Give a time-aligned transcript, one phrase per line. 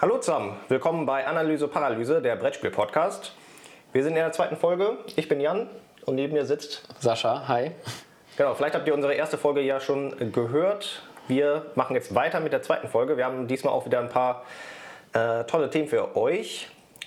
[0.00, 3.32] Hallo zusammen, willkommen bei Analyse Paralyse, der Brettspiel-Podcast.
[3.92, 4.98] Wir sind in der zweiten Folge.
[5.14, 5.68] Ich bin Jan
[6.04, 7.46] und neben mir sitzt Sascha.
[7.46, 7.70] Hi.
[8.36, 11.04] Genau, vielleicht habt ihr unsere erste Folge ja schon gehört.
[11.28, 13.16] Wir machen jetzt weiter mit der zweiten Folge.
[13.16, 14.42] Wir haben diesmal auch wieder ein paar
[15.12, 16.66] äh, tolle Themen für euch.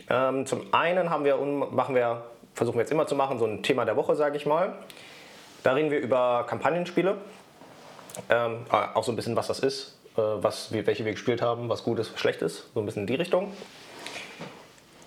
[0.10, 2.24] Ähm, zum einen haben wir, machen wir,
[2.54, 4.76] versuchen wir jetzt immer zu machen, so ein Thema der Woche, sage ich mal.
[5.62, 7.18] Da reden wir über Kampagnenspiele.
[8.30, 11.84] Ähm, auch so ein bisschen, was das ist, äh, was, welche wir gespielt haben, was
[11.84, 12.70] gut ist, was schlecht ist.
[12.73, 13.54] So ein bisschen in die Richtung.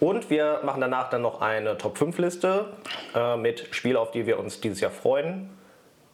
[0.00, 2.66] Und wir machen danach dann noch eine Top 5 Liste
[3.14, 5.50] äh, mit Spielen, auf die wir uns dieses Jahr freuen.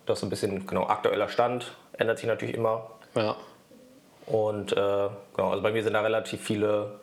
[0.06, 2.90] Das ist ein bisschen genau aktueller Stand, ändert sich natürlich immer.
[3.14, 3.37] Ja.
[4.27, 6.98] Und äh, genau, also bei mir sind da relativ viele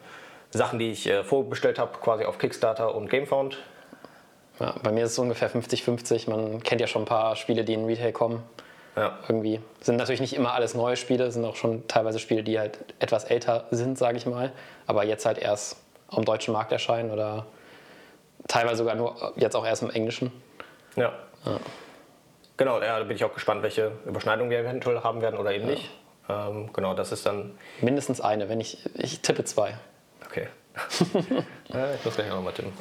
[0.52, 3.58] Sachen, die ich äh, vorbestellt habe, quasi auf Kickstarter und Gamefound.
[4.60, 6.30] Ja, bei mir ist es ungefähr 50-50.
[6.30, 8.44] Man kennt ja schon ein paar Spiele, die in Retail kommen.
[8.96, 9.18] Ja.
[9.28, 9.60] Irgendwie.
[9.82, 13.24] Sind natürlich nicht immer alles neue Spiele, sind auch schon teilweise Spiele, die halt etwas
[13.24, 14.52] älter sind, sage ich mal.
[14.86, 15.78] Aber jetzt halt erst
[16.10, 17.46] am deutschen Markt erscheinen oder
[18.48, 20.32] teilweise sogar nur jetzt auch erst im Englischen.
[20.96, 21.14] Ja.
[21.46, 21.60] ja.
[22.58, 25.66] Genau, ja, da bin ich auch gespannt, welche Überschneidungen wir eventuell haben werden oder eben
[25.66, 25.72] ja.
[25.72, 25.90] nicht.
[26.30, 27.58] Ähm, genau, das ist dann.
[27.82, 28.78] Mindestens eine, wenn ich.
[28.96, 29.76] Ich tippe zwei.
[30.26, 30.48] Okay.
[31.70, 32.74] ja, ich muss gleich nochmal tippen.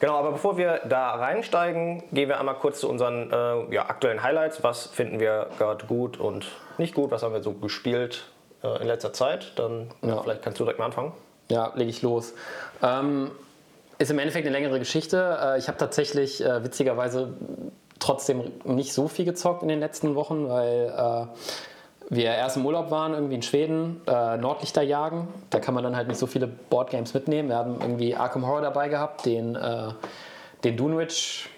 [0.00, 4.22] Genau, aber bevor wir da reinsteigen, gehen wir einmal kurz zu unseren äh, ja, aktuellen
[4.22, 4.62] Highlights.
[4.62, 6.46] Was finden wir gerade gut und
[6.78, 7.10] nicht gut?
[7.10, 8.26] Was haben wir so gespielt
[8.62, 9.52] äh, in letzter Zeit?
[9.56, 10.22] Dann ja.
[10.22, 11.12] vielleicht kannst du direkt mal anfangen.
[11.50, 12.34] Ja, lege ich los.
[12.82, 13.32] Ähm,
[13.98, 15.38] ist im Endeffekt eine längere Geschichte.
[15.42, 17.34] Äh, ich habe tatsächlich äh, witzigerweise
[17.98, 21.26] trotzdem nicht so viel gezockt in den letzten Wochen, weil äh,
[22.10, 25.28] wir erst im Urlaub waren, irgendwie in Schweden, äh, Nordlichter jagen.
[25.50, 27.48] Da kann man dann halt nicht so viele Boardgames mitnehmen.
[27.50, 29.90] Wir haben irgendwie Arkham Horror dabei gehabt, den, äh,
[30.64, 31.48] den Dunwich,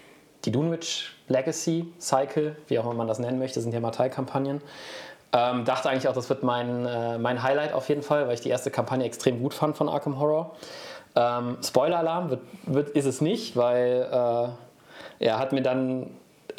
[0.43, 4.61] die Dunwich Legacy Cycle, wie auch immer man das nennen möchte, sind ja mal Teilkampagnen.
[5.33, 8.41] Ähm, dachte eigentlich auch, das wird mein, äh, mein Highlight auf jeden Fall, weil ich
[8.41, 10.51] die erste Kampagne extrem gut fand von Arkham Horror.
[11.15, 16.09] Ähm, Spoiler-Alarm wird, wird, ist es nicht, weil äh, er hat mir dann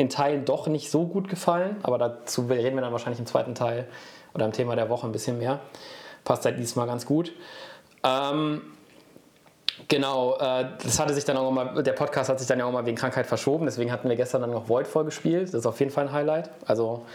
[0.03, 3.55] in Teilen doch nicht so gut gefallen, aber dazu reden wir dann wahrscheinlich im zweiten
[3.55, 3.87] Teil
[4.35, 5.61] oder im Thema der Woche ein bisschen mehr.
[6.25, 7.33] Passt halt diesmal ganz gut.
[8.03, 8.63] Ähm,
[9.89, 12.73] genau, äh, das hatte sich dann auch mal, der Podcast hat sich dann ja auch
[12.73, 15.49] mal wegen Krankheit verschoben, deswegen hatten wir gestern dann noch Void vorgespielt.
[15.49, 16.51] Das ist auf jeden Fall ein Highlight.
[16.67, 17.07] Also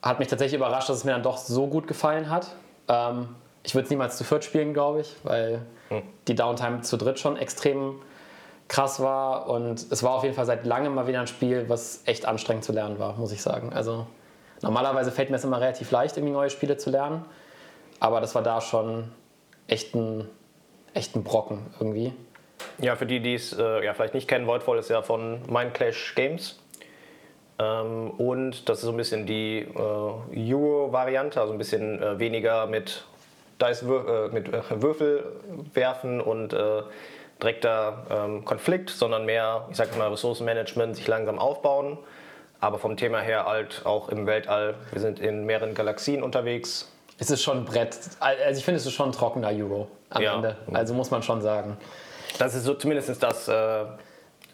[0.00, 2.54] hat mich tatsächlich überrascht, dass es mir dann doch so gut gefallen hat.
[2.86, 6.02] Ähm, ich würde es niemals zu viert spielen, glaube ich, weil hm.
[6.28, 7.96] die Downtime zu dritt schon extrem
[8.68, 9.48] krass war.
[9.48, 12.64] Und es war auf jeden Fall seit langem mal wieder ein Spiel, was echt anstrengend
[12.64, 13.72] zu lernen war, muss ich sagen.
[13.72, 14.06] Also
[14.62, 17.24] normalerweise fällt mir es immer relativ leicht, irgendwie neue Spiele zu lernen.
[18.00, 19.10] Aber das war da schon
[19.66, 20.28] echt ein,
[20.94, 22.12] echt ein Brocken irgendwie.
[22.78, 25.74] Ja, für die, die es äh, ja, vielleicht nicht kennen, Voidfall ist ja von Mind
[25.74, 26.58] Clash Games.
[27.58, 32.66] Ähm, und das ist so ein bisschen die äh, Euro-Variante, also ein bisschen äh, weniger
[32.66, 33.04] mit,
[33.60, 35.24] Dice, äh, mit äh, Würfel
[35.74, 36.82] werfen und äh,
[37.40, 41.98] direkter ähm, Konflikt, sondern mehr, ich sag mal, Ressourcenmanagement, sich langsam aufbauen.
[42.60, 44.74] Aber vom Thema her halt auch im Weltall.
[44.90, 46.90] Wir sind in mehreren Galaxien unterwegs.
[47.18, 47.96] Es ist schon ein Brett.
[48.20, 50.34] Also ich finde, es ist schon ein trockener Euro am ja.
[50.34, 50.56] Ende.
[50.72, 51.76] Also muss man schon sagen.
[52.38, 53.84] Das ist so zumindest das, äh,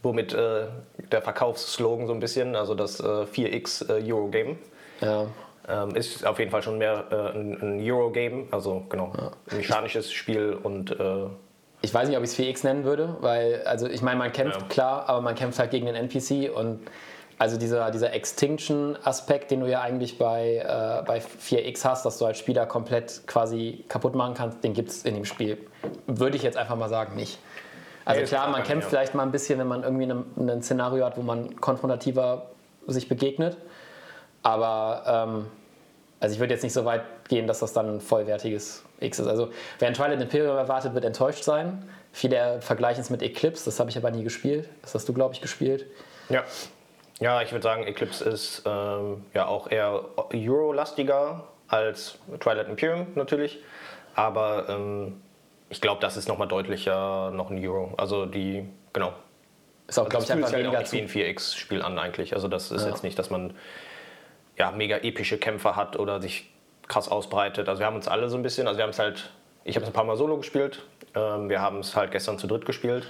[0.02, 0.66] womit äh,
[1.10, 4.58] der Verkaufsslogan so ein bisschen, also das äh, 4X äh, Euro-Game.
[5.00, 5.26] Ja.
[5.66, 9.30] Ähm, ist auf jeden Fall schon mehr äh, ein, ein Euro-Game, also genau, ja.
[9.56, 11.26] mechanisches Spiel und äh,
[11.84, 14.60] ich weiß nicht, ob ich es 4X nennen würde, weil, also ich meine, man kämpft
[14.60, 14.66] ja.
[14.68, 16.80] klar, aber man kämpft halt gegen den NPC und
[17.36, 22.24] also dieser, dieser Extinction-Aspekt, den du ja eigentlich bei, äh, bei 4X hast, dass du
[22.24, 25.58] als Spieler komplett quasi kaputt machen kannst, den gibt es in dem Spiel.
[26.06, 27.38] Würde ich jetzt einfach mal sagen, nicht.
[28.06, 28.90] Also ja, klar, man kämpft ja.
[28.90, 32.46] vielleicht mal ein bisschen, wenn man irgendwie ein Szenario hat, wo man konfrontativer
[32.86, 33.58] sich begegnet.
[34.42, 35.46] Aber ähm,
[36.20, 39.26] also ich würde jetzt nicht so weit gehen, dass das dann ein vollwertiges X ist.
[39.26, 41.88] Also wer ein Twilight Imperium erwartet, wird enttäuscht sein.
[42.12, 44.68] Viele vergleichen es mit Eclipse, das habe ich aber nie gespielt.
[44.82, 45.86] Das hast du, glaube ich, gespielt.
[46.28, 46.44] Ja.
[47.20, 53.60] Ja, ich würde sagen, Eclipse ist ähm, ja auch eher Euro-lastiger als Twilight Imperium natürlich.
[54.14, 55.20] Aber ähm,
[55.68, 57.94] ich glaube, das ist nochmal deutlicher noch ein Euro.
[57.96, 59.12] Also die, genau.
[59.86, 62.34] Ist auch, also glaube ich, einfach weniger halt wie ein 4X-Spiel an eigentlich.
[62.34, 62.90] Also das ist ja.
[62.90, 63.54] jetzt nicht, dass man
[64.56, 66.50] ja, mega epische Kämpfer hat oder sich
[66.88, 67.68] krass ausbreitet.
[67.68, 69.30] Also wir haben uns alle so ein bisschen, also wir haben es halt,
[69.64, 70.84] ich habe es ein paar Mal solo gespielt,
[71.14, 73.06] ähm, wir haben es halt gestern zu dritt gespielt.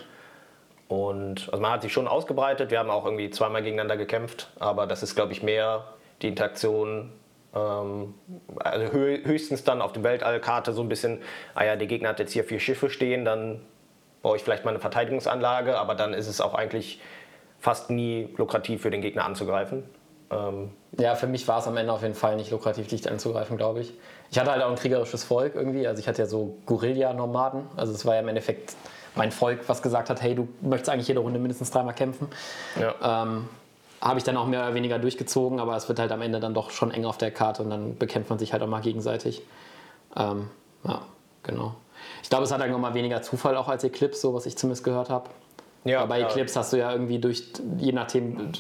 [0.89, 4.87] Und also man hat sich schon ausgebreitet, wir haben auch irgendwie zweimal gegeneinander gekämpft, aber
[4.87, 5.85] das ist, glaube ich, mehr
[6.23, 7.11] die Interaktion,
[7.55, 8.15] ähm,
[8.59, 11.23] also höchstens dann auf der Weltallkarte so ein bisschen,
[11.55, 13.63] ah ja, der Gegner hat jetzt hier vier Schiffe stehen, dann
[14.23, 17.01] baue ich vielleicht mal eine Verteidigungsanlage, aber dann ist es auch eigentlich
[17.59, 19.85] fast nie lukrativ für den Gegner anzugreifen.
[20.31, 23.57] Ähm, Ja, für mich war es am Ende auf jeden Fall nicht lukrativ, dich anzugreifen,
[23.57, 23.93] glaube ich.
[24.31, 25.87] Ich hatte halt auch ein kriegerisches Volk irgendwie.
[25.87, 27.63] Also ich hatte ja so Guerilla-Nomaden.
[27.77, 28.75] Also es war ja im Endeffekt
[29.15, 32.29] mein Volk, was gesagt hat, hey, du möchtest eigentlich jede Runde mindestens dreimal kämpfen.
[32.81, 33.23] Ja.
[33.23, 33.49] Ähm,
[34.01, 36.53] habe ich dann auch mehr oder weniger durchgezogen, aber es wird halt am Ende dann
[36.53, 39.43] doch schon eng auf der Karte und dann bekämpft man sich halt auch mal gegenseitig.
[40.17, 40.51] Ähm,
[40.85, 41.03] ja,
[41.43, 41.75] genau.
[42.23, 44.85] Ich glaube, es hat dann nochmal weniger Zufall auch als Eclipse, so was ich zumindest
[44.85, 45.31] gehört habe.
[45.85, 46.29] Ja, Aber bei ja.
[46.29, 47.45] Eclipse hast du ja irgendwie durch,
[47.79, 48.53] je nachdem,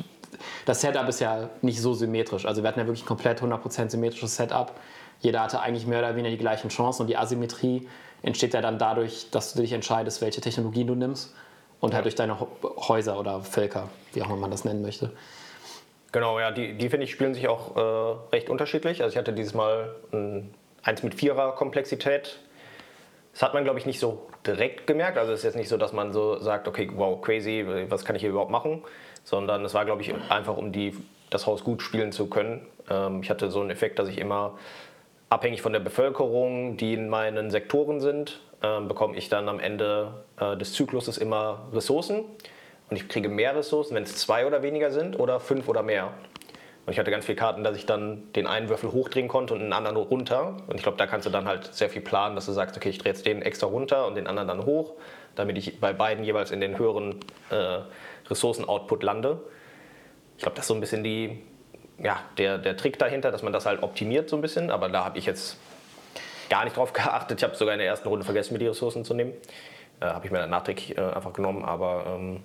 [0.64, 2.46] das Setup ist ja nicht so symmetrisch.
[2.46, 4.72] Also wir hatten ja wirklich komplett 100% symmetrisches Setup.
[5.20, 7.88] Jeder hatte eigentlich mehr oder weniger die gleichen Chancen und die Asymmetrie
[8.22, 11.34] entsteht ja dann dadurch, dass du dich entscheidest, welche Technologien du nimmst
[11.81, 12.38] und halt durch deine
[12.88, 15.12] Häuser oder Völker, wie auch immer man das nennen möchte.
[16.12, 19.02] Genau, ja, die, die finde ich spielen sich auch äh, recht unterschiedlich.
[19.02, 22.38] Also ich hatte dieses Mal ein, eins mit vierer Komplexität.
[23.32, 25.19] Das hat man, glaube ich, nicht so direkt gemerkt.
[25.19, 28.14] Also es ist jetzt nicht so, dass man so sagt, okay, wow, crazy, was kann
[28.14, 28.84] ich hier überhaupt machen?
[29.25, 30.97] Sondern es war, glaube ich, einfach, um die,
[31.31, 32.67] das Haus gut spielen zu können.
[32.88, 34.59] Ähm, ich hatte so einen Effekt, dass ich immer
[35.31, 40.25] abhängig von der Bevölkerung, die in meinen Sektoren sind, äh, bekomme ich dann am Ende
[40.38, 42.21] äh, des Zykluses immer Ressourcen.
[42.91, 46.12] Und ich kriege mehr Ressourcen, wenn es zwei oder weniger sind oder fünf oder mehr.
[46.86, 49.60] Und ich hatte ganz viele Karten, dass ich dann den einen Würfel hochdrehen konnte und
[49.60, 50.58] den anderen runter.
[50.66, 52.90] Und ich glaube, da kannst du dann halt sehr viel planen, dass du sagst, okay,
[52.90, 54.92] ich drehe jetzt den extra runter und den anderen dann hoch,
[55.34, 57.20] damit ich bei beiden jeweils in den höheren
[57.50, 57.78] äh,
[58.28, 59.40] Ressourcen-Output lande.
[60.36, 61.42] Ich glaube, das ist so ein bisschen die,
[61.98, 64.70] ja, der, der Trick dahinter, dass man das halt optimiert so ein bisschen.
[64.70, 65.56] Aber da habe ich jetzt
[66.50, 67.40] gar nicht drauf geachtet.
[67.40, 69.32] Ich habe sogar in der ersten Runde vergessen, mir die Ressourcen zu nehmen.
[70.00, 71.64] Äh, habe ich mir dann nachträglich äh, einfach genommen.
[71.64, 72.44] Aber ähm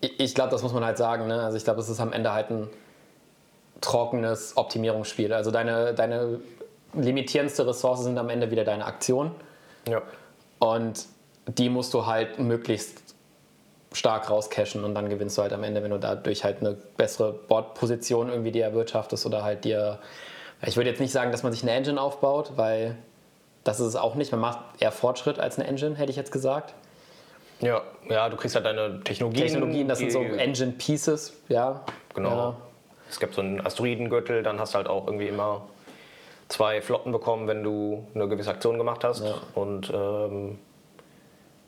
[0.00, 1.28] ich, ich glaube, das muss man halt sagen.
[1.28, 1.40] Ne?
[1.42, 2.68] Also ich glaube, es ist am Ende halt ein
[3.80, 5.32] trockenes Optimierungsspiel.
[5.32, 6.40] Also deine, deine
[6.94, 9.32] limitierendste Ressource sind am Ende wieder deine Aktionen.
[9.88, 10.02] Ja.
[10.58, 11.06] Und
[11.46, 13.02] die musst du halt möglichst
[13.92, 17.32] stark rauscashen und dann gewinnst du halt am Ende, wenn du dadurch halt eine bessere
[17.32, 19.98] Bordposition irgendwie dir erwirtschaftest oder halt dir.
[20.66, 22.96] Ich würde jetzt nicht sagen, dass man sich eine Engine aufbaut, weil
[23.64, 24.32] das ist es auch nicht.
[24.32, 26.74] Man macht eher Fortschritt als eine Engine, hätte ich jetzt gesagt.
[27.60, 29.46] Ja, ja, du kriegst halt deine Technologien.
[29.46, 31.82] Technologien, das sind so Engine Pieces, ja.
[32.14, 32.30] Genau.
[32.30, 32.56] Ja.
[33.08, 35.62] Es gibt so einen Asteroidengürtel, dann hast du halt auch irgendwie immer
[36.48, 39.24] zwei Flotten bekommen, wenn du eine gewisse Aktion gemacht hast.
[39.24, 39.34] Ja.
[39.54, 40.58] Und, ähm,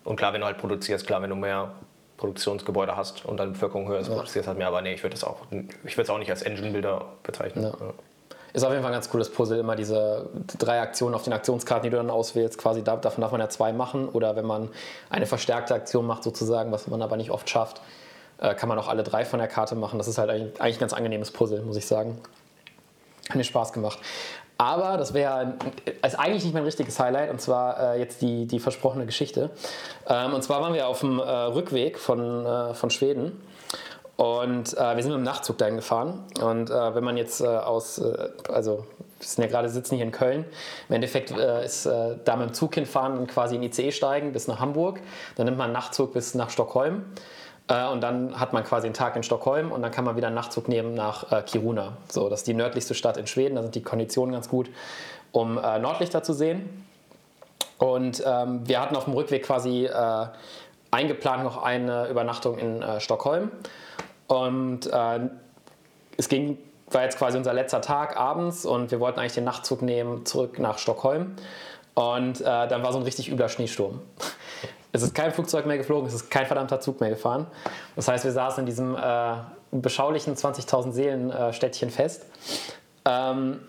[0.04, 1.72] und klar, wenn du halt produzierst, klar, wenn du mehr
[2.16, 4.14] Produktionsgebäude hast und deine Bevölkerung höher ist, ja.
[4.14, 4.68] produzierst halt mehr.
[4.68, 7.64] Aber nee, ich würde es auch, auch nicht als Engine-Builder bezeichnen.
[7.64, 7.70] Ja.
[7.70, 7.94] Ja.
[8.54, 11.84] Ist auf jeden Fall ein ganz cooles Puzzle, immer diese drei Aktionen auf den Aktionskarten,
[11.84, 12.58] die du dann auswählst.
[12.58, 14.08] Quasi davon darf man ja zwei machen.
[14.08, 14.70] Oder wenn man
[15.10, 17.82] eine verstärkte Aktion macht, sozusagen, was man aber nicht oft schafft,
[18.38, 19.98] äh, kann man auch alle drei von der Karte machen.
[19.98, 22.18] Das ist halt eigentlich ein ganz angenehmes Puzzle, muss ich sagen.
[23.28, 23.98] Hat mir Spaß gemacht.
[24.60, 25.54] Aber das wäre
[26.02, 29.50] eigentlich nicht mein richtiges Highlight, und zwar äh, jetzt die, die versprochene Geschichte.
[30.08, 33.40] Ähm, und zwar waren wir auf dem äh, Rückweg von, äh, von Schweden.
[34.16, 36.24] Und äh, wir sind mit dem Nachtzug dahin gefahren.
[36.42, 38.02] Und äh, wenn man jetzt aus,
[38.48, 38.84] also
[39.20, 40.44] wir sind ja gerade sitzen hier in Köln,
[40.88, 44.58] im Endeffekt ist da mit dem Zug hinfahren und quasi in ICE steigen bis nach
[44.58, 45.00] Hamburg.
[45.36, 47.04] Dann nimmt man einen Nachtzug bis nach Stockholm.
[47.68, 50.26] Äh, und dann hat man quasi einen Tag in Stockholm und dann kann man wieder
[50.26, 51.96] einen Nachtzug nehmen nach äh, Kiruna.
[52.08, 54.70] So, das ist die nördlichste Stadt in Schweden, da sind die Konditionen ganz gut,
[55.32, 56.86] um äh, Nordlichter zu sehen.
[57.78, 60.26] Und ähm, wir hatten auf dem Rückweg quasi äh,
[60.90, 63.52] eingeplant noch eine Übernachtung in Stockholm.
[64.26, 64.90] Und
[66.16, 66.58] es ging,
[66.90, 70.58] war jetzt quasi unser letzter Tag abends und wir wollten eigentlich den Nachtzug nehmen zurück
[70.58, 71.36] nach Stockholm.
[71.94, 74.00] Und dann war so ein richtig übler Schneesturm.
[74.92, 77.46] Es ist kein Flugzeug mehr geflogen, es ist kein verdammter Zug mehr gefahren.
[77.94, 79.34] Das heißt, wir saßen in diesem äh,
[79.70, 82.24] beschaulichen 20.000 Seelen-Städtchen fest,
[83.04, 83.60] ähm,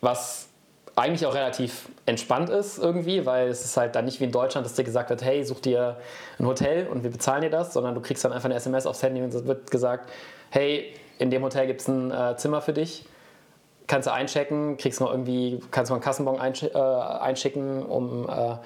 [0.00, 0.48] was
[0.94, 4.66] eigentlich auch relativ entspannt ist irgendwie, weil es ist halt dann nicht wie in Deutschland,
[4.66, 5.96] dass dir gesagt wird, hey, such dir
[6.38, 9.02] ein Hotel und wir bezahlen dir das, sondern du kriegst dann einfach eine SMS aufs
[9.02, 10.10] Handy und es wird gesagt,
[10.50, 13.04] hey, in dem Hotel gibt es ein äh, Zimmer für dich,
[13.88, 18.56] kannst du einchecken, kriegst noch irgendwie, kannst du einen Kassenbon einsch äh, einschicken, um äh,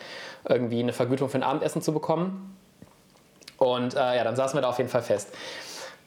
[0.46, 2.58] irgendwie eine Vergütung für ein Abendessen zu bekommen.
[3.56, 5.32] Und äh, ja, dann saßen wir da auf jeden Fall fest.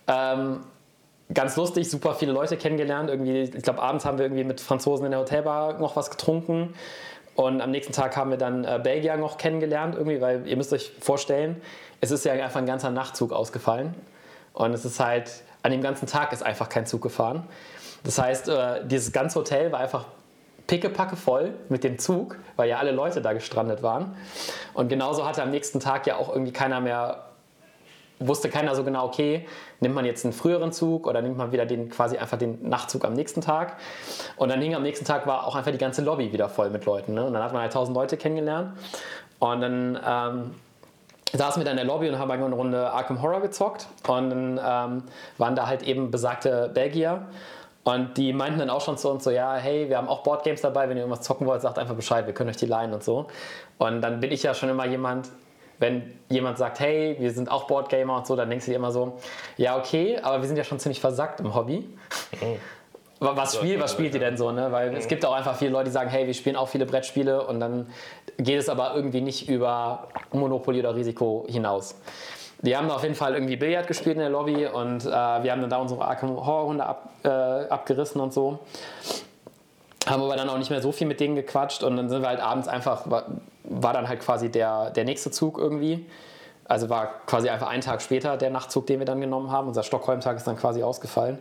[0.08, 0.60] Ähm,
[1.34, 3.10] ganz lustig, super viele Leute kennengelernt.
[3.10, 6.76] Irgendwie, ich glaube, abends haben wir irgendwie mit Franzosen in der Hotelbar noch was getrunken.
[7.36, 10.72] Und am nächsten Tag haben wir dann äh, Belgier noch kennengelernt, irgendwie, weil ihr müsst
[10.72, 11.62] euch vorstellen,
[12.02, 13.96] es ist ja einfach ein ganzer Nachtzug ausgefallen.
[14.54, 15.32] Und es ist halt,
[15.64, 17.48] an dem ganzen Tag ist einfach kein Zug gefahren.
[18.04, 20.06] Das heißt, äh, dieses ganze Hotel war einfach
[20.68, 24.16] pickepacke voll mit dem Zug, weil ja alle Leute da gestrandet waren.
[24.74, 27.26] Und genauso hatte am nächsten Tag ja auch irgendwie keiner mehr,
[28.20, 29.46] wusste keiner so genau, okay,
[29.80, 33.06] nimmt man jetzt einen früheren Zug oder nimmt man wieder den quasi einfach den Nachtzug
[33.06, 33.78] am nächsten Tag.
[34.38, 36.86] Und dann hing am nächsten Tag war auch einfach die ganze Lobby wieder voll mit
[36.86, 37.14] Leuten.
[37.14, 37.26] Ne?
[37.26, 38.72] Und dann hat man halt tausend Leute kennengelernt.
[39.40, 40.52] Und dann ähm,
[41.34, 43.88] saßen wir da in der Lobby und haben eine Runde Arkham Horror gezockt.
[44.08, 45.04] Und dann ähm,
[45.38, 47.28] waren da halt eben besagte Belgier
[47.86, 50.62] Und die meinten dann auch schon zu uns so, ja, hey, wir haben auch Boardgames
[50.62, 53.04] dabei, wenn ihr irgendwas zocken wollt, sagt einfach Bescheid, wir können euch die leihen und
[53.04, 53.28] so.
[53.78, 55.30] Und dann bin ich ja schon immer jemand,
[55.78, 58.92] wenn jemand sagt, hey, wir sind auch Boardgamer und so, dann denkst du dir immer
[58.92, 59.20] so,
[59.58, 61.88] ja, okay, aber wir sind ja schon ziemlich versackt im Hobby.
[62.42, 62.58] Mhm.
[63.20, 64.52] Was, spiel, was spielt ihr denn so?
[64.52, 64.72] Ne?
[64.72, 64.98] Weil mhm.
[64.98, 67.60] es gibt auch einfach viele Leute, die sagen, hey, wir spielen auch viele Brettspiele und
[67.60, 67.88] dann
[68.38, 71.96] geht es aber irgendwie nicht über Monopoly oder Risiko hinaus.
[72.62, 75.62] Die haben auf jeden Fall irgendwie Billard gespielt in der Lobby und äh, wir haben
[75.62, 78.60] dann da unsere Arkham Horror-Hunde ab, äh, abgerissen und so.
[80.08, 82.30] Haben aber dann auch nicht mehr so viel mit denen gequatscht und dann sind wir
[82.30, 83.26] halt abends einfach, war,
[83.64, 86.06] war dann halt quasi der, der nächste Zug irgendwie.
[86.68, 89.68] Also war quasi einfach einen Tag später der Nachtzug, den wir dann genommen haben.
[89.68, 91.38] Unser Stockholm-Tag ist dann quasi ausgefallen.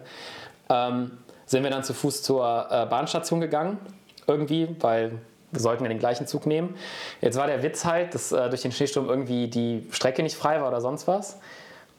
[0.68, 1.12] Ähm,
[1.46, 3.78] sind wir dann zu Fuß zur äh, Bahnstation gegangen,
[4.26, 5.18] irgendwie, weil
[5.60, 6.76] sollten wir den gleichen Zug nehmen.
[7.20, 10.60] Jetzt war der Witz halt, dass äh, durch den Schneesturm irgendwie die Strecke nicht frei
[10.60, 11.38] war oder sonst was.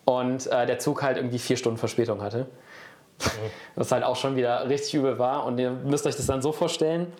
[0.05, 2.47] Und äh, der Zug halt irgendwie vier Stunden Verspätung hatte.
[3.19, 3.27] Mhm.
[3.75, 5.45] Was halt auch schon wieder richtig übel war.
[5.45, 7.11] Und ihr müsst euch das dann so vorstellen.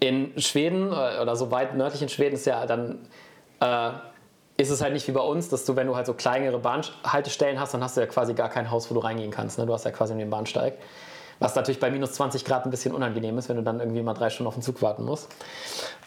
[0.00, 3.08] In Schweden äh, oder so weit nördlich in Schweden ist ja dann
[3.60, 3.90] äh,
[4.58, 7.60] ist es halt nicht wie bei uns, dass du, wenn du halt so kleinere Bahnhaltestellen
[7.60, 9.56] hast, dann hast du ja quasi gar kein Haus, wo du reingehen kannst.
[9.56, 9.66] Ne?
[9.66, 10.74] Du hast ja quasi nur den Bahnsteig.
[11.38, 14.14] Was natürlich bei minus 20 Grad ein bisschen unangenehm ist, wenn du dann irgendwie mal
[14.14, 15.28] drei Stunden auf den Zug warten musst.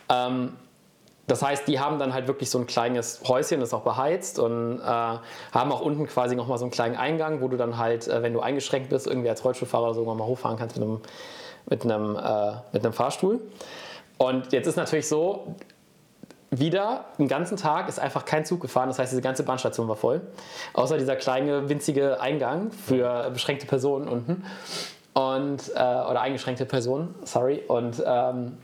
[0.09, 0.53] Ähm,
[1.27, 4.37] das heißt, die haben dann halt wirklich so ein kleines Häuschen, das ist auch beheizt
[4.39, 8.07] und äh, haben auch unten quasi nochmal so einen kleinen Eingang, wo du dann halt,
[8.07, 10.99] äh, wenn du eingeschränkt bist, irgendwie als Rollstuhlfahrer oder so mal hochfahren kannst mit einem,
[11.69, 13.39] mit einem, äh, mit einem Fahrstuhl.
[14.17, 15.55] Und jetzt ist natürlich so,
[16.49, 18.89] wieder den ganzen Tag ist einfach kein Zug gefahren.
[18.89, 20.21] Das heißt, diese ganze Bahnstation war voll.
[20.73, 24.43] Außer dieser kleine, winzige Eingang für beschränkte Personen unten.
[25.13, 27.61] Und, äh, oder eingeschränkte Personen, sorry.
[27.67, 28.57] Und ähm,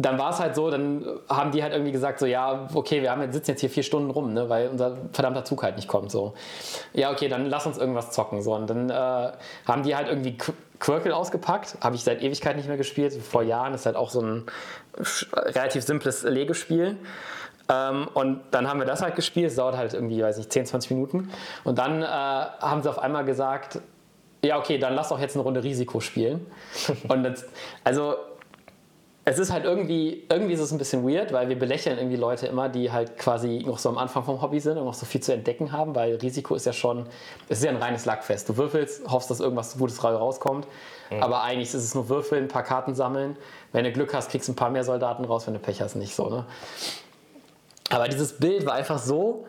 [0.00, 3.10] dann war es halt so, dann haben die halt irgendwie gesagt, so ja, okay, wir
[3.10, 5.88] haben jetzt, sitzen jetzt hier vier Stunden rum, ne, weil unser verdammter Zug halt nicht
[5.88, 6.10] kommt.
[6.10, 6.34] So.
[6.92, 8.42] Ja, okay, dann lass uns irgendwas zocken.
[8.42, 8.54] So.
[8.54, 9.32] Und dann äh,
[9.66, 10.38] haben die halt irgendwie
[10.78, 14.20] Quirkel ausgepackt, habe ich seit Ewigkeit nicht mehr gespielt, vor Jahren, ist halt auch so
[14.20, 14.46] ein
[15.34, 16.96] relativ simples Legespiel.
[17.68, 20.66] Ähm, und dann haben wir das halt gespielt, es dauert halt irgendwie, weiß nicht, 10,
[20.66, 21.30] 20 Minuten.
[21.64, 23.80] Und dann äh, haben sie auf einmal gesagt,
[24.42, 26.46] ja, okay, dann lass doch jetzt eine Runde Risiko spielen.
[27.08, 27.44] und das,
[27.84, 28.14] also
[29.24, 32.46] es ist halt irgendwie, irgendwie ist es ein bisschen weird, weil wir belächeln irgendwie Leute
[32.46, 35.20] immer, die halt quasi noch so am Anfang vom Hobby sind und noch so viel
[35.20, 37.06] zu entdecken haben, weil Risiko ist ja schon,
[37.48, 38.48] es ist ja ein reines Lackfest.
[38.48, 40.66] Du würfelst, hoffst, dass irgendwas Gutes rauskommt,
[41.10, 41.22] mhm.
[41.22, 43.36] aber eigentlich ist es nur würfeln, ein paar Karten sammeln.
[43.72, 45.96] Wenn du Glück hast, kriegst du ein paar mehr Soldaten raus, wenn du Pech hast,
[45.96, 46.46] nicht so, ne?
[47.90, 49.46] Aber dieses Bild war einfach so,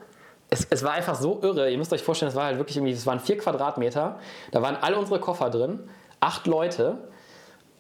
[0.52, 1.72] es, es, war einfach so irre.
[1.72, 4.20] Ihr müsst euch vorstellen, es war halt wirklich irgendwie, es waren vier Quadratmeter,
[4.52, 5.80] da waren alle unsere Koffer drin,
[6.20, 6.98] acht Leute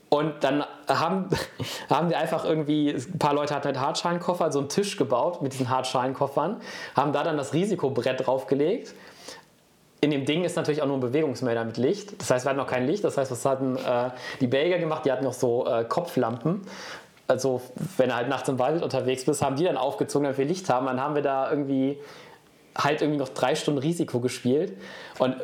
[0.09, 1.29] und dann haben,
[1.89, 5.53] haben wir einfach irgendwie, ein paar Leute hatten halt Hartschalenkoffer, so einen Tisch gebaut mit
[5.53, 6.61] diesen Hartschalenkoffern,
[6.95, 8.93] haben da dann das Risikobrett draufgelegt.
[9.99, 12.19] In dem Ding ist natürlich auch nur ein Bewegungsmelder mit Licht.
[12.19, 13.03] Das heißt, wir hatten noch kein Licht.
[13.03, 14.09] Das heißt, was hatten äh,
[14.39, 15.05] die Belgier gemacht?
[15.05, 16.61] Die hatten noch so äh, Kopflampen.
[17.27, 17.61] Also,
[17.97, 20.69] wenn du halt nachts im Wald unterwegs bist, haben die dann aufgezogen, damit wir Licht
[20.69, 20.87] haben.
[20.87, 21.99] Dann haben wir da irgendwie
[22.77, 24.73] halt irgendwie noch drei Stunden Risiko gespielt.
[25.19, 25.35] Und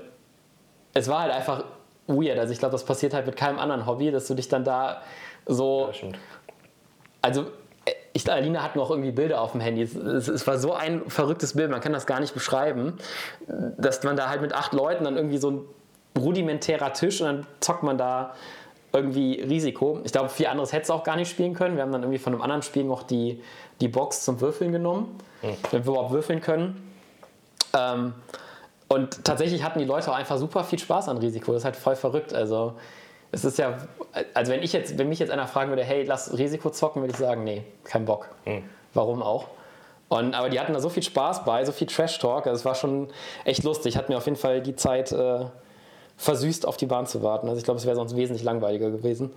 [0.94, 1.64] es war halt einfach
[2.08, 2.40] weird.
[2.40, 5.02] Also ich glaube, das passiert halt mit keinem anderen Hobby, dass du dich dann da
[5.46, 5.92] so.
[6.02, 6.10] Ja,
[7.22, 7.48] also
[8.14, 9.84] ich, Alina hat noch irgendwie Bilder auf dem Handy.
[9.84, 12.98] Es, es, war so ein verrücktes Bild, man kann das gar nicht beschreiben,
[13.78, 15.62] dass man da halt mit acht Leuten dann irgendwie so ein
[16.18, 18.34] rudimentärer Tisch und dann zockt man da
[18.92, 20.00] irgendwie Risiko.
[20.04, 21.76] Ich glaube, viel anderes hätte es auch gar nicht spielen können.
[21.76, 23.42] Wir haben dann irgendwie von einem anderen Spiel noch die,
[23.82, 25.56] die Box zum Würfeln genommen, mhm.
[25.72, 26.87] damit wir überhaupt würfeln können.
[27.78, 28.14] Ähm,
[28.88, 31.52] und tatsächlich hatten die Leute auch einfach super viel Spaß an Risiko.
[31.52, 32.34] Das ist halt voll verrückt.
[32.34, 32.74] Also
[33.32, 33.78] es ist ja,
[34.34, 37.12] also wenn ich jetzt, wenn mich jetzt einer fragen würde, hey, lass Risiko zocken, würde
[37.12, 38.30] ich sagen, nee, kein Bock.
[38.46, 38.64] Hm.
[38.94, 39.48] Warum auch?
[40.10, 42.48] Und, aber die hatten da so viel Spaß bei, so viel Trash-Talk.
[42.48, 43.10] Also es war schon
[43.44, 43.98] echt lustig.
[43.98, 45.46] Hat mir auf jeden Fall die Zeit äh,
[46.16, 47.48] versüßt, auf die Bahn zu warten.
[47.50, 49.32] Also ich glaube, es wäre sonst wesentlich langweiliger gewesen.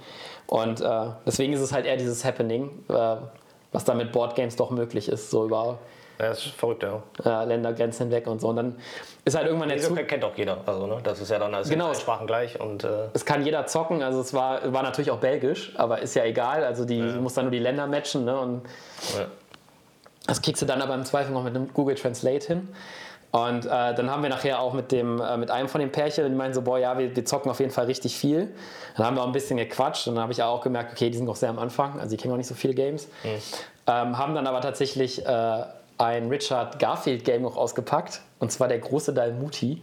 [0.47, 3.17] Und äh, deswegen ist es halt eher dieses Happening, äh,
[3.73, 5.79] was da mit Boardgames doch möglich ist, so über
[6.21, 7.03] ja, das ist verrückt, ja.
[7.25, 7.45] ja.
[7.45, 8.49] Ländergrenzen hinweg und so.
[8.49, 8.77] Und dann
[9.25, 9.97] ist halt irgendwann der Zug...
[10.07, 10.59] kennt auch jeder.
[10.67, 10.99] Also, ne?
[11.03, 11.95] Das ist ja dann also genau.
[11.95, 12.61] Sprachen gleich.
[12.61, 14.03] Und, äh es kann jeder zocken.
[14.03, 16.63] Also es war, war natürlich auch belgisch, aber ist ja egal.
[16.63, 17.17] Also die ja.
[17.17, 18.27] muss dann nur die Länder matchen.
[18.27, 18.39] Ne?
[18.39, 18.63] Und
[19.17, 19.27] ja.
[20.27, 22.69] Das kriegst du dann aber im Zweifel noch mit einem Google Translate hin.
[23.31, 26.29] Und äh, dann haben wir nachher auch mit, dem, äh, mit einem von den Pärchen,
[26.29, 28.53] die meinen so, boah, ja, wir, wir, zocken auf jeden Fall richtig viel.
[28.97, 31.17] Dann haben wir auch ein bisschen gequatscht und dann habe ich auch gemerkt, okay, die
[31.17, 33.07] sind noch sehr am Anfang, also die kennen auch nicht so viele Games.
[33.23, 33.29] Mhm.
[33.87, 35.63] Ähm, haben dann aber tatsächlich äh,
[36.01, 38.23] ein Richard Garfield Game noch ausgepackt.
[38.39, 39.83] Und zwar der große Dalmuti.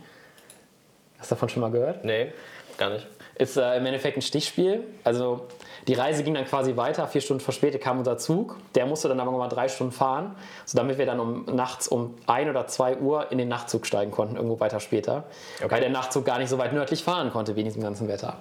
[1.19, 2.03] Hast du davon schon mal gehört?
[2.03, 2.31] Nee,
[2.77, 3.07] gar nicht.
[3.35, 4.83] ist äh, im Endeffekt ein Stichspiel.
[5.03, 5.47] Also
[5.87, 7.07] die Reise ging dann quasi weiter.
[7.07, 8.57] Vier Stunden verspätet kam unser Zug.
[8.73, 12.15] Der musste dann aber nochmal drei Stunden fahren, so damit wir dann um nachts um
[12.25, 15.25] ein oder zwei Uhr in den Nachtzug steigen konnten, irgendwo weiter später.
[15.59, 15.71] Okay.
[15.71, 18.37] Weil der Nachtzug gar nicht so weit nördlich fahren konnte wegen diesem ganzen Wetter.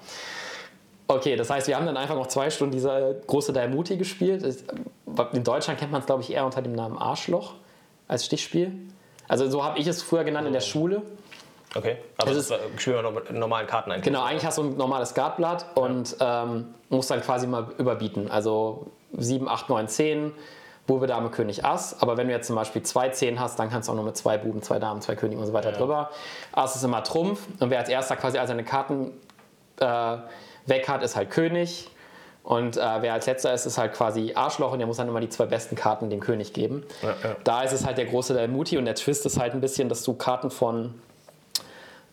[1.08, 4.44] Okay, das heißt, wir haben dann einfach noch zwei Stunden diese große Daimuti gespielt.
[5.32, 7.52] In Deutschland kennt man es, glaube ich, eher unter dem Namen Arschloch
[8.08, 8.72] als Stichspiel.
[9.28, 11.02] Also so habe ich es früher genannt in der Schule.
[11.74, 14.04] Okay, aber Das das ist spielen wir noch mit normalen Karten eigentlich.
[14.04, 18.30] Genau, eigentlich hast du ein normales Skatblatt und ähm, musst dann quasi mal überbieten.
[18.30, 20.32] Also 7, 8, 9, 10,
[20.86, 22.00] Bube, Dame, König, Ass.
[22.00, 24.16] Aber wenn du jetzt zum Beispiel zwei 10 hast, dann kannst du auch nur mit
[24.16, 26.10] zwei Buben, zwei Damen, zwei Königen und so weiter drüber.
[26.52, 29.12] Ass ist immer Trumpf und wer als erster quasi all seine Karten
[29.80, 30.16] äh,
[30.66, 31.90] weg hat, ist halt König.
[32.46, 35.18] Und äh, wer als letzter ist, ist halt quasi Arschloch und der muss dann immer
[35.18, 36.84] die zwei besten Karten dem König geben.
[37.02, 37.36] Ja, ja.
[37.42, 39.88] Da ist es halt der große der Muti und der Twist ist halt ein bisschen,
[39.88, 40.94] dass du Karten von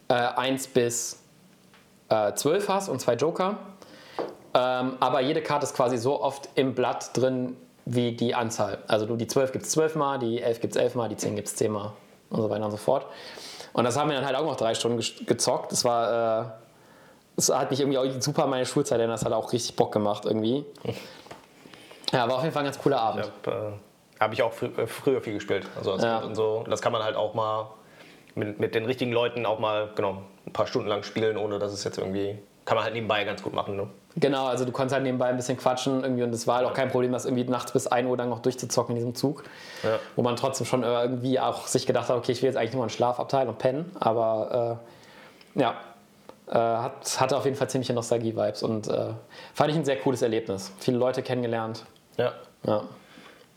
[0.08, 1.20] äh, 1 bis
[2.10, 3.60] äh, 12 hast und zwei Joker.
[4.56, 8.80] Ähm, aber jede Karte ist quasi so oft im Blatt drin wie die Anzahl.
[8.88, 11.18] Also du, die 12 gibt es 12 Mal, die 11 gibt es 11 Mal, die
[11.18, 11.94] 10 gibt es 10 Mal
[12.32, 13.06] und so weiter und so fort.
[13.74, 15.72] Und das haben wir dann halt auch noch drei Stunden gezockt.
[15.72, 16.58] Das war,
[17.34, 19.20] äh, das hat mich irgendwie auch super meine Schulzeit erinnert.
[19.20, 20.66] Das hat auch richtig Bock gemacht irgendwie.
[22.12, 23.32] Ja, war auf jeden Fall ein ganz cooler Abend.
[23.46, 25.68] Habe äh, hab ich auch frü äh, früher viel gespielt.
[25.76, 26.20] Also als Ja.
[26.20, 26.64] Und so.
[26.70, 27.68] Das kann man halt auch mal
[28.36, 31.74] mit, mit den richtigen Leuten auch mal genau ein paar Stunden lang spielen, ohne dass
[31.74, 33.76] es jetzt irgendwie kann man halt nebenbei ganz gut machen.
[33.76, 33.90] Ne?
[34.16, 36.74] Genau, also du konntest halt nebenbei ein bisschen quatschen irgendwie und es war halt auch
[36.74, 39.44] kein Problem, das irgendwie nachts bis 1 Uhr dann noch durchzuzocken in diesem Zug.
[39.84, 40.00] Ja.
[40.16, 42.84] Wo man trotzdem schon irgendwie auch sich gedacht hat, okay, ich will jetzt eigentlich nur
[42.84, 44.80] einen Schlafabteil und pennen, aber
[45.56, 45.76] äh, ja,
[46.48, 49.14] äh, hat, hatte auf jeden Fall ziemliche Nostalgie-Vibes und äh,
[49.54, 50.72] fand ich ein sehr cooles Erlebnis.
[50.80, 51.86] Viele Leute kennengelernt.
[52.18, 52.34] Ja.
[52.66, 52.84] Ja.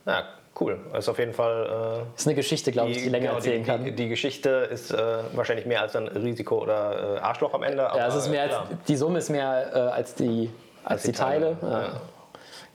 [0.07, 0.25] ja,
[0.61, 0.78] cool.
[0.93, 2.05] Das ist auf jeden Fall.
[2.07, 3.85] Äh, Ist eine Geschichte, glaube ich, die länger genau, erzählen die, kann.
[3.85, 4.97] Die, die Geschichte ist äh,
[5.35, 7.83] wahrscheinlich mehr als ein Risiko oder äh, Arschloch am Ende.
[7.83, 8.55] ja, es ist mehr als,
[8.88, 10.50] die Summe ist mehr äh, als die,
[10.85, 11.57] als die, die Teile.
[11.61, 12.00] Teile, Ja.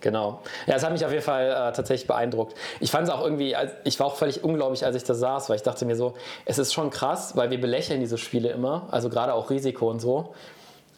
[0.01, 0.41] Genau.
[0.67, 2.55] Ja, es hat mich auf jeden Fall äh, tatsächlich beeindruckt.
[2.79, 5.55] Ich fand es auch irgendwie, ich war auch völlig unglaublich, als ich da saß, weil
[5.57, 6.15] ich dachte mir so,
[6.45, 9.99] es ist schon krass, weil wir belächeln diese Spiele immer, also gerade auch Risiko und
[9.99, 10.33] so.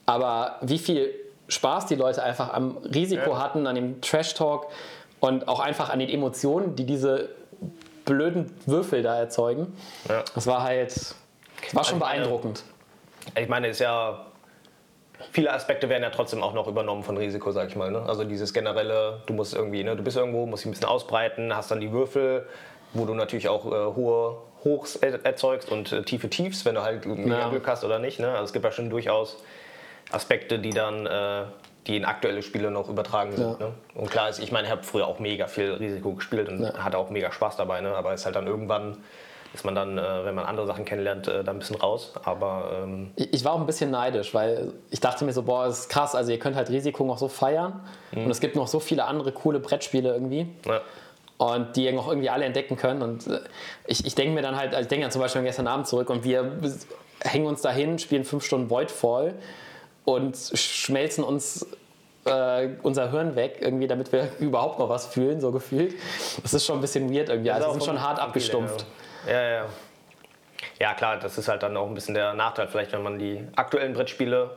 [0.06, 1.14] Aber wie viel
[1.50, 3.40] Spaß die Leute einfach am Risiko Ja.
[3.40, 4.68] hatten, an dem Trash-Talk
[5.20, 7.30] und auch einfach an den Emotionen, die diese
[8.06, 9.76] blöden Würfel da erzeugen.
[10.10, 10.24] Ja.
[10.36, 10.94] Das war halt,
[11.74, 12.64] war schon meine- beeindruckend.
[13.38, 14.26] Ich meine, ist ja.
[15.32, 17.90] Viele Aspekte werden ja trotzdem auch noch übernommen von Risiko, sag ich mal.
[17.92, 18.04] Ne?
[18.08, 21.56] Also dieses generelle, du musst irgendwie, ne, du bist irgendwo, musst dich ein bisschen ausbreiten,
[21.56, 22.48] hast dann die Würfel,
[22.94, 26.84] wo du natürlich auch äh, hohe Hochs er- erzeugst und äh, tiefe Tiefs, wenn du
[26.84, 27.50] halt Ja.
[27.50, 28.20] Glück hast oder nicht.
[28.20, 28.30] Ne?
[28.32, 29.38] Also es gibt ja schon durchaus
[30.12, 31.44] Aspekte, die dann äh,
[31.88, 33.60] die in aktuelle Spiele noch übertragen sind.
[33.60, 33.68] Ja.
[33.68, 33.74] Ne?
[33.96, 36.74] Und klar ist, ich meine, ich habe früher auch mega viel Risiko gespielt und Ja.
[36.84, 37.82] hatte auch mega Spaß dabei.
[37.82, 37.94] Ne?
[37.94, 38.98] Aber es ist halt dann irgendwann,
[39.54, 42.14] ist man dann, äh, wenn man andere Sachen kennenlernt, äh, da ein bisschen raus.
[42.24, 45.82] Aber ähm, Ich war auch ein bisschen neidisch, weil ich dachte mir so, boah, das
[45.82, 48.80] ist krass, also ihr könnt halt Risiko noch so feiern und es gibt noch so
[48.80, 50.82] viele andere coole Brettspiele irgendwie ja.
[51.38, 53.40] und die ihr noch irgendwie alle entdecken können und äh,
[53.86, 55.88] ich, ich denke mir dann halt, also ich denke dann zum Beispiel an gestern Abend
[55.88, 56.52] zurück und wir
[57.22, 59.36] hängen uns dahin, spielen fünf Stunden Voidfall
[60.06, 61.66] und schmelzen uns
[62.26, 65.96] äh, unser Hirn weg, irgendwie, damit wir überhaupt noch was fühlen, so gefühlt.
[66.42, 68.82] Das ist schon ein bisschen weird irgendwie, also auch wir sind schon hart abgestumpft.
[68.82, 69.03] viele, Ja.
[69.28, 69.66] Ja, ja.
[70.80, 73.46] Ja, klar, das ist halt dann auch ein bisschen der Nachteil, vielleicht, wenn man die
[73.56, 74.52] aktuellen Brettspiele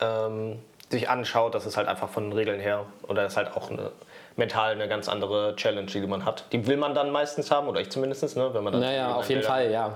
[0.00, 3.70] ähm, sich anschaut, das ist halt einfach von den Regeln her oder ist halt auch
[3.70, 3.90] eine,
[4.36, 6.44] mental eine ganz andere Challenge, die man hat.
[6.52, 9.28] Die will man dann meistens haben, oder ich zumindest, ne, wenn man dann Naja, auf
[9.28, 9.94] jeden Fall, ja.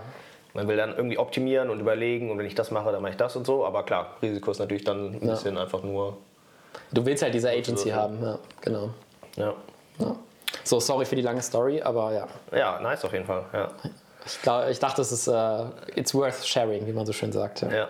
[0.55, 3.19] Man will dann irgendwie optimieren und überlegen und wenn ich das mache, dann mache ich
[3.19, 3.67] das und so.
[3.67, 6.17] Aber klar, Risiko ist natürlich dann ein bisschen einfach nur.
[6.93, 8.91] Du willst halt diese Agency haben, ja, genau.
[9.37, 9.55] Ja.
[10.67, 12.27] So, sorry für die lange Story, aber ja.
[12.51, 13.45] ja, nice auf jeden Fall.
[13.53, 13.69] Ja.
[14.27, 17.63] Ich, glaub, ich dachte, es ist äh, it's worth sharing, wie man so schön sagt.
[17.63, 17.71] Ja.
[17.71, 17.89] Ja,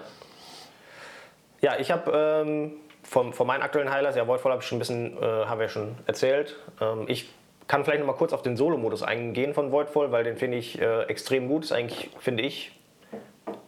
[1.63, 4.81] ja ich habe ähm, von, von meinen aktuellen Highlights, ja, Voidfall habe ich schon ein
[4.81, 6.57] bisschen, äh, haben wir schon erzählt.
[6.79, 7.31] Ähm, ich
[7.67, 10.79] kann vielleicht noch mal kurz auf den Solo-Modus eingehen von Voidfall, weil den finde ich
[10.79, 11.65] äh, extrem gut.
[11.65, 12.79] Ist eigentlich, finde ich,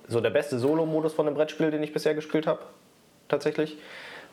[0.06, 2.60] so der beste Solo-Modus von einem Brettspiel, den ich bisher gespielt habe.
[3.28, 3.78] Tatsächlich.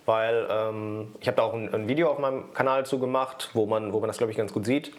[0.06, 3.66] Weil ähm, ich habe da auch ein, ein Video auf meinem Kanal zu gemacht, wo
[3.66, 4.92] man, wo man das, glaube ich, ganz gut sieht.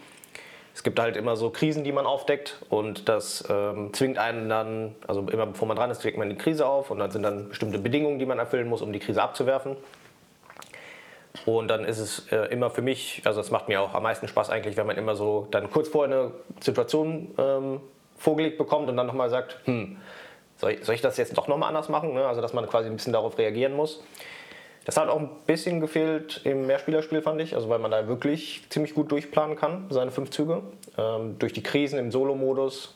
[0.73, 4.95] Es gibt halt immer so Krisen, die man aufdeckt und das ähm, zwingt einen dann,
[5.07, 7.49] also immer bevor man dran ist, deckt man die Krise auf und dann sind dann
[7.49, 9.75] bestimmte Bedingungen, die man erfüllen muss, um die Krise abzuwerfen.
[11.45, 14.27] Und dann ist es äh, immer für mich, also es macht mir auch am meisten
[14.27, 17.81] Spaß eigentlich, wenn man immer so dann kurz vorher eine Situation ähm,
[18.17, 19.97] vorgelegt bekommt und dann nochmal sagt, hm,
[20.57, 22.13] soll ich, soll ich das jetzt doch nochmal anders machen?
[22.13, 22.25] Ne?
[22.25, 24.03] Also dass man quasi ein bisschen darauf reagieren muss.
[24.87, 27.55] Das hat auch ein bisschen gefehlt im Mehrspielerspiel, fand ich.
[27.55, 30.61] Also weil man da wirklich ziemlich gut durchplanen kann, seine fünf Züge.
[30.97, 32.95] Ähm, durch die Krisen im Solo-Modus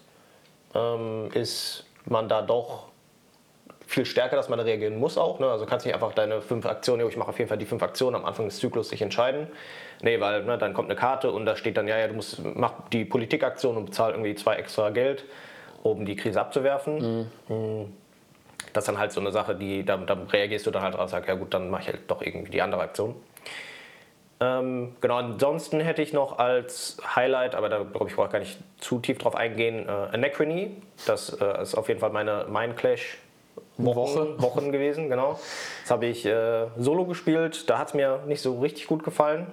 [0.74, 2.88] ähm, ist man da doch
[3.88, 5.40] viel stärker, dass man reagieren muss auch.
[5.40, 5.52] Ne?
[5.52, 8.16] Also kannst nicht einfach deine fünf Aktionen, ich mache auf jeden Fall die fünf Aktionen
[8.16, 9.48] am Anfang des Zyklus sich entscheiden.
[10.02, 12.42] Nee, weil ne, dann kommt eine Karte und da steht dann, ja, ja, du musst
[12.56, 15.26] mach die Politikaktion und bezahl irgendwie zwei extra Geld,
[15.84, 17.28] um die Krise abzuwerfen.
[17.50, 17.94] Mhm.
[18.74, 21.04] Das ist dann halt so eine Sache, die, da, da reagierst du dann halt drauf
[21.04, 23.16] und sagst, ja gut, dann mache ich halt doch irgendwie die andere Aktion.
[24.40, 28.40] Ähm, genau, ansonsten hätte ich noch als Highlight, aber da glaube ich, brauche ich gar
[28.40, 30.72] nicht zu tief drauf eingehen, äh, Anachrony.
[31.06, 33.20] Das äh, ist auf jeden Fall meine Mindclash
[33.78, 34.42] Wochen, Woche.
[34.42, 35.40] Wochen gewesen, genau.
[35.84, 39.46] Das habe ich äh, solo gespielt, da hat es mir nicht so richtig gut gefallen.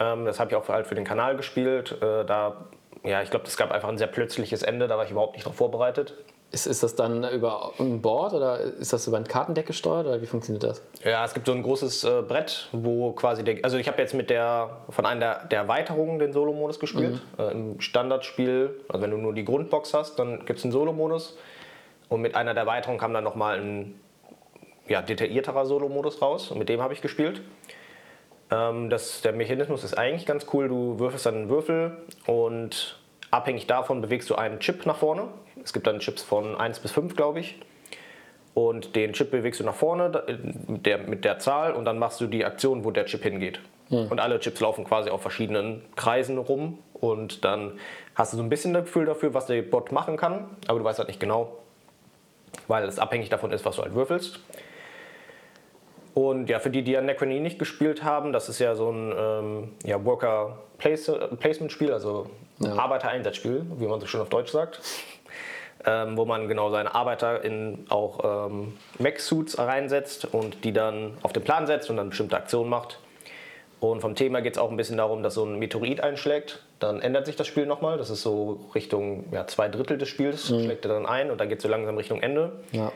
[0.00, 1.92] Ähm, das habe ich auch halt für den Kanal gespielt.
[2.02, 2.64] Äh, da,
[3.04, 5.46] ja, ich glaube, es gab einfach ein sehr plötzliches Ende, da war ich überhaupt nicht
[5.46, 6.14] darauf vorbereitet.
[6.50, 10.22] Ist, ist das dann über ein Board oder ist das über ein Kartendeck gesteuert oder
[10.22, 10.82] wie funktioniert das?
[11.04, 14.14] Ja, es gibt so ein großes äh, Brett, wo quasi der, also ich habe jetzt
[14.14, 17.20] mit der von einer der, der Erweiterungen den Solo-Modus gespielt.
[17.36, 17.44] Mhm.
[17.44, 21.36] Äh, Im Standardspiel, also wenn du nur die Grundbox hast, dann gibt es einen Solo-Modus
[22.08, 24.00] und mit einer der Erweiterungen kam dann nochmal ein
[24.88, 27.42] ja, detaillierterer Solo-Modus raus und mit dem habe ich gespielt.
[28.50, 30.68] Ähm, das, der Mechanismus ist eigentlich ganz cool.
[30.68, 32.98] Du würfelst dann einen Würfel und
[33.30, 35.28] abhängig davon bewegst du einen Chip nach vorne.
[35.68, 37.58] Es gibt dann Chips von 1 bis 5, glaube ich.
[38.54, 40.24] Und den Chip bewegst du nach vorne
[40.66, 43.60] mit der, mit der Zahl und dann machst du die Aktion, wo der Chip hingeht.
[43.90, 44.06] Hm.
[44.10, 47.78] Und alle Chips laufen quasi auf verschiedenen Kreisen rum und dann
[48.14, 50.86] hast du so ein bisschen das Gefühl dafür, was der Bot machen kann, aber du
[50.86, 51.58] weißt halt nicht genau,
[52.66, 54.40] weil es abhängig davon ist, was du halt würfelst.
[56.14, 59.72] Und ja, für die, die Anachrony nicht gespielt haben, das ist ja so ein ähm,
[59.84, 62.74] ja, Worker-Placement-Spiel, also ja.
[62.74, 64.80] Arbeiter-Einsatzspiel, wie man so schön auf Deutsch sagt.
[65.86, 71.32] Ähm, wo man genau seine Arbeiter in auch ähm, Mech-Suits reinsetzt und die dann auf
[71.32, 72.98] den Plan setzt und dann bestimmte Aktionen macht.
[73.78, 76.64] Und vom Thema geht es auch ein bisschen darum, dass so ein Meteorit einschlägt.
[76.80, 77.96] Dann ändert sich das Spiel nochmal.
[77.96, 80.64] Das ist so Richtung ja, zwei Drittel des Spiels, mhm.
[80.64, 82.52] schlägt er dann ein und dann geht es so langsam Richtung Ende.
[82.72, 82.90] Ja.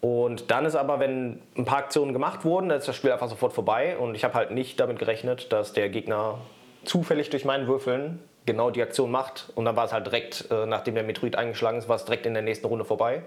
[0.00, 3.28] Und dann ist aber, wenn ein paar Aktionen gemacht wurden, dann ist das Spiel einfach
[3.28, 3.98] sofort vorbei.
[3.98, 6.38] Und ich habe halt nicht damit gerechnet, dass der Gegner
[6.84, 9.50] zufällig durch meinen Würfeln genau die Aktion macht.
[9.54, 12.26] Und dann war es halt direkt, äh, nachdem der Meteorit eingeschlagen ist, war es direkt
[12.26, 13.22] in der nächsten Runde vorbei.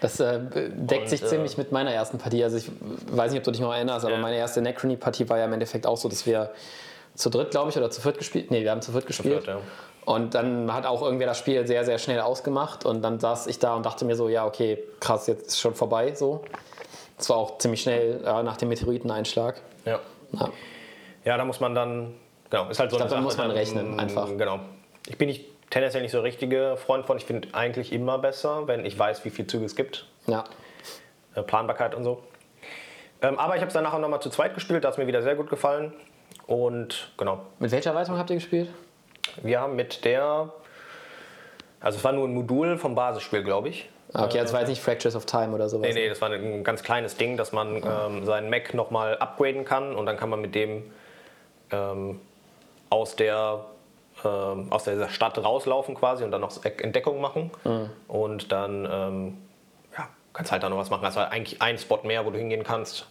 [0.00, 2.42] Das äh, deckt und, sich ziemlich äh, mit meiner ersten Partie.
[2.42, 2.70] Also ich
[3.10, 5.86] weiß nicht, ob du dich noch erinnerst, aber meine erste Necrony-Partie war ja im Endeffekt
[5.86, 6.50] auch so, dass wir
[7.14, 8.50] zu dritt, glaube ich, oder zu viert gespielt.
[8.50, 9.40] Nee, wir haben zu viert gespielt.
[9.40, 9.62] Zu viert, ja.
[10.04, 12.84] Und dann hat auch irgendwer das Spiel sehr, sehr schnell ausgemacht.
[12.84, 15.74] Und dann saß ich da und dachte mir so, ja, okay, krass, jetzt ist schon
[15.74, 16.14] vorbei.
[16.14, 16.42] So.
[17.18, 19.60] Das war auch ziemlich schnell ja, nach dem Meteoriteneinschlag.
[19.84, 20.00] Ja.
[20.32, 20.48] ja.
[21.24, 22.14] Ja, da muss man dann,
[22.52, 24.28] genau, ist halt so ich glaube, da muss man rechnen, einfach.
[24.36, 24.60] Genau.
[25.08, 27.16] Ich bin nicht tendenziell nicht so richtige Freund von.
[27.16, 30.06] Ich finde eigentlich immer besser, wenn ich weiß, wie viele Züge es gibt.
[30.26, 30.44] Ja.
[31.34, 32.22] Äh, Planbarkeit und so.
[33.22, 35.06] Ähm, aber ich habe es dann nachher nochmal zu zweit gespielt, da hat es mir
[35.06, 35.92] wieder sehr gut gefallen.
[36.46, 37.40] Und genau.
[37.58, 38.68] Mit welcher Erweiterung habt ihr gespielt?
[39.42, 40.52] Wir haben mit der,
[41.80, 43.88] also es war nur ein Modul vom Basisspiel, glaube ich.
[44.12, 45.88] Ah, okay, das war jetzt nicht Fractures of Time oder sowas.
[45.88, 48.08] Nee, nee, das war ein ganz kleines Ding, dass man ah.
[48.08, 50.90] ähm, seinen Mac nochmal upgraden kann und dann kann man mit dem
[51.70, 52.20] ähm,
[52.92, 53.64] aus, der,
[54.24, 57.50] ähm, aus der Stadt rauslaufen quasi und dann noch Entdeckung machen.
[57.64, 57.90] Mhm.
[58.08, 59.38] Und dann ähm,
[59.96, 61.04] ja, kannst halt da noch was machen.
[61.04, 63.06] Also eigentlich ein Spot mehr, wo du hingehen kannst.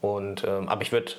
[0.00, 1.12] Und, ähm, aber ich würde,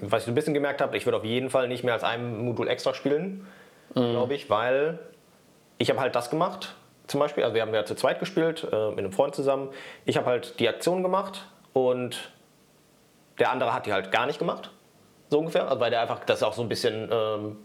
[0.00, 2.44] was ich ein bisschen gemerkt habe, ich würde auf jeden Fall nicht mehr als ein
[2.44, 3.46] Modul extra spielen
[3.94, 4.10] mhm.
[4.12, 4.98] glaube ich, weil
[5.78, 6.74] ich habe halt das gemacht,
[7.06, 7.44] zum Beispiel.
[7.44, 9.70] Also wir haben ja zu zweit gespielt, äh, mit einem Freund zusammen.
[10.04, 12.32] Ich habe halt die Aktion gemacht und
[13.38, 14.70] der andere hat die halt gar nicht gemacht.
[15.32, 15.66] So ungefähr.
[15.66, 17.56] Also weil der einfach, das ist auch so ein bisschen, ähm,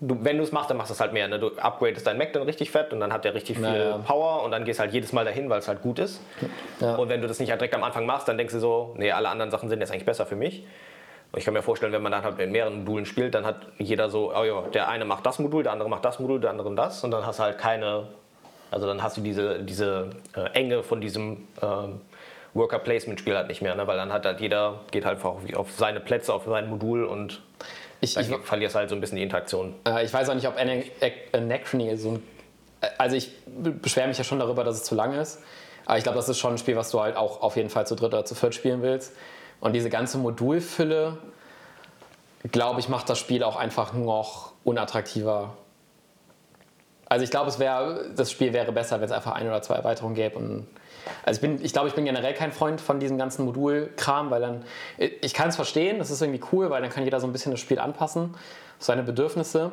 [0.00, 1.26] du, wenn du es machst, dann machst du es halt mehr.
[1.26, 1.38] Ne?
[1.38, 3.96] Du upgradest dein Mac dann richtig fett und dann hat der richtig viel ja.
[3.96, 6.20] Power und dann gehst halt jedes Mal dahin, weil es halt gut ist.
[6.80, 6.96] Ja.
[6.96, 9.10] Und wenn du das nicht halt direkt am Anfang machst, dann denkst du so, nee,
[9.10, 10.66] alle anderen Sachen sind jetzt eigentlich besser für mich.
[11.32, 13.68] Und ich kann mir vorstellen, wenn man dann halt mit mehreren Modulen spielt, dann hat
[13.78, 16.50] jeder so, oh ja, der eine macht das Modul, der andere macht das Modul, der
[16.50, 17.04] andere das.
[17.04, 18.08] Und dann hast du halt keine,
[18.70, 21.66] also dann hast du diese, diese äh, Enge von diesem äh,
[22.54, 23.86] Worker Placement Spiel halt nicht mehr, ne?
[23.86, 27.04] weil dann hat halt jeder, geht halt einfach auf, auf seine Plätze, auf sein Modul
[27.04, 27.42] und
[28.00, 29.74] ich, dann ich, verlierst halt so ein bisschen die Interaktion.
[29.86, 30.56] Äh, ich weiß auch nicht, ob
[31.32, 32.22] Anachrony so ein,
[32.98, 35.40] also ich beschwere mich ja schon darüber, dass es zu lang ist.
[35.86, 37.86] Aber ich glaube, das ist schon ein Spiel, was du halt auch auf jeden Fall
[37.86, 39.12] zu dritt oder zu viert spielen willst.
[39.60, 41.18] Und diese ganze Modulfülle,
[42.50, 45.56] glaube ich, macht das Spiel auch einfach noch unattraktiver.
[47.08, 49.76] Also ich glaube, es wäre, das Spiel wäre besser, wenn es einfach ein oder zwei
[49.76, 50.38] Erweiterungen gäbe.
[50.38, 50.66] Und
[51.24, 54.40] also ich bin, ich glaube, ich bin generell kein Freund von diesem ganzen Modulkram, weil
[54.40, 54.64] dann,
[54.98, 57.52] ich kann es verstehen, das ist irgendwie cool, weil dann kann jeder so ein bisschen
[57.52, 58.34] das Spiel anpassen,
[58.78, 59.72] seine Bedürfnisse.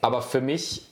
[0.00, 0.86] Aber für mich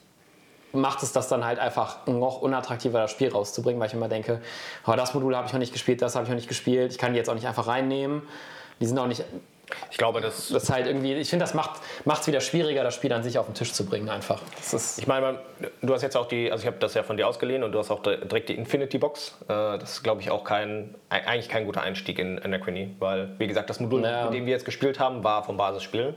[0.73, 4.41] macht es das dann halt einfach noch unattraktiver, das Spiel rauszubringen, weil ich immer denke,
[4.87, 6.99] oh, das Modul habe ich noch nicht gespielt, das habe ich noch nicht gespielt, ich
[6.99, 8.23] kann die jetzt auch nicht einfach reinnehmen.
[8.81, 9.25] Die sind auch nicht
[9.91, 10.49] Ich glaube, das.
[10.49, 13.47] Das halt irgendwie, ich finde, das macht es wieder schwieriger, das Spiel an sich auf
[13.47, 14.41] den Tisch zu bringen, einfach.
[14.99, 15.39] Ich meine,
[15.83, 17.79] du hast jetzt auch die, also ich habe das ja von dir ausgeliehen und du
[17.79, 19.37] hast auch direkt die Infinity Box.
[19.49, 23.47] Äh, Das ist, glaube ich, auch kein, eigentlich kein guter Einstieg in Anachrony, weil, wie
[23.47, 24.25] gesagt, das Modul, Ja.
[24.25, 26.15] mit dem wir jetzt gespielt haben, war vom Basisspiel.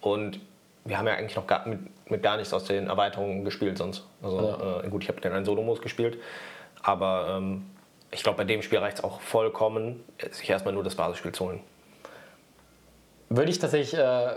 [0.00, 0.40] Und
[0.84, 1.78] wir haben ja eigentlich noch gar, mit,
[2.10, 4.04] mit gar nichts aus den Erweiterungen gespielt sonst.
[4.22, 6.18] Also äh, gut, ich habe den einen Solo-Modus gespielt,
[6.82, 7.66] aber ähm,
[8.10, 11.44] ich glaube, bei dem Spiel reicht es auch vollkommen, sich erstmal nur das Basisspiel zu
[11.46, 11.60] holen.
[13.30, 14.34] Würde ich tatsächlich äh,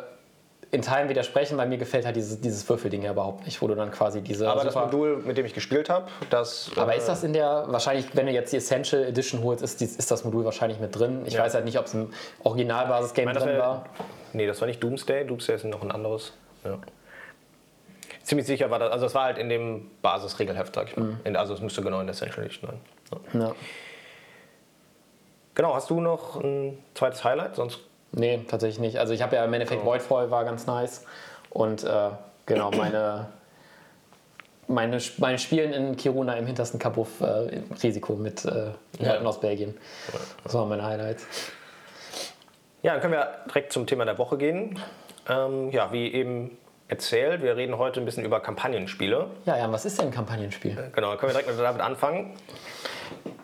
[0.69, 3.75] in Teilen widersprechen, weil mir gefällt halt dieses, dieses Würfelding ja überhaupt nicht, wo du
[3.75, 4.47] dann quasi diese.
[4.49, 6.71] Aber das Modul, mit dem ich gespielt habe, das.
[6.75, 9.81] aber äh, ist das in der, wahrscheinlich, wenn du jetzt die Essential Edition holst, ist,
[9.81, 11.23] ist das Modul wahrscheinlich mit drin.
[11.25, 11.41] Ich Ja.
[11.43, 12.11] weiß halt nicht, ob es im
[12.43, 13.85] Originalbasis-Game drin wär- war.
[14.33, 15.25] Nee, das war nicht Doomsday.
[15.25, 16.33] Doomsday ist noch ein anderes.
[16.63, 16.77] Ja.
[18.23, 21.17] Ziemlich sicher war das, also das war halt in dem Basisregelheft, sag ich mal.
[21.23, 22.69] In, also es müsste genau in der Essential Edition
[23.11, 23.41] sein.
[23.41, 23.51] Ja.
[25.55, 27.55] Genau, hast du noch ein zweites Highlight?
[27.55, 27.79] Sonst
[28.13, 28.97] Nee, tatsächlich nicht.
[28.97, 31.05] Also ich habe ja im Endeffekt Voidfall war ganz nice.
[31.49, 32.09] Und äh,
[32.45, 33.27] genau, meine,
[34.67, 39.75] meine, meine Spielen in Kiruna im hintersten Kabuff äh, Risiko mit äh, Leuten aus Belgien.
[40.43, 41.25] Das waren meine Highlights.
[42.83, 44.77] Ja, dann können wir direkt zum Thema der Woche gehen.
[45.27, 49.27] Ähm, ja, wie eben erzählt, wir reden heute ein bisschen über Kampagnenspiele.
[49.45, 50.91] Ja, ja, was ist denn ein Kampagnenspiel?
[50.93, 52.37] Genau, dann können wir direkt mit damit anfangen.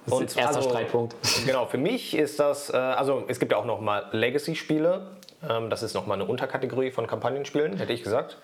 [0.09, 1.15] Das ist erster also, Streitpunkt.
[1.45, 5.07] Genau, für mich ist das, äh, also es gibt ja auch noch mal Legacy-Spiele.
[5.47, 8.37] Ähm, das ist noch mal eine Unterkategorie von Kampagnenspielen, hätte ich gesagt.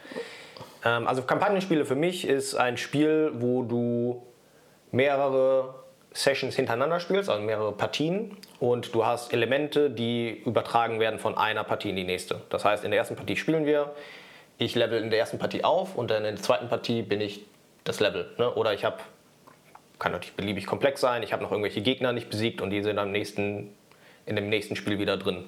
[0.84, 4.24] Ähm, also Kampagnenspiele für mich ist ein Spiel, wo du
[4.92, 5.76] mehrere
[6.14, 8.38] Sessions hintereinander spielst, also mehrere Partien.
[8.60, 12.42] Und du hast Elemente, die übertragen werden von einer Partie in die nächste.
[12.50, 13.94] Das heißt, in der ersten Partie spielen wir,
[14.58, 17.46] ich level in der ersten Partie auf und dann in der zweiten Partie bin ich
[17.84, 18.32] das Level.
[18.38, 18.54] Ne?
[18.54, 18.98] Oder ich habe
[20.00, 21.24] kann natürlich beliebig komplex sein.
[21.24, 23.74] Ich habe noch irgendwelche Gegner nicht besiegt und die sind am nächsten,
[24.26, 25.46] in dem nächsten Spiel wieder drin.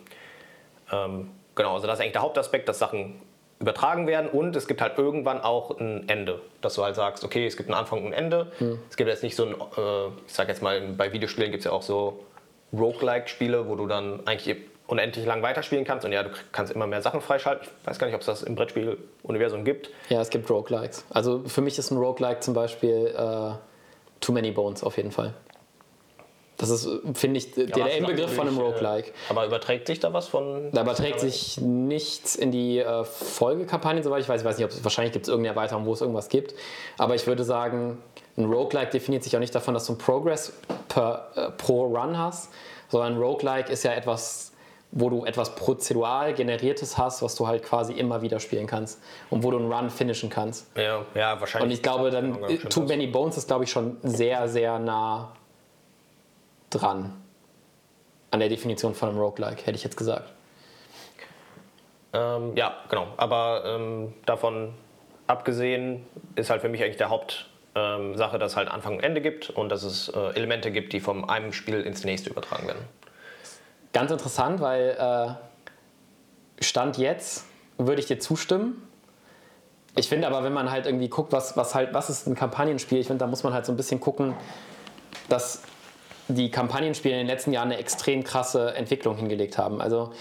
[0.91, 3.21] Ähm, genau, also das ist eigentlich der Hauptaspekt, dass Sachen
[3.59, 7.47] übertragen werden und es gibt halt irgendwann auch ein Ende, dass du halt sagst, okay,
[7.47, 8.51] es gibt einen Anfang und ein Ende.
[8.89, 11.65] Es gibt jetzt nicht so ein, äh, ich sag jetzt mal, bei Videospielen gibt es
[11.65, 12.23] ja auch so
[12.71, 14.57] Roguelike-Spiele, wo du dann eigentlich
[14.87, 17.67] unendlich lang weiterspielen kannst und ja, du kannst immer mehr Sachen freischalten.
[17.81, 19.89] Ich weiß gar nicht, ob es das im Brettspiel-Universum gibt.
[20.09, 21.05] Ja, es gibt Roguelikes.
[21.09, 23.51] Also für mich ist ein Roguelike zum Beispiel äh,
[24.19, 25.33] Too Many Bones auf jeden Fall.
[26.57, 29.11] Das ist, finde ich, der, Aber der Inbegriff von einem äh, Roguelike.
[29.29, 30.71] Aber überträgt sich da was von...
[30.71, 34.41] Da überträgt sich nichts in die äh, Folgekampagne, soweit ich weiß.
[34.41, 36.55] Ich weiß nicht, ob es wahrscheinlich gibt es irgendeine Erweiterung, wo es irgendwas gibt.
[36.97, 37.99] Aber ich würde sagen,
[38.37, 40.51] ein Roguelike definiert sich auch nicht davon, dass du einen Progress
[40.89, 42.49] per, äh, pro Run hast,
[42.89, 44.51] sondern ein Roguelike ist ja etwas,
[44.91, 49.43] wo du etwas prozedural generiertes hast, was du halt quasi immer wieder spielen kannst und
[49.43, 50.75] wo du einen Run finishen kannst.
[50.77, 51.65] Ja, ja, wahrscheinlich.
[51.65, 52.83] Und ich glaube, dann Ja, äh, Too.
[52.83, 55.33] Many Bones ist, glaube ich, schon sehr, sehr nah
[56.69, 57.21] dran
[58.31, 60.31] an der Definition von einem Roguelike, hätte ich jetzt gesagt.
[62.13, 63.07] Ähm, ja, genau.
[63.17, 64.73] Aber ähm, davon
[65.27, 67.45] abgesehen ist halt für mich eigentlich der Hauptsache,
[67.75, 70.93] ähm, Sache, dass es halt Anfang und Ende gibt und dass es äh, Elemente gibt,
[70.93, 72.85] die von einem Spiel ins nächste übertragen werden.
[73.97, 77.45] Ganz interessant, weil äh, Stand jetzt
[77.79, 78.87] würde ich dir zustimmen.
[79.95, 82.99] Ich finde aber, wenn man halt irgendwie guckt, was, was halt, was ist ein Kampagnenspiel,
[82.99, 84.35] ich finde, da muss man halt so ein bisschen gucken,
[85.29, 85.63] dass
[86.27, 89.81] die Kampagnenspiele in den letzten Jahren eine extrem krasse Entwicklung hingelegt haben.
[89.81, 90.13] Also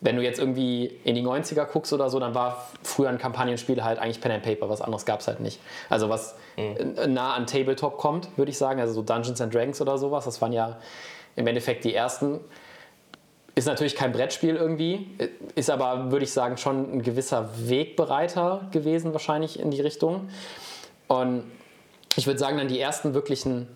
[0.00, 3.82] wenn du jetzt irgendwie in die 90er guckst oder so, dann war früher ein Kampagnenspiel
[3.82, 5.58] halt eigentlich Pen and Paper, was anderes gab es halt nicht.
[5.90, 9.80] Also was äh, nah an Tabletop kommt, würde ich sagen, also so Dungeons and Dragons
[9.80, 10.78] oder sowas, das waren ja
[11.34, 12.38] im Endeffekt die ersten.
[13.56, 15.06] Ist natürlich kein Brettspiel irgendwie,
[15.54, 20.28] ist aber, würde ich sagen, schon ein gewisser Wegbereiter gewesen wahrscheinlich in die Richtung.
[21.06, 21.44] Und
[22.16, 23.68] ich würde sagen, dann die ersten wirklichen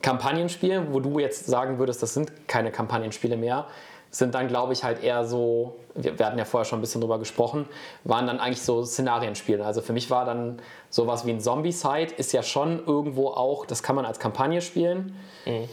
[0.00, 3.66] Kampagnenspiele, wo du jetzt sagen würdest, das sind keine Kampagnenspiele mehr,
[4.10, 7.18] sind dann, glaube ich, halt eher so, wir, hatten ja vorher schon ein bisschen drüber
[7.18, 7.66] gesprochen,
[8.04, 9.64] waren dann eigentlich so Szenarienspiele.
[9.64, 13.82] Also für mich war dann sowas wie ein Zombie-Side, ist ja schon irgendwo auch, das
[13.82, 15.16] kann man als Kampagne spielen.
[15.46, 15.66] Äh,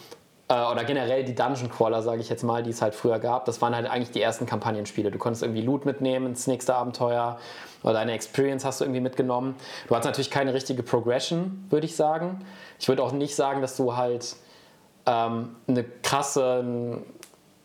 [0.52, 3.62] oder generell die Dungeon Crawler, sage ich jetzt mal, die es halt früher gab, das
[3.62, 5.12] waren halt eigentlich die ersten Kampagnenspiele.
[5.12, 7.38] Du konntest irgendwie Loot mitnehmen ins nächste Abenteuer
[7.84, 9.56] oder deine Experience hast du irgendwie mitgenommen.
[9.88, 12.44] Du hattest natürlich keine richtige Progression, würde ich sagen.
[12.80, 14.36] Ich würde auch nicht sagen, dass du halt
[15.06, 17.04] ähm, eine krasse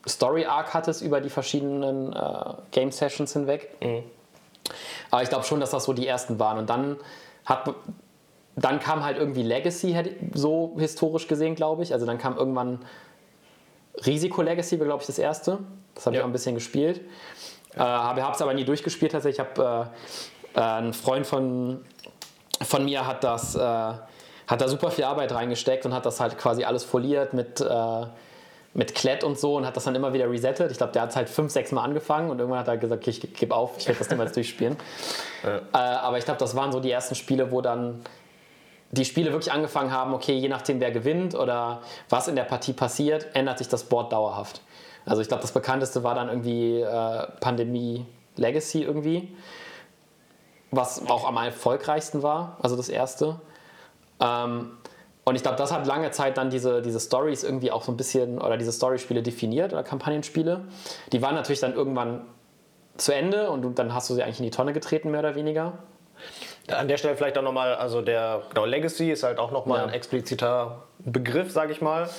[0.07, 3.75] Story Arc hattest über die verschiedenen äh, Game Sessions hinweg.
[5.09, 6.59] Aber ich glaube schon, dass das so die ersten waren.
[6.59, 6.97] Und dann
[7.45, 7.73] hat
[8.55, 9.97] dann kam halt irgendwie Legacy,
[10.33, 11.93] so historisch gesehen, glaube ich.
[11.93, 12.79] Also dann kam irgendwann
[14.05, 15.59] Risiko Legacy, war glaube ich das erste.
[15.93, 16.23] Das habe ich Ja.
[16.23, 17.01] auch ein bisschen gespielt.
[17.75, 19.39] Äh, habe es aber nie durchgespielt tatsächlich.
[19.45, 19.89] Ich habe
[20.55, 21.83] äh, äh, ein Freund von,
[22.61, 26.37] von mir hat das, äh, hat da super viel Arbeit reingesteckt und hat das halt
[26.37, 28.05] quasi alles foliert mit, äh,
[28.73, 30.71] mit Klett und so und hat das dann immer wieder resettet.
[30.71, 33.01] Ich glaube, der hat es halt fünf, sechs Mal angefangen und irgendwann hat er gesagt,
[33.03, 34.77] okay, ich gebe auf, ich werde das niemals durchspielen.
[35.43, 35.57] Ja.
[35.57, 38.01] Äh, aber ich glaube, das waren so die ersten Spiele, wo dann
[38.91, 42.73] die Spiele wirklich angefangen haben, okay, je nachdem, wer gewinnt oder was in der Partie
[42.73, 44.61] passiert, ändert sich das Board dauerhaft.
[45.05, 48.05] Also ich glaube, das bekannteste war dann irgendwie äh, Pandemie
[48.37, 49.35] Legacy irgendwie,
[50.71, 53.39] was auch am erfolgreichsten war, also das erste.
[54.19, 54.71] Ähm,
[55.23, 57.97] und ich glaube, das hat lange Zeit dann diese, diese Stories irgendwie auch so ein
[57.97, 60.65] bisschen, oder diese Storyspiele definiert oder Kampagnenspiele.
[61.11, 62.21] Die waren natürlich dann irgendwann
[62.97, 65.79] zu Ende und dann hast du sie eigentlich in die Tonne getreten, mehr oder weniger.
[66.67, 69.85] An der Stelle vielleicht auch nochmal, also der genau, Legacy ist halt auch nochmal ja.
[69.85, 72.09] ein expliziter Begriff, sage ich mal,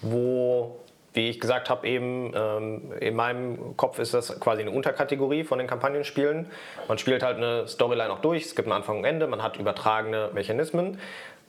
[0.00, 0.76] wo,
[1.12, 5.58] wie ich gesagt habe, eben ähm, in meinem Kopf ist das quasi eine Unterkategorie von
[5.58, 6.46] den Kampagnenspielen.
[6.88, 9.58] Man spielt halt eine Storyline auch durch, es gibt ein Anfang und Ende, man hat
[9.58, 10.98] übertragene Mechanismen.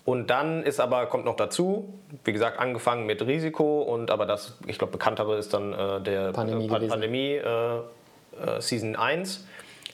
[0.06, 1.94] Und dann ist aber, kommt noch dazu,
[2.26, 6.34] wie gesagt, angefangen mit Risiko und aber das, ich glaube, bekanntere ist dann äh, der
[6.34, 9.48] Pandemie, äh, Pandemie äh, äh, Season 1,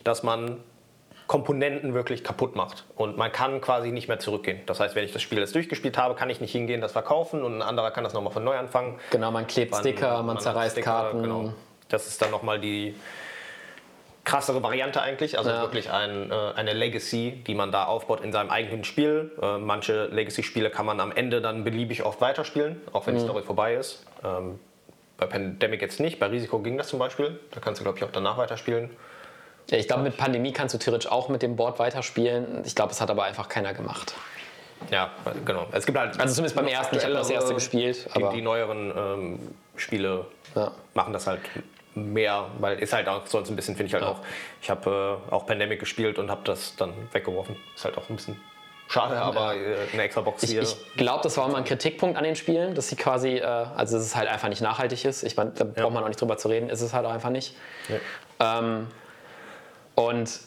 [0.03, 0.57] dass man
[1.29, 2.85] Komponenten wirklich kaputt macht.
[2.95, 4.61] Und man kann quasi nicht mehr zurückgehen.
[4.65, 7.43] Das heißt, wenn ich das Spiel jetzt durchgespielt habe, kann ich nicht hingehen, das verkaufen
[7.43, 8.99] und ein anderer kann das nochmal von neu anfangen.
[9.11, 11.21] Genau, man klebt Sticker, man, man zerreißt Sticker, Karten.
[11.21, 11.53] Genau.
[11.87, 12.95] Das ist dann nochmal die,
[14.25, 15.37] krassere Variante eigentlich.
[15.37, 15.61] Also ja.
[15.61, 19.31] wirklich ein, äh, eine Legacy, die man da aufbaut in seinem eigenen Spiel.
[19.41, 23.19] Äh, manche Legacy-Spiele kann man am Ende dann beliebig oft weiterspielen, auch wenn mhm.
[23.19, 24.03] die Story vorbei ist.
[24.23, 24.59] Ähm,
[25.17, 27.39] bei Pandemic jetzt nicht, bei Risiko ging das zum Beispiel.
[27.51, 28.89] Da kannst du, glaube ich, auch danach weiterspielen.
[29.69, 32.63] Ja, ich glaube, mit Pandemie kannst du theoretisch auch mit dem Board weiterspielen.
[32.65, 34.15] Ich glaube, es hat aber einfach keiner gemacht.
[34.91, 35.11] Ja,
[35.45, 35.67] genau.
[35.71, 38.07] Es gibt halt also zumindest beim ersten, ich habe das erste gespielt.
[38.15, 39.39] Die, die neueren ähm,
[39.75, 40.71] Spiele ja.
[40.93, 41.41] machen das halt
[41.95, 44.11] mehr, weil ist halt auch sonst ein bisschen, finde ich halt ja.
[44.11, 44.19] auch.
[44.61, 47.57] Ich habe äh, auch Pandemic gespielt und habe das dann weggeworfen.
[47.75, 48.39] Ist halt auch ein bisschen
[48.87, 50.61] schade, aber äh, eine extra Box hier.
[50.61, 53.43] Ich, ich glaube, das war immer ein Kritikpunkt an den Spielen, dass sie quasi, äh,
[53.43, 55.23] also dass es halt einfach nicht nachhaltig ist.
[55.23, 55.71] Ich meine, da ja.
[55.83, 57.55] braucht man auch nicht drüber zu reden, ist es halt auch einfach nicht.
[57.89, 58.59] Ja.
[58.59, 58.87] Ähm,
[59.99, 60.39] und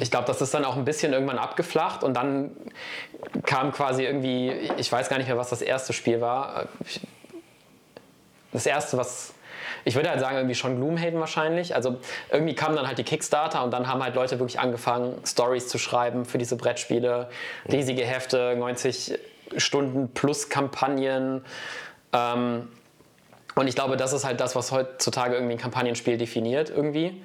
[0.00, 2.56] ich glaube, das ist dann auch ein bisschen irgendwann abgeflacht und dann
[3.44, 6.64] kam quasi irgendwie, ich weiß gar nicht mehr, was das erste Spiel war.
[8.54, 9.34] Das erste, was
[9.84, 11.74] ich würde halt sagen, irgendwie schon Gloomhaven wahrscheinlich.
[11.74, 11.98] Also
[12.32, 15.76] irgendwie kamen dann halt die Kickstarter und dann haben halt Leute wirklich angefangen, Stories zu
[15.76, 17.28] schreiben für diese Brettspiele.
[17.70, 19.18] Riesige Hefte, 90
[19.58, 21.44] Stunden plus Kampagnen.
[22.14, 22.68] Ähm,
[23.56, 27.22] und ich glaube, das ist halt das, was heutzutage irgendwie ein Kampagnenspiel definiert irgendwie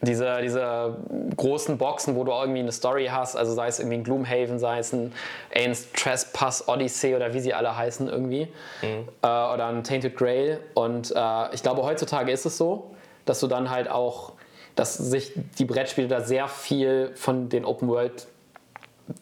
[0.00, 0.96] diese, diese
[1.36, 4.78] großen Boxen, wo du irgendwie eine Story hast, also sei es irgendwie ein Gloomhaven, sei
[4.78, 5.12] es ein
[5.54, 8.48] Ains Trespass Odyssey oder wie sie alle heißen irgendwie,
[8.82, 9.08] mhm.
[9.22, 10.60] äh, oder ein Tainted Grail.
[10.74, 12.90] Und äh, ich glaube, heutzutage ist es so,
[13.24, 14.32] dass du dann halt auch,
[14.76, 18.28] dass sich die Brettspiele da sehr viel von den Open World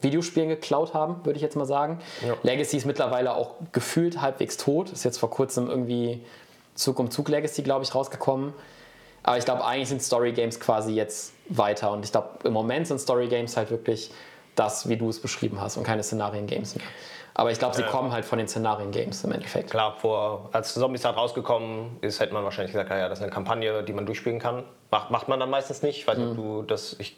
[0.01, 1.99] Videospielen geklaut haben, würde ich jetzt mal sagen.
[2.25, 2.35] Ja.
[2.43, 4.91] Legacy ist mittlerweile auch gefühlt halbwegs tot.
[4.91, 6.21] Ist jetzt vor kurzem irgendwie
[6.75, 8.53] Zug um Zug Legacy, glaube ich, rausgekommen.
[9.27, 11.91] Aber ich glaube, eigentlich sind Story Games quasi jetzt weiter.
[11.91, 14.09] Und ich glaube, im Moment sind Story Games halt wirklich
[14.55, 16.85] das, wie du es beschrieben hast und keine Szenarien-Games mehr.
[17.33, 17.89] Aber ich glaube, sie ja.
[17.89, 19.69] kommen halt von den Szenarien-Games im Endeffekt.
[19.69, 23.33] Klar, vor, als Zombies halt rausgekommen ist, hätte man wahrscheinlich gesagt, ja, das ist eine
[23.33, 24.63] Kampagne, die man durchspielen kann.
[24.91, 25.97] Macht, macht man dann meistens nicht.
[25.97, 26.31] Ich weiß nicht, mhm.
[26.31, 26.95] ob du das.
[26.97, 27.17] Ich,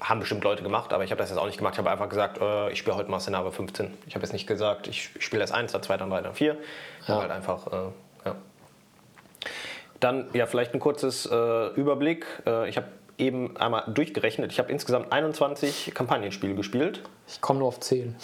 [0.00, 1.74] haben bestimmt Leute gemacht, aber ich habe das jetzt auch nicht gemacht.
[1.74, 3.92] Ich habe einfach gesagt, äh, ich spiele heute mal Szenario 15.
[4.06, 6.56] Ich habe jetzt nicht gesagt, ich spiele erst 1, dann 2, dann 3, dann 4.
[7.08, 7.16] Ja.
[7.16, 7.76] Halt einfach, äh,
[8.26, 8.36] ja.
[10.00, 12.26] Dann ja vielleicht ein kurzes äh, Überblick.
[12.46, 12.86] Äh, ich habe
[13.18, 14.52] eben einmal durchgerechnet.
[14.52, 17.02] Ich habe insgesamt 21 Kampagnenspiele gespielt.
[17.26, 18.14] Ich komme nur auf 10.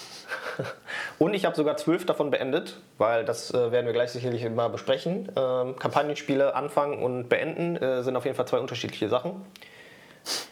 [1.18, 4.68] Und ich habe sogar 12 davon beendet, weil das äh, werden wir gleich sicherlich mal
[4.68, 5.30] besprechen.
[5.35, 9.44] Ähm, Kampagnenspiele anfangen und beenden äh, sind auf jeden Fall zwei unterschiedliche Sachen.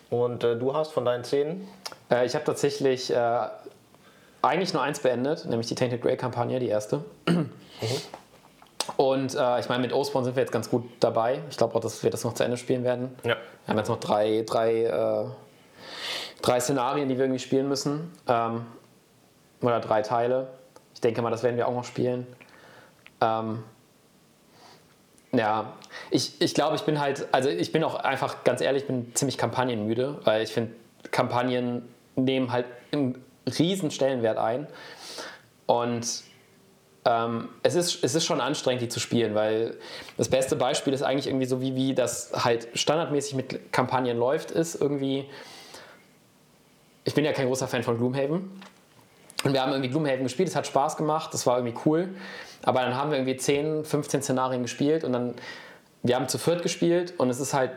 [0.09, 1.69] Und äh, du hast von deinen 10?
[2.11, 3.13] Äh, ich habe tatsächlich
[4.43, 7.05] eigentlich nur eins beendet, nämlich die Tainted Grey Kampagne, die erste.
[7.29, 7.51] Mhm.
[8.97, 11.41] Und äh, ich meine, mit Osborn sind wir jetzt ganz gut dabei.
[11.51, 13.15] Ich glaube auch, dass wir das noch zu Ende spielen werden.
[13.23, 13.37] Ja.
[13.37, 15.25] Wir haben jetzt noch drei, drei, äh,
[16.43, 18.13] drei Szenarien, die wir irgendwie spielen müssen.
[18.27, 18.67] Ähm,
[19.61, 20.49] oder drei Teile.
[20.95, 22.27] Ich denke mal, das werden wir auch noch spielen.
[23.21, 23.63] Ähm,
[25.33, 25.75] ja,
[26.11, 29.15] ich, ich glaube, ich bin halt, also ich bin auch einfach ganz ehrlich, ich bin
[29.15, 30.73] ziemlich kampagnenmüde, weil ich finde,
[31.11, 33.23] Kampagnen nehmen halt einen
[33.59, 34.67] riesen Stellenwert ein.
[35.67, 36.25] Und
[37.05, 39.77] ähm, es, ist, es ist schon anstrengend, die zu spielen, weil
[40.17, 44.51] das beste Beispiel ist eigentlich irgendwie so, wie, wie das halt standardmäßig mit Kampagnen läuft,
[44.51, 45.27] ist irgendwie.
[47.05, 48.51] Ich bin ja kein großer Fan von Gloomhaven.
[49.43, 52.11] Und wir haben irgendwie Gloomhaven gespielt, es hat Spaß gemacht, das war irgendwie cool.
[52.63, 55.35] Aber dann haben wir irgendwie 10, 15 Szenarien gespielt und dann,
[56.03, 57.73] wir haben zu viert gespielt und es ist halt,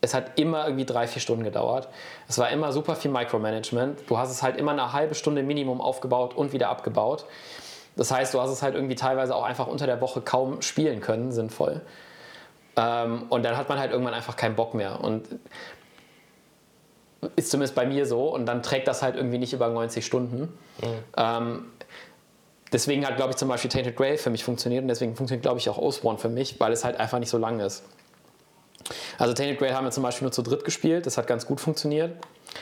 [0.00, 1.88] es hat immer irgendwie drei, vier Stunden gedauert.
[2.26, 4.08] Es war immer super viel Micromanagement.
[4.08, 7.26] Du hast es halt immer eine halbe Stunde Minimum aufgebaut und wieder abgebaut.
[7.98, 11.00] Das heißt, du hast es halt irgendwie teilweise auch einfach unter der Woche kaum spielen
[11.00, 11.82] können, sinnvoll.
[12.76, 15.02] Ähm, und dann hat man halt irgendwann einfach keinen Bock mehr.
[15.02, 15.26] Und
[17.34, 18.32] ist zumindest bei mir so.
[18.32, 20.42] Und dann trägt das halt irgendwie nicht über 90 Stunden.
[20.80, 20.86] Mhm.
[21.16, 21.64] Ähm,
[22.72, 24.82] deswegen hat, glaube ich, zum Beispiel Tainted Grail für mich funktioniert.
[24.82, 27.38] Und deswegen funktioniert, glaube ich, auch Oathborn für mich, weil es halt einfach nicht so
[27.38, 27.82] lang ist.
[29.18, 31.04] Also Tainted Grail haben wir zum Beispiel nur zu dritt gespielt.
[31.06, 32.12] Das hat ganz gut funktioniert.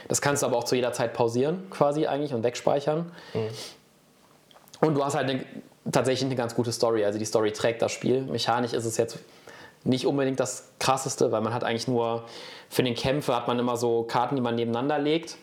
[0.09, 3.12] Das kannst du aber auch zu jeder Zeit pausieren quasi eigentlich und wegspeichern.
[3.34, 3.49] Mhm.
[4.80, 5.44] Und du hast halt eine,
[5.90, 7.04] tatsächlich eine ganz gute Story.
[7.04, 8.22] Also die Story trägt das Spiel.
[8.22, 9.18] Mechanisch ist es jetzt
[9.84, 12.24] nicht unbedingt das krasseste, weil man hat eigentlich nur
[12.68, 15.36] für den Kämpfe hat man immer so Karten, die man nebeneinander legt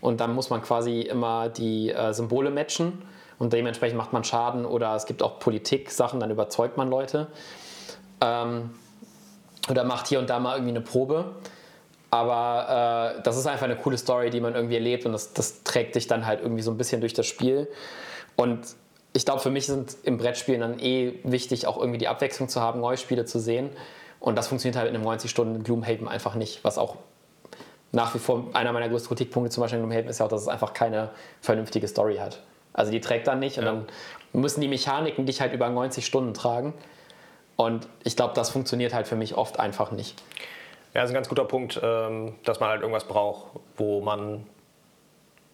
[0.00, 3.02] und dann muss man quasi immer die äh, Symbole matchen
[3.38, 7.26] und dementsprechend macht man Schaden oder es gibt auch Politik-Sachen, dann überzeugt man Leute.
[8.20, 8.70] Ähm,
[9.68, 11.34] oder macht hier und da mal irgendwie eine Probe.
[12.10, 15.62] Aber äh, das ist einfach eine coole Story, die man irgendwie erlebt und das, das
[15.62, 17.68] trägt dich dann halt irgendwie so ein bisschen durch das Spiel.
[18.38, 18.60] Und
[19.14, 22.60] ich glaube, für mich sind im Brettspielen dann eh wichtig, auch irgendwie die Abwechslung zu
[22.60, 23.70] haben, neue Spiele zu sehen.
[24.20, 26.96] Und das funktioniert halt in einem 90 Stunden Gloomhaven einfach nicht, was auch
[27.90, 30.42] nach wie vor einer meiner größten Kritikpunkte zum Beispiel in Gloomhaven ist ja auch, dass
[30.42, 31.10] es einfach keine
[31.40, 32.40] vernünftige Story hat.
[32.72, 33.62] Also die trägt dann nicht ja.
[33.62, 36.74] und dann müssen die Mechaniken dich halt über 90 Stunden tragen.
[37.56, 40.22] Und ich glaube, das funktioniert halt für mich oft einfach nicht.
[40.94, 44.46] Ja, das ist ein ganz guter Punkt, ähm, dass man halt irgendwas braucht, wo man,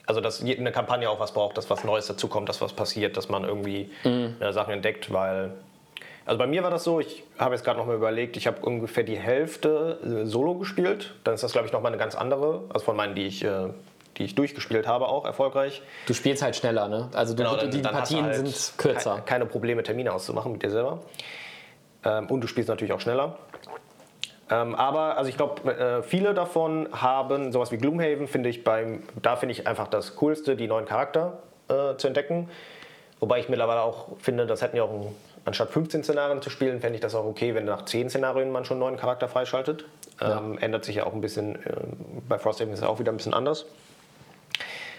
[0.07, 3.29] also dass eine Kampagne auch was braucht, dass was Neues dazukommt, dass was passiert, dass
[3.29, 4.37] man irgendwie mhm.
[4.41, 5.53] Äh, Sachen entdeckt, weil,
[6.27, 8.61] also bei mir war das so, ich habe jetzt gerade noch mal überlegt, ich habe
[8.61, 12.65] ungefähr die Hälfte äh, Solo gespielt, dann ist das glaube ich nochmal eine ganz andere,
[12.71, 13.69] also von meinen, die ich äh,
[14.17, 15.83] die ich durchgespielt habe, auch erfolgreich.
[16.07, 17.09] Du spielst halt schneller, ne?
[17.15, 19.23] Also du, genau, dann, die dann Partien halt sind kürzer.
[19.27, 21.01] Keine Probleme, Termine auszumachen mit dir selber.
[22.05, 23.39] Ähm, und du spielst natürlich auch schneller.
[24.51, 29.03] Ähm, aber also ich glaube, äh, viele davon haben sowas wie Gloomhaven, finde ich beim,
[29.23, 31.39] da finde ich einfach das Coolste, die neuen Charakter
[31.69, 32.51] äh, zu entdecken.
[33.21, 35.15] Wobei ich mittlerweile auch finde, das hätten ja auch ein,
[35.47, 38.65] anstatt 15 Szenarien zu spielen, fände ich das auch okay, wenn nach 10 Szenarien man
[38.65, 39.87] schon einen neuen Charakter freischaltet.
[40.21, 40.39] Ja.
[40.39, 41.75] Ähm, ändert sich ja auch ein bisschen, äh,
[42.29, 43.67] bei Frosthaven ist es auch wieder ein bisschen anders.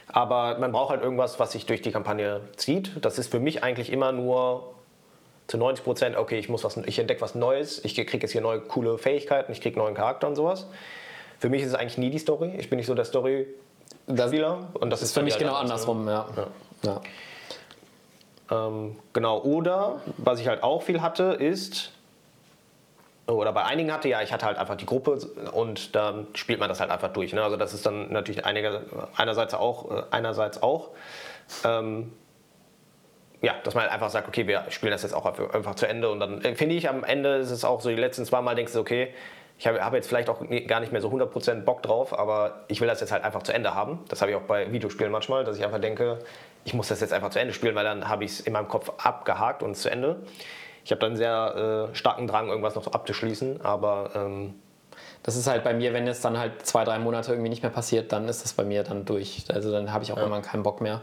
[0.07, 3.05] Aber man braucht halt irgendwas, was sich durch die Kampagne zieht.
[3.05, 4.74] Das ist für mich eigentlich immer nur
[5.47, 8.41] zu 90 Prozent, okay, ich, muss was, ich entdecke was Neues, ich kriege jetzt hier
[8.41, 10.67] neue coole Fähigkeiten, ich kriege neuen Charakter und sowas.
[11.39, 12.53] Für mich ist es eigentlich nie die Story.
[12.57, 14.69] Ich bin nicht so der Story-Spieler.
[14.73, 16.25] Und das ist, für mich halt genau andersrum, ja.
[16.83, 17.01] ja.
[18.49, 18.67] ja.
[18.67, 21.91] Ähm, genau, oder was ich halt auch viel hatte, ist,
[23.27, 25.19] oder bei einigen hatte, ja, ich hatte halt einfach die Gruppe
[25.51, 27.33] und dann spielt man das halt einfach durch.
[27.33, 27.43] Ne?
[27.43, 28.83] Also das ist dann natürlich einige,
[29.15, 30.89] einerseits auch, äh, einerseits auch
[31.63, 32.11] ähm,
[33.41, 36.09] ja, dass man halt einfach sagt, okay, wir spielen das jetzt auch einfach zu Ende
[36.09, 38.55] und dann äh, finde ich am Ende ist es auch so, die letzten zwei Mal
[38.55, 39.13] denkst du, okay,
[39.57, 42.81] ich habe hab jetzt vielleicht auch gar nicht mehr so 100% Bock drauf, aber ich
[42.81, 43.99] will das jetzt halt einfach zu Ende haben.
[44.09, 46.19] Das habe ich auch bei Videospielen manchmal, dass ich einfach denke,
[46.65, 48.67] ich muss das jetzt einfach zu Ende spielen, weil dann habe ich es in meinem
[48.67, 50.17] Kopf abgehakt und zu Ende.
[50.83, 54.11] Ich habe dann einen sehr äh, starken Drang, irgendwas noch abzuschließen, aber...
[54.15, 54.55] Ähm,
[55.23, 57.71] das ist halt bei mir, wenn es dann halt zwei, drei Monate irgendwie nicht mehr
[57.71, 59.45] passiert, dann ist das bei mir dann durch.
[59.51, 60.21] Also dann habe ich auch ja.
[60.21, 61.01] irgendwann keinen Bock mehr.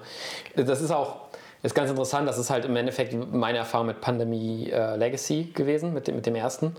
[0.54, 1.21] Das ist auch,
[1.62, 5.94] ist ganz interessant, das ist halt im Endeffekt meine Erfahrung mit Pandemie äh, Legacy gewesen,
[5.94, 6.74] mit dem, mit dem ersten.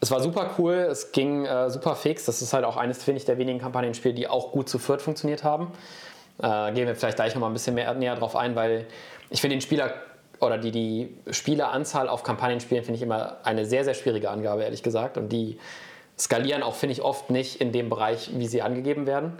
[0.00, 2.24] Es war super cool, es ging äh, super fix.
[2.24, 5.02] Das ist halt auch eines, finde ich, der wenigen Kampagnenspiele, die auch gut zu viert
[5.02, 5.72] funktioniert haben.
[6.38, 8.86] Äh, gehen wir vielleicht gleich nochmal ein bisschen mehr, näher drauf ein, weil
[9.30, 9.94] ich finde den Spieler
[10.40, 14.82] oder die, die Spieleranzahl auf Kampagnenspielen finde ich immer eine sehr, sehr schwierige Angabe, ehrlich
[14.82, 15.16] gesagt.
[15.16, 15.58] Und die
[16.18, 19.38] skalieren auch, finde ich, oft nicht in dem Bereich, wie sie angegeben werden.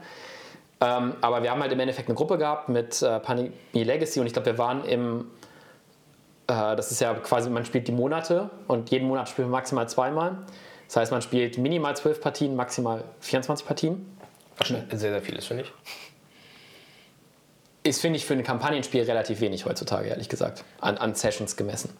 [0.80, 4.26] Ähm, aber wir haben halt im Endeffekt eine Gruppe gehabt mit äh, Pandemie Legacy und
[4.26, 5.30] ich glaube, wir waren im,
[6.48, 9.88] äh, das ist ja quasi, man spielt die Monate und jeden Monat spielt man maximal
[9.88, 10.38] zweimal.
[10.86, 14.18] Das heißt, man spielt minimal zwölf Partien, maximal 24 Partien.
[14.64, 15.72] Sehr, sehr viel ist, finde ich.
[17.82, 21.94] Ist, finde ich, für ein Kampagnenspiel relativ wenig heutzutage, ehrlich gesagt, an, an Sessions gemessen.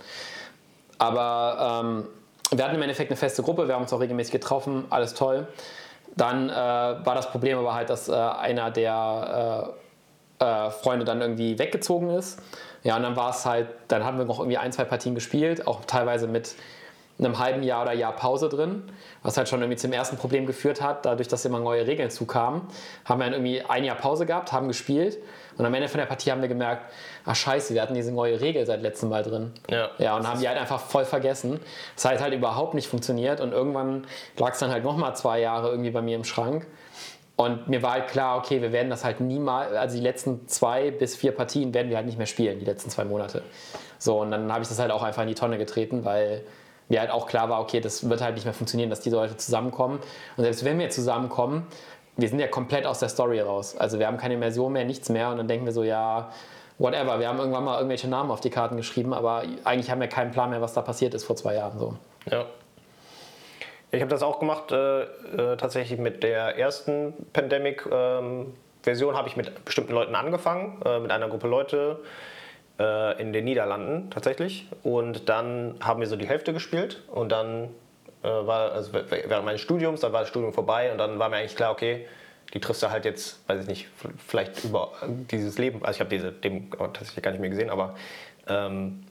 [0.98, 2.06] Aber ähm,
[2.50, 5.46] wir hatten im Endeffekt eine feste Gruppe, wir haben uns auch regelmäßig getroffen, alles toll.
[6.16, 9.74] Dann äh, war das Problem aber halt, dass äh, einer der
[10.40, 12.40] äh, äh, Freunde dann irgendwie weggezogen ist.
[12.82, 15.66] Ja, und dann war es halt, dann haben wir noch irgendwie ein, zwei Partien gespielt,
[15.66, 16.54] auch teilweise mit
[17.18, 18.82] einem halben Jahr oder Jahr Pause drin,
[19.22, 22.62] was halt schon irgendwie zum ersten Problem geführt hat, dadurch, dass immer neue Regeln zukamen,
[23.04, 25.18] haben wir dann irgendwie ein Jahr Pause gehabt, haben gespielt
[25.58, 26.92] und am Ende von der Partie haben wir gemerkt,
[27.24, 29.52] ach scheiße, wir hatten diese neue Regel seit letztem Mal drin.
[29.70, 29.90] Ja.
[29.98, 31.60] Ja, und haben die halt einfach voll vergessen.
[31.94, 34.06] Das hat halt überhaupt nicht funktioniert und irgendwann
[34.38, 36.66] lag es dann halt nochmal zwei Jahre irgendwie bei mir im Schrank.
[37.36, 40.90] Und mir war halt klar, okay, wir werden das halt niemals, also die letzten zwei
[40.90, 43.42] bis vier Partien werden wir halt nicht mehr spielen, die letzten zwei Monate.
[43.98, 46.42] So, und dann habe ich das halt auch einfach in die Tonne getreten, weil
[46.88, 49.36] mir halt auch klar war, okay, das wird halt nicht mehr funktionieren, dass die Leute
[49.36, 49.98] zusammenkommen.
[50.36, 51.66] Und selbst wenn wir zusammenkommen,
[52.16, 53.76] wir sind ja komplett aus der Story raus.
[53.76, 55.30] Also wir haben keine Immersion mehr, nichts mehr.
[55.30, 56.30] Und dann denken wir so, ja,
[56.78, 57.18] whatever.
[57.20, 60.30] Wir haben irgendwann mal irgendwelche Namen auf die Karten geschrieben, aber eigentlich haben wir keinen
[60.30, 61.78] Plan mehr, was da passiert ist vor zwei Jahren.
[61.78, 61.96] So.
[62.30, 62.46] Ja.
[63.92, 69.36] Ich habe das auch gemacht, äh, äh, tatsächlich mit der ersten Pandemic-Version ähm, habe ich
[69.36, 72.00] mit bestimmten Leuten angefangen, äh, mit einer Gruppe Leute
[72.78, 74.68] äh, in den Niederlanden tatsächlich.
[74.82, 77.70] Und dann haben wir so die Hälfte gespielt und dann
[78.26, 81.36] äh, war, also während meines Studiums, dann war das Studium vorbei und dann war mir
[81.36, 82.06] eigentlich klar, okay,
[82.52, 83.88] die triffst du halt jetzt, weiß ich nicht,
[84.26, 84.92] vielleicht über
[85.30, 87.94] dieses Leben, also ich habe diese dem tatsächlich gar nicht mehr gesehen, aber
[88.48, 89.04] ähm,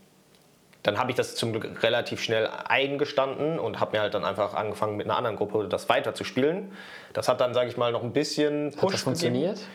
[0.83, 4.53] dann habe ich das zum Glück relativ schnell eingestanden und habe mir halt dann einfach
[4.53, 6.71] angefangen mit einer anderen Gruppe das weiterzuspielen.
[7.13, 9.55] Das hat dann, sage ich mal, noch ein bisschen Push Hat das funktioniert?
[9.55, 9.71] Gegeben.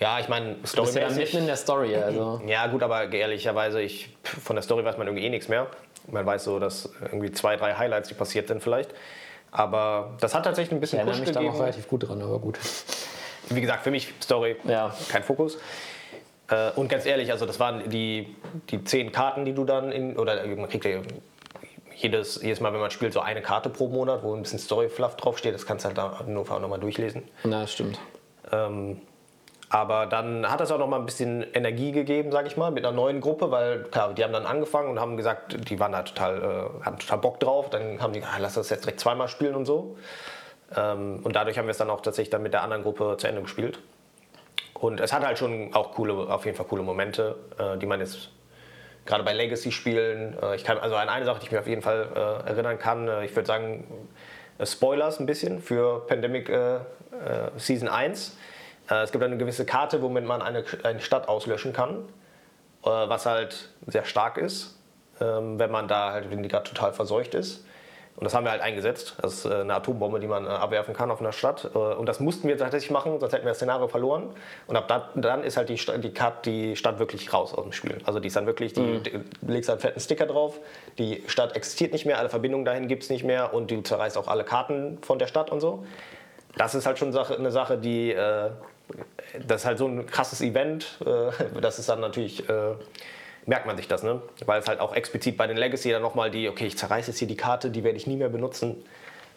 [0.00, 0.86] Ja, ich meine, Story.
[0.86, 2.40] Du bist ja mitten in der Story, also.
[2.46, 5.66] Ja, gut, aber ehrlicherweise, ich, von der Story weiß man irgendwie eh nichts mehr.
[6.10, 8.90] Man weiß so, dass irgendwie zwei, drei Highlights, die passiert sind vielleicht.
[9.52, 11.46] Aber das hat tatsächlich ein bisschen ja, Push mich gegeben.
[11.46, 12.58] da noch relativ gut dran, aber gut.
[13.50, 14.94] Wie gesagt, für mich Story ja.
[15.08, 15.58] kein Fokus.
[16.48, 18.34] Äh, und ganz ehrlich, also das waren die,
[18.70, 21.00] die zehn Karten, die du dann in, oder man kriegt ja
[21.94, 25.16] jedes, jedes Mal, wenn man spielt, so eine Karte pro Monat, wo ein bisschen Story-Fluff
[25.16, 25.54] draufsteht.
[25.54, 27.22] Das kannst du halt da nur nochmal durchlesen.
[27.44, 27.98] Na, stimmt.
[28.50, 29.00] Ähm,
[29.72, 32.84] aber dann hat das auch noch mal ein bisschen Energie gegeben, sage ich mal, mit
[32.84, 36.02] einer neuen Gruppe, weil klar, die haben dann angefangen und haben gesagt, die waren da
[36.02, 37.70] total, äh, haben total Bock drauf.
[37.70, 39.96] Dann haben die, ah, lass das jetzt direkt zweimal spielen und so.
[40.76, 43.26] Ähm, und dadurch haben wir es dann auch tatsächlich dann mit der anderen Gruppe zu
[43.26, 43.78] Ende gespielt.
[44.74, 47.98] Und es hat halt schon auch coole, auf jeden Fall coole Momente, äh, die man
[47.98, 48.28] jetzt
[49.06, 51.80] gerade bei Legacy-Spielen, äh, ich kann, also an eine Sache, die ich mir auf jeden
[51.80, 53.84] Fall äh, erinnern kann, äh, ich würde sagen,
[54.58, 56.80] äh, Spoilers ein bisschen für Pandemic äh,
[57.56, 58.51] Season 1 äh,
[58.96, 62.08] es gibt eine gewisse Karte, womit man eine, eine Stadt auslöschen kann,
[62.84, 64.78] äh, was halt sehr stark ist,
[65.20, 67.64] ähm, wenn man da halt, wenn die gerade total verseucht ist.
[68.14, 69.16] Und das haben wir halt eingesetzt.
[69.22, 71.64] Das ist äh, eine Atombombe, die man abwerfen kann auf einer Stadt.
[71.64, 74.34] Und das mussten wir tatsächlich machen, sonst hätten wir das Szenario verloren.
[74.66, 77.72] Und ab dann ist halt die, Stadt, die, Karte, die Stadt wirklich raus aus dem
[77.72, 77.98] Spiel.
[78.04, 79.02] Also die ist dann wirklich, die, mhm.
[79.02, 80.58] du legst einen fetten Sticker drauf,
[80.98, 84.18] die Stadt existiert nicht mehr, alle Verbindungen dahin gibt es nicht mehr und du zerreißt
[84.18, 85.86] auch alle Karten von der Stadt und so.
[86.58, 88.14] Das ist halt schon eine Sache, die
[89.46, 92.74] das ist halt so ein krasses Event, äh, das ist dann natürlich, äh,
[93.46, 94.22] merkt man sich das, ne?
[94.46, 97.18] weil es halt auch explizit bei den Legacy dann nochmal die, okay, ich zerreiße jetzt
[97.18, 98.84] hier die Karte, die werde ich nie mehr benutzen.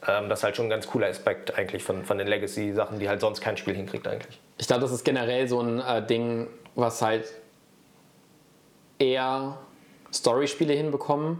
[0.06, 3.08] Ähm, das ist halt schon ein ganz cooler Aspekt eigentlich von, von den Legacy-Sachen, die
[3.08, 4.38] halt sonst kein Spiel hinkriegt eigentlich.
[4.58, 7.32] Ich glaube, das ist generell so ein äh, Ding, was halt
[8.98, 9.58] eher
[10.12, 11.38] Story-Spiele hinbekommen,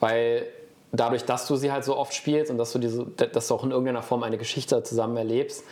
[0.00, 0.46] weil
[0.92, 3.64] dadurch, dass du sie halt so oft spielst und dass du, diese, dass du auch
[3.64, 5.64] in irgendeiner Form eine Geschichte zusammen erlebst,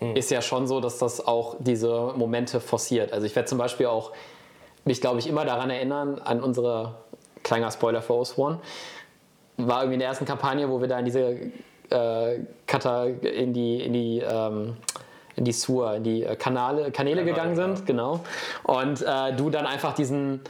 [0.00, 0.16] mhm.
[0.16, 3.12] ist ja schon so, dass das auch diese Momente forciert.
[3.12, 4.12] Also ich werde zum Beispiel auch
[4.84, 6.96] mich, glaube ich, immer daran erinnern, an unsere,
[7.42, 8.60] kleiner Spoiler für Oswan,
[9.56, 11.52] war irgendwie in der ersten Kampagne, wo wir da in diese
[11.90, 14.76] äh, Kata, in die, in die ähm,
[15.36, 17.84] in die Sur, in die Kanale, Kanäle Kanal, gegangen sind, ja.
[17.86, 18.20] genau.
[18.64, 20.40] Und äh, du dann einfach diesen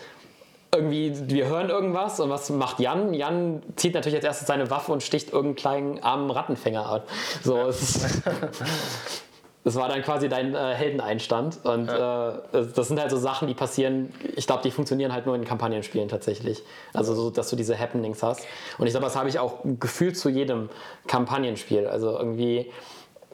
[0.75, 3.13] irgendwie, wir hören irgendwas und was macht Jan?
[3.13, 7.09] Jan zieht natürlich als erstes seine Waffe und sticht irgendeinen kleinen armen Rattenfänger ab.
[7.43, 7.65] So, ja.
[9.63, 11.61] das war dann quasi dein äh, Heldeneinstand.
[11.65, 12.39] Und ja.
[12.53, 14.13] äh, das sind halt so Sachen, die passieren.
[14.37, 16.63] Ich glaube, die funktionieren halt nur in Kampagnenspielen tatsächlich.
[16.95, 18.47] Also, so, dass du diese Happenings hast.
[18.79, 20.71] Und ich glaube, das habe ich auch gefühlt zu jedem
[21.07, 21.87] Kampagnenspiel.
[21.87, 22.71] Also, irgendwie.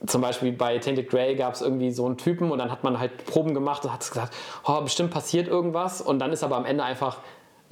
[0.06, 3.00] Zum Beispiel bei Tainted Grey gab es irgendwie so einen Typen und dann hat man
[3.00, 4.34] halt Proben gemacht und hat gesagt,
[4.66, 7.16] oh, bestimmt passiert irgendwas und dann ist aber am Ende einfach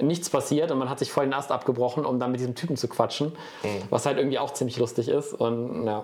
[0.01, 2.77] nichts passiert und man hat sich voll den Ast abgebrochen, um dann mit diesem Typen
[2.77, 3.27] zu quatschen,
[3.61, 3.67] mhm.
[3.91, 6.03] was halt irgendwie auch ziemlich lustig ist und ja.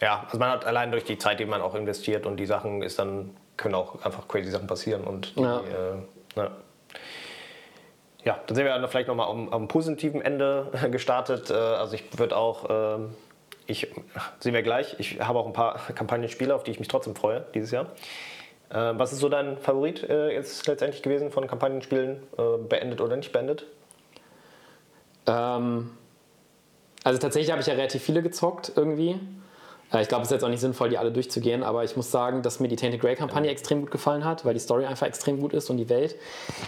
[0.00, 2.82] Ja, also man hat allein durch die Zeit, die man auch investiert und die Sachen
[2.82, 5.58] ist dann, können auch einfach crazy Sachen passieren und die, ja.
[5.60, 5.62] Äh,
[6.36, 6.50] ja.
[8.24, 8.38] ja.
[8.46, 11.50] dann sind wir dann vielleicht nochmal am, am positiven Ende gestartet.
[11.50, 13.14] Äh, also ich würde auch, ähm,
[13.66, 13.88] ich
[14.40, 17.44] sehen wir gleich, ich habe auch ein paar Kampagnenspiele, auf die ich mich trotzdem freue
[17.54, 17.86] dieses Jahr.
[18.70, 22.22] Äh, was ist so dein Favorit jetzt letztendlich gewesen von Kampagnenspielen,
[22.68, 23.66] beendet oder nicht beendet?
[25.26, 25.90] Ähm,
[27.02, 29.18] also tatsächlich habe ich ja relativ viele gezockt irgendwie.
[29.94, 32.10] Äh, ich glaube, es ist jetzt auch nicht sinnvoll, die alle durchzugehen, aber ich muss
[32.10, 35.40] sagen, dass mir die Tainted Grey-Kampagne extrem gut gefallen hat, weil die Story einfach extrem
[35.40, 36.16] gut ist und die Welt.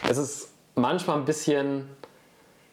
[0.08, 1.88] Es ist manchmal ein bisschen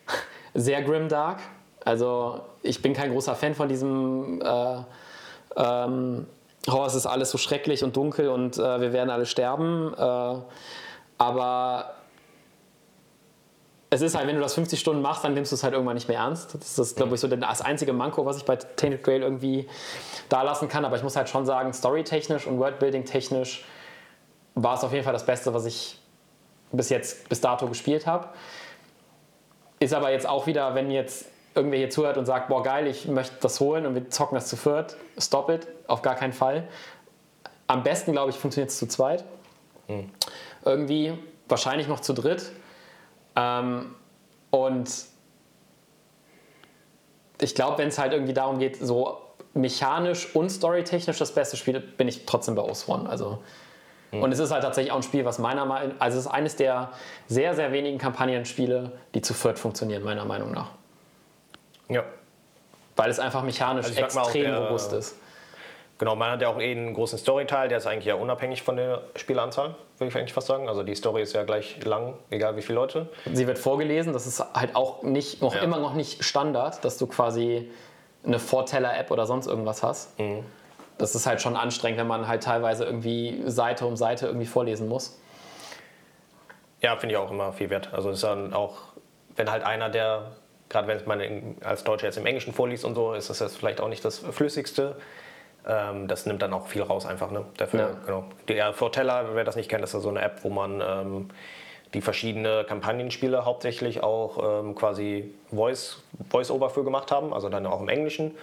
[0.53, 1.39] sehr grimdark.
[1.83, 4.77] Also ich bin kein großer Fan von diesem äh,
[5.55, 6.27] ähm,
[6.71, 9.93] oh, es ist alles so schrecklich und dunkel und äh, wir werden alle sterben.
[9.97, 10.35] Äh,
[11.17, 11.93] aber
[13.93, 15.93] es ist halt, wenn du das 50 Stunden machst, dann nimmst du es halt irgendwann
[15.95, 16.55] nicht mehr ernst.
[16.55, 19.67] Das ist, glaube ich, so das einzige Manko, was ich bei Tainted Grail irgendwie
[20.29, 20.83] da lassen kann.
[20.83, 23.63] Aber ich muss halt schon sagen, storytechnisch und Worldbuilding-technisch
[24.55, 25.99] war es auf jeden Fall das Beste, was ich
[26.71, 28.29] bis jetzt, bis dato gespielt habe.
[29.79, 33.07] Ist aber jetzt auch wieder, wenn jetzt irgendwer hier zuhört und sagt, boah geil, ich
[33.07, 36.67] möchte das holen und wir zocken das zu viert, stop it, auf gar keinen Fall.
[37.67, 39.23] Am besten, glaube ich, funktioniert es zu zweit.
[39.87, 40.09] Mhm.
[40.63, 41.13] irgendwie,
[41.47, 42.51] wahrscheinlich noch zu dritt.
[43.36, 43.95] Ähm,
[44.51, 44.89] und
[47.41, 49.19] ich glaube, wenn es halt irgendwie darum geht, so
[49.53, 53.07] mechanisch und storytechnisch das beste Spiel, bin ich trotzdem bei Oswan.
[53.07, 53.39] Also
[54.11, 56.55] und es ist halt tatsächlich auch ein Spiel, was meiner Meinung also es ist eines
[56.55, 56.91] der
[57.27, 60.69] sehr, sehr wenigen Kampagnenspiele, die zu viert funktionieren, meiner Meinung nach.
[61.89, 62.03] Ja.
[62.95, 65.15] Weil es einfach mechanisch Also extrem der- robust ist.
[66.03, 68.75] Genau, man hat ja auch eh einen großen Storyteil, der ist eigentlich ja unabhängig von
[68.75, 70.67] der Spieleranzahl, würde ich eigentlich fast sagen.
[70.67, 73.07] Also die Story ist ja gleich lang, egal wie viele Leute.
[73.31, 75.61] Sie wird vorgelesen, das ist halt auch nicht, noch Ja.
[75.61, 77.71] immer noch nicht Standard, dass du quasi
[78.25, 80.19] eine Vorteller-App oder sonst irgendwas hast.
[80.19, 80.43] Mhm.
[80.97, 84.89] Das ist halt schon anstrengend, wenn man halt teilweise irgendwie Seite um Seite irgendwie vorlesen
[84.89, 85.17] muss.
[86.81, 87.93] Ja, finde ich auch immer viel wert.
[87.93, 88.75] Also es ist dann auch,
[89.37, 90.33] wenn halt einer, der,
[90.67, 93.79] gerade wenn man als Deutscher jetzt im Englischen vorliest und so, ist das jetzt vielleicht
[93.79, 94.97] auch nicht das Flüssigste.
[95.68, 97.32] Ähm, das nimmt dann auch viel raus einfach.
[97.32, 97.45] Ne?
[97.57, 97.89] Dafür, Ja.
[98.05, 98.24] genau.
[98.47, 101.30] Der Fortella, wer das nicht kennt, ist ja so eine App, wo man ähm,
[101.93, 107.82] die verschiedenen Kampagnenspiele hauptsächlich auch ähm, quasi Voice, Voice-Over für gemacht haben, also dann auch
[107.82, 108.36] im Englischen.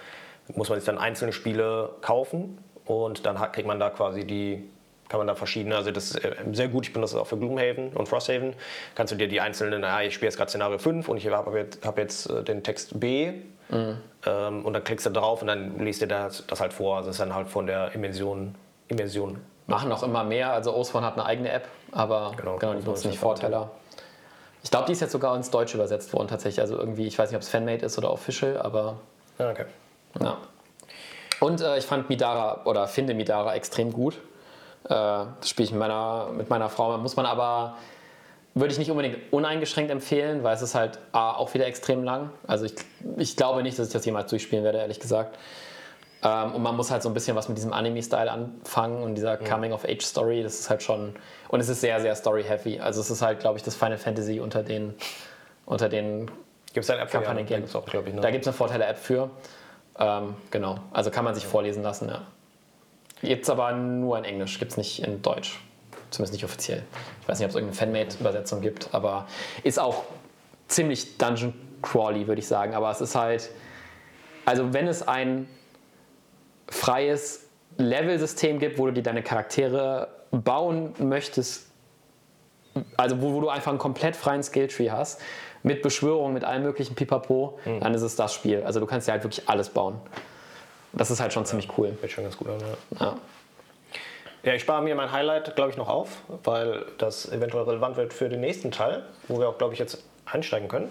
[0.55, 4.67] Muss man sich dann einzelne Spiele kaufen und dann hat, kriegt man da quasi die,
[5.11, 7.37] kann man da verschiedene, also das ist äh, sehr gut, ich benutze das auch für
[7.37, 8.53] Gloomhaven und Frosthaven,
[8.95, 11.59] kannst du dir die einzelnen, ah, ich spiele jetzt gerade Szenario 5 und ich habe
[11.59, 13.33] jetzt, hab jetzt äh, den Text B
[13.71, 17.09] ähm, und dann klickst du drauf und dann liest dir das, das halt vor, also
[17.09, 18.55] das ist dann halt von der Immersion,
[18.87, 20.51] Immersion Machen auch immer mehr.
[20.51, 23.71] Also Oswan hat eine eigene App, aber Genau, genau, die nutzen nicht eine Vorteller.
[24.63, 26.61] Ich glaube, die ist jetzt sogar ins Deutsche übersetzt worden tatsächlich.
[26.61, 28.97] Also irgendwie, ich weiß nicht, ob es Fanmade ist oder Official, aber
[29.39, 29.65] Ja, okay.
[30.19, 30.37] Ja.
[31.39, 34.19] Und äh, ich fand Midara oder finde Midara extrem gut.
[34.85, 36.97] Äh, das spiele ich mit meiner, mit meiner Frau.
[36.97, 37.77] Muss man aber,
[38.53, 42.31] würde ich nicht unbedingt uneingeschränkt empfehlen, weil es ist halt A, auch wieder extrem lang.
[42.47, 42.75] Also ich,
[43.17, 45.37] ich glaube nicht, dass ich das jemals durchspielen werde, ehrlich gesagt.
[46.23, 49.37] Ähm, und man muss halt so ein bisschen was mit diesem Anime-Style anfangen und dieser
[49.37, 51.15] Coming-of-Age-Story, das ist halt schon.
[51.47, 52.79] Und es ist sehr, sehr story-heavy.
[52.79, 54.93] Also es ist halt, glaube ich, das Final Fantasy unter den,
[55.65, 56.29] unter den
[56.73, 58.21] Gibt es eine App für ja, da gibt's auch, glaube ich, ne?
[58.21, 59.29] Da gibt es eine Vorteile-App für.
[59.99, 60.77] Ähm, genau.
[60.93, 62.21] Also kann man sich vorlesen lassen, ja.
[63.21, 65.59] Gibt es aber nur in Englisch, gibt es nicht in Deutsch.
[66.09, 66.83] Zumindest nicht offiziell.
[67.21, 69.27] Ich weiß nicht, ob es irgendeine Fanmade-Übersetzung gibt, aber
[69.63, 70.03] ist auch
[70.67, 72.73] ziemlich Dungeon Crawly, würde ich sagen.
[72.73, 73.49] Aber es ist halt,
[74.45, 75.47] also wenn es ein
[76.67, 77.47] freies
[77.77, 81.67] Level-System gibt, wo du dir deine Charaktere bauen möchtest,
[82.97, 85.21] also wo, wo du einfach einen komplett freien Skilltree hast,
[85.63, 88.63] mit Beschwörung, mit allem möglichen Pipapo, dann ist es das Spiel.
[88.63, 89.95] Also du kannst dir halt wirklich alles bauen.
[90.93, 91.97] Das ist halt schon ziemlich cool.
[92.01, 93.05] Hört schon ganz gut an, ja.
[93.05, 93.15] Ja.
[94.43, 98.11] Ja, ich spare mir mein Highlight, glaube ich, noch auf, weil das eventuell relevant wird
[98.11, 100.89] für den nächsten Teil, wo wir auch, glaube ich, jetzt einsteigen können.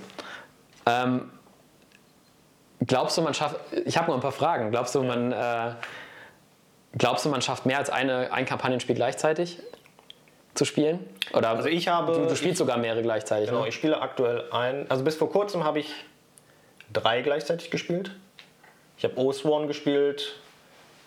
[0.86, 1.30] Ähm,
[2.86, 3.56] glaubst du, man schafft.
[3.84, 4.70] Ich habe noch ein paar Fragen.
[4.70, 5.32] Glaubst du, man.
[5.32, 5.72] Äh,
[6.96, 9.58] glaubst du, man schafft mehr als eine, ein Kampagnenspiel gleichzeitig
[10.54, 11.00] zu spielen?
[11.32, 13.48] Oder Also ich habe- Du, du spielst sogar mehrere gleichzeitig.
[13.48, 13.68] Genau, Ne?
[13.68, 14.88] ich spiele aktuell ein.
[14.90, 15.92] Also bis vor kurzem habe ich
[16.92, 18.12] drei gleichzeitig gespielt.
[19.00, 20.34] Ich habe Osworn gespielt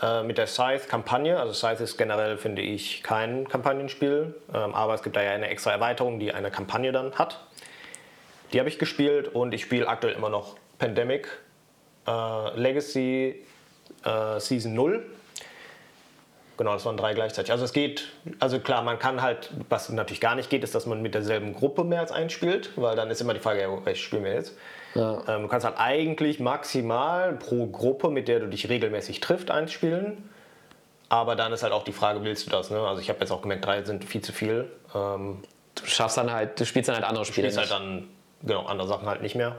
[0.02, 1.40] äh, mit der Scythe-Kampagne.
[1.40, 4.34] Also Scythe ist generell, finde ich, kein Kampagnenspiel.
[4.52, 7.40] Ähm, aber es gibt da ja eine extra Erweiterung, die eine Kampagne dann hat.
[8.52, 11.28] Die habe ich gespielt und ich spiele aktuell immer noch Pandemic
[12.08, 13.46] äh, Legacy
[14.04, 15.06] äh, Season 0.
[16.58, 17.52] Genau, das waren drei gleichzeitig.
[17.52, 20.88] Also es geht, also klar, man kann halt, was natürlich gar nicht geht, ist, dass
[20.88, 23.86] man mit derselben Gruppe mehr als eins spielt, weil dann ist immer die Frage, ja,
[23.86, 24.56] welches spielen wir jetzt?
[24.96, 25.24] Ja.
[25.28, 29.72] Ähm, du kannst halt eigentlich maximal pro Gruppe, mit der du dich regelmäßig trifft, eins
[29.72, 30.30] spielen.
[31.10, 32.70] Aber dann ist halt auch die Frage, willst du das?
[32.72, 32.80] Ne?
[32.80, 34.72] Also ich habe jetzt auch gemerkt, drei sind viel zu viel.
[34.96, 35.40] Ähm,
[35.76, 37.50] Du schaffst dann halt, du spielst dann halt andere Spiele.
[37.52, 37.92] spielst halt nicht.
[38.44, 39.56] dann genau andere Sachen halt nicht mehr.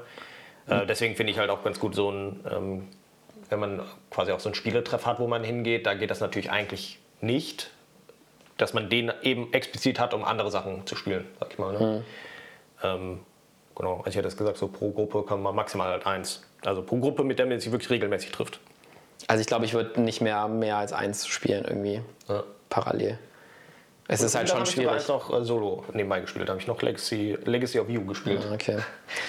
[0.68, 2.89] Äh, deswegen finde ich halt auch ganz gut so ein, ähm,
[3.51, 6.51] wenn man quasi auch so einen Spieletreff hat, wo man hingeht, da geht das natürlich
[6.51, 7.70] eigentlich nicht,
[8.59, 11.72] dass man den eben explizit hat, um andere Sachen zu spielen, sag ich mal.
[11.72, 12.05] Ne?
[12.85, 13.20] Ähm,
[13.77, 16.43] genau, also ich hätte es gesagt, so pro Gruppe kann man maximal halt eins.
[16.64, 18.61] Also pro Gruppe, mit der man sich wirklich regelmäßig trifft.
[19.27, 22.43] Also ich glaube, ich würde nicht mehr, mehr als eins spielen irgendwie Ja.
[22.68, 23.18] parallel.
[24.07, 24.91] Es ist halt schon ich schwierig.
[24.93, 26.47] eins noch äh, solo nebenbei gespielt.
[26.49, 28.47] Da habe ich noch Legacy, Legacy of You gespielt.
[28.53, 28.79] Okay.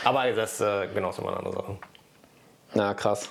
[0.04, 1.78] Aber das äh, genau, ist immer eine andere Sache.
[2.74, 3.30] Na, krass.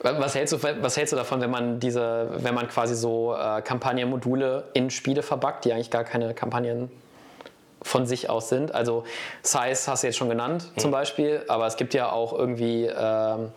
[0.00, 3.60] Was hältst, du, was hältst du davon, wenn man diese, wenn man quasi so äh,
[3.62, 6.88] Kampagnenmodule in Spiele verbackt, die eigentlich gar keine Kampagnen
[7.88, 8.74] von sich aus sind?
[8.74, 9.04] Also
[9.42, 13.52] Size hast du jetzt schon genannt zum Beispiel, aber es gibt ja auch irgendwie ähm,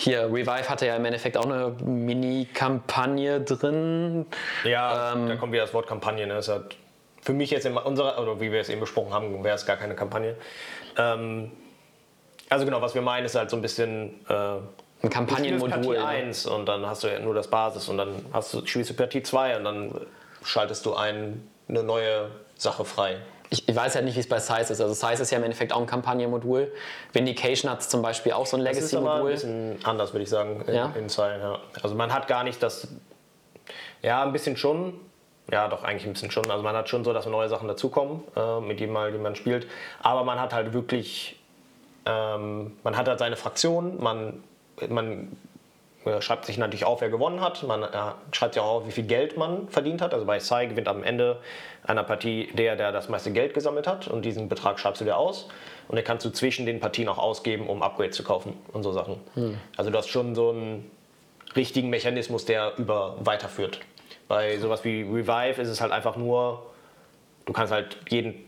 [0.00, 4.26] hier Revive hatte ja im Endeffekt auch eine Mini-Kampagne drin.
[4.62, 6.24] Ja, Ähm, da kommt wieder das Wort Kampagne.
[6.24, 6.34] Ne?
[6.34, 6.76] Das hat
[7.20, 9.76] für mich jetzt in unserer, oder wie wir es eben besprochen haben, wäre es gar
[9.76, 10.36] keine Kampagne.
[10.96, 11.50] Ähm,
[12.48, 14.34] also genau, was wir meinen, ist halt so ein bisschen äh,
[15.02, 15.68] Ein Kampagnenmodul.
[15.68, 16.06] Partie ne?
[16.06, 18.94] 1 und dann hast du ja nur das Basis und dann hast du, spielst du
[18.94, 20.00] Partie 2 und dann
[20.44, 23.16] schaltest du ein, eine neue Sache frei.
[23.50, 24.80] Ich, ich weiß halt nicht, wie es bei Size ist.
[24.80, 26.70] Also Size ist ja im Endeffekt auch ein Kampagnenmodul.
[27.12, 29.30] Vindication hat zum Beispiel auch so ein Das ist aber ein Legacy-Modul.
[29.30, 30.92] bisschen anders, würde ich sagen, in, Ja?
[30.98, 31.40] in Zeilen.
[31.40, 31.58] Ja.
[31.82, 32.88] Also man hat gar nicht das,
[34.02, 34.94] ja, ein bisschen schon,
[35.50, 36.50] ja, doch eigentlich ein bisschen schon.
[36.50, 39.34] Also man hat schon so, dass neue Sachen dazukommen, äh, mit denen mal, die man
[39.34, 39.66] spielt.
[40.02, 41.38] Aber man hat halt wirklich,
[42.04, 44.44] ähm, man hat halt seine Fraktion, man,
[44.90, 45.34] man
[46.20, 47.62] schreibt sich natürlich auf, wer gewonnen hat.
[47.62, 47.88] Man äh,
[48.32, 50.12] schreibt sich auch auf, wie viel Geld man verdient hat.
[50.14, 51.38] Also bei Sai gewinnt am Ende
[51.84, 54.08] einer Partie der, der das meiste Geld gesammelt hat.
[54.08, 55.48] Und diesen Betrag schreibst du dir aus.
[55.88, 58.92] Und den kannst du zwischen den Partien auch ausgeben, um Upgrades zu kaufen und so
[58.92, 59.20] Sachen.
[59.76, 60.90] Also du hast schon so einen
[61.56, 63.80] richtigen Mechanismus, der über weiterführt.
[64.28, 66.66] Bei sowas wie Revive ist es halt einfach nur,
[67.46, 68.47] du kannst halt jeden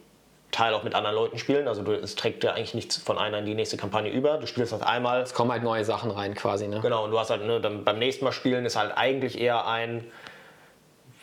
[0.50, 1.68] Teil auch mit anderen Leuten spielen.
[1.68, 4.38] Also du, es trägt ja eigentlich nichts von einer in die nächste Kampagne über.
[4.38, 6.66] Du spielst das einmal, Es kommen halt neue Sachen rein quasi.
[6.68, 6.80] Ne?
[6.80, 9.66] Genau, und du hast halt, ne, dann beim nächsten Mal spielen ist halt eigentlich eher
[9.66, 10.10] ein,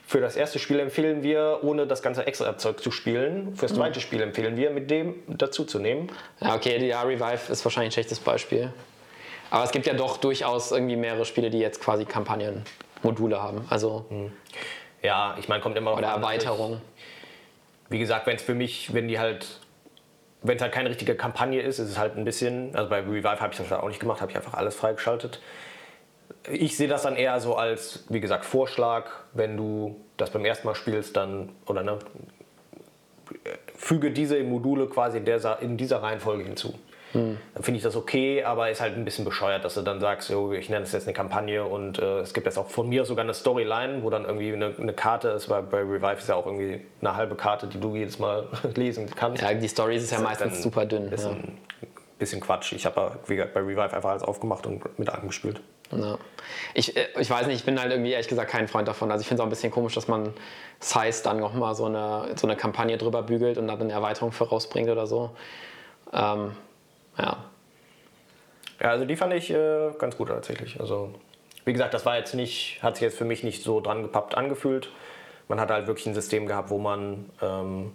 [0.08, 3.58] für das erste Spiel empfehlen wir, ohne das ganze extra Zeug zu spielen.
[3.58, 6.10] Fürs zweite Spiel empfehlen wir, mit dem dazu zu nehmen.
[6.40, 8.72] Ja, okay, ja, Revive ist wahrscheinlich ein schlechtes Beispiel.
[9.50, 13.66] Aber es gibt ja doch durchaus irgendwie mehrere Spiele, die jetzt quasi Kampagnenmodule haben.
[13.70, 14.06] Also,
[15.04, 16.22] Ja, ich meine, kommt immer noch oder an.
[16.24, 16.82] Erweiterung.
[17.90, 19.60] Wie gesagt, wenn es für mich, wenn die halt,
[20.42, 23.40] wenn es halt keine richtige Kampagne ist, ist es halt ein bisschen, also bei Revive
[23.40, 25.42] habe ich das auch nicht gemacht, habe ich einfach alles freigeschaltet.
[26.50, 30.68] Ich sehe das dann eher so als, wie gesagt, Vorschlag, wenn du das beim ersten
[30.68, 32.00] Mal spielst, dann, oder ne,
[33.76, 36.74] füge diese Module quasi in, Sa- in dieser Reihenfolge hinzu.
[37.14, 40.30] Dann finde ich das okay, aber ist halt ein bisschen bescheuert, dass du dann sagst,
[40.30, 43.06] jo, ich nenne es jetzt eine Kampagne und äh, es gibt jetzt auch von mir
[43.06, 46.36] sogar eine Storyline, wo dann irgendwie eine, eine Karte ist, weil bei Revive ist ja
[46.36, 49.42] auch irgendwie eine halbe Karte, die du jedes Mal lesen kannst.
[49.42, 51.12] Ja, die Story ist ja meistens dann super dünn.
[51.12, 51.32] Ist Ja.
[51.32, 51.58] ein
[52.20, 52.74] bisschen Quatsch.
[52.74, 55.62] Ich habe, gesagt, bei Revive einfach alles aufgemacht und mit angespielt.
[55.92, 56.18] Ja.
[56.74, 59.12] Ich, äh, ich weiß nicht, ich bin halt irgendwie ehrlich gesagt kein Freund davon.
[59.12, 60.34] Also ich finde es auch ein bisschen komisch, dass man
[60.82, 64.90] Size dann nochmal so eine, so eine Kampagne drüber bügelt und dann eine Erweiterung vorausbringt
[64.90, 65.32] oder so.
[66.14, 66.52] Ähm,
[67.18, 67.38] ja.
[68.80, 70.80] Ja, also die fand ich äh, ganz gut tatsächlich.
[70.80, 71.14] Also,
[71.66, 74.36] wie gesagt, das war jetzt nicht, hat sich jetzt für mich nicht so dran gepappt
[74.36, 74.90] angefühlt.
[75.48, 77.92] Man hat halt wirklich ein System gehabt, wo man ähm,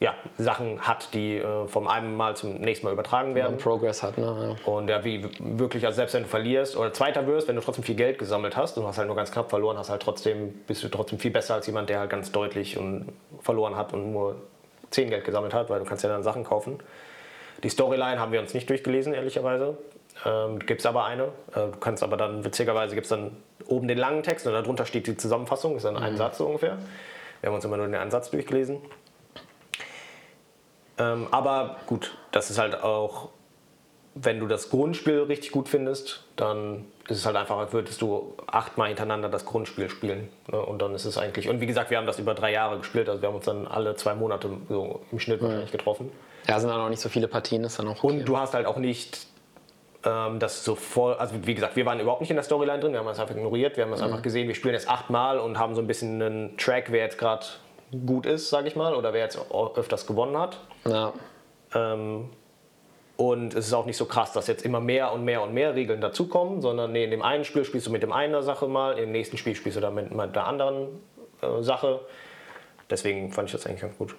[0.00, 3.56] ja, Sachen hat, die äh, vom einen Mal zum nächsten Mal übertragen werden.
[3.56, 4.54] Progress hat, ne?
[4.66, 7.84] Und ja, wie wirklich, also selbst wenn du verlierst oder Zweiter wirst, wenn du trotzdem
[7.84, 10.84] viel Geld gesammelt hast und hast halt nur ganz knapp verloren, hast halt trotzdem, bist
[10.84, 14.36] du trotzdem viel besser als jemand, der halt ganz deutlich und verloren hat und nur
[14.94, 16.78] 10 Geld gesammelt hat, weil du kannst ja dann Sachen kaufen.
[17.62, 19.78] Die Storyline haben wir uns nicht durchgelesen, ehrlicherweise.
[20.24, 21.24] Ähm, gibt es aber eine.
[21.52, 23.36] Äh, du kannst aber dann, witzigerweise gibt es dann
[23.66, 26.78] oben den langen Text und darunter steht die Zusammenfassung, ist dann ein Satz so ungefähr.
[27.40, 28.78] Wir haben uns immer nur den Ansatz durchgelesen.
[30.98, 33.30] Ähm, aber gut, das ist halt auch,
[34.14, 38.34] wenn du das Grundspiel richtig gut findest, dann ist es halt einfach, als würdest du
[38.46, 40.28] achtmal hintereinander das Grundspiel spielen.
[40.50, 40.60] Ne?
[40.60, 43.08] Und dann ist es eigentlich, und wie gesagt, wir haben das über drei Jahre gespielt,
[43.08, 46.12] also wir haben uns dann alle zwei Monate so im Schnitt wahrscheinlich getroffen.
[46.46, 48.18] Ja, sind dann auch nicht so viele Partien, ist dann auch okay.
[48.20, 49.26] Und du hast halt auch nicht
[50.04, 52.92] ähm, das so voll, also wie gesagt, wir waren überhaupt nicht in der Storyline drin,
[52.92, 55.58] wir haben das einfach ignoriert, wir haben das einfach gesehen, wir spielen jetzt achtmal und
[55.58, 57.46] haben so ein bisschen einen Track, wer jetzt gerade
[58.06, 59.38] gut ist, sage ich mal, oder wer jetzt
[59.74, 60.58] öfters gewonnen hat.
[60.86, 61.12] ja.
[61.74, 62.30] Ähm,
[63.16, 65.74] und es ist auch nicht so krass, dass jetzt immer mehr und mehr und mehr
[65.74, 68.98] Regeln dazukommen, sondern nee, in dem einen Spiel spielst du mit dem einen Sache mal,
[68.98, 70.88] im nächsten Spiel spielst du dann mit, mit der anderen
[71.40, 72.00] äh, Sache.
[72.90, 74.14] Deswegen fand ich das eigentlich ganz gut.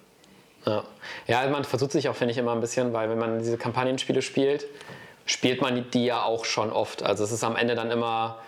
[0.66, 0.84] Ja.
[1.28, 4.24] ja, man versucht sich auch, finde ich, immer ein bisschen, weil wenn man diese Kampagnenspiele
[4.24, 4.66] spielt,
[5.26, 7.04] spielt man die ja auch schon oft.
[7.04, 8.40] Also es ist am Ende dann immer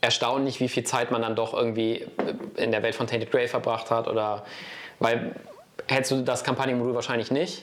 [0.00, 2.06] erstaunlich, wie viel Zeit man dann doch irgendwie
[2.56, 4.08] in der Welt von Tainted Grey verbracht hat.
[4.08, 4.44] Oder
[4.98, 5.36] weil
[5.86, 7.62] hättest du das Kampagnenmodul wahrscheinlich nicht.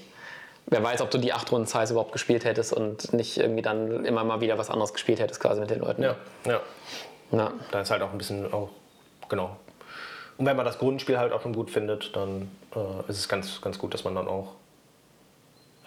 [0.69, 4.03] Wer weiß, ob du die acht Runden Size überhaupt gespielt hättest und nicht irgendwie dann
[4.05, 6.03] immer mal wieder was anderes gespielt hättest, quasi mit den Leuten.
[6.03, 6.15] Ja,
[6.45, 6.59] ja.
[7.31, 7.53] Ja.
[7.71, 8.69] Da ist halt auch ein bisschen auch,
[9.29, 9.57] genau.
[10.37, 13.61] Und wenn man das Grundspiel halt auch schon gut findet, dann äh, ist es ganz,
[13.61, 14.53] ganz gut, dass man dann auch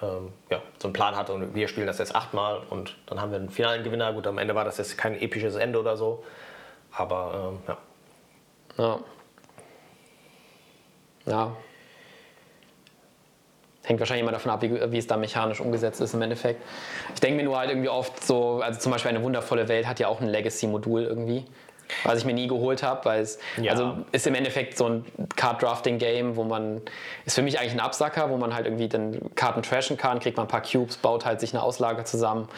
[0.03, 3.31] ähm, ja, so einen Plan hat und wir spielen das jetzt achtmal und dann haben
[3.31, 4.13] wir einen finalen Gewinner.
[4.13, 6.25] Gut, am Ende war das jetzt kein episches Ende oder so,
[6.93, 7.79] aber ähm, ja.
[8.85, 9.01] Ja.
[11.27, 11.57] Ja.
[13.85, 16.63] Hängt wahrscheinlich immer davon ab, wie, wie es da mechanisch umgesetzt ist im Endeffekt.
[17.15, 19.99] Ich denke mir nur halt irgendwie oft so, also zum Beispiel eine wundervolle Welt hat
[20.01, 21.45] ja auch ein Legacy-Modul irgendwie,
[22.05, 23.73] was ich mir nie geholt habe, weil es Ja.
[23.73, 25.05] also ist im Endeffekt so ein
[25.35, 26.83] Card-Drafting-Game, wo man,
[27.25, 30.37] ist für mich eigentlich ein Absacker, wo man halt irgendwie dann Karten trashen kann, kriegt
[30.37, 32.49] man ein paar Cubes, baut halt sich eine Auslage zusammen,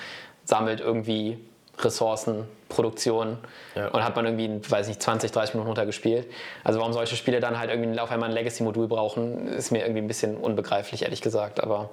[0.44, 1.38] sammelt irgendwie
[1.84, 3.38] Ressourcen, Produktion
[3.74, 3.88] Ja.
[3.88, 6.26] und hat man irgendwie, weiß nicht, 20, 30 Minuten runtergespielt.
[6.64, 10.00] Also warum solche Spiele dann halt irgendwie auf einmal ein Legacy-Modul brauchen, ist mir irgendwie
[10.00, 11.62] ein bisschen unbegreiflich, ehrlich gesagt.
[11.62, 11.90] Aber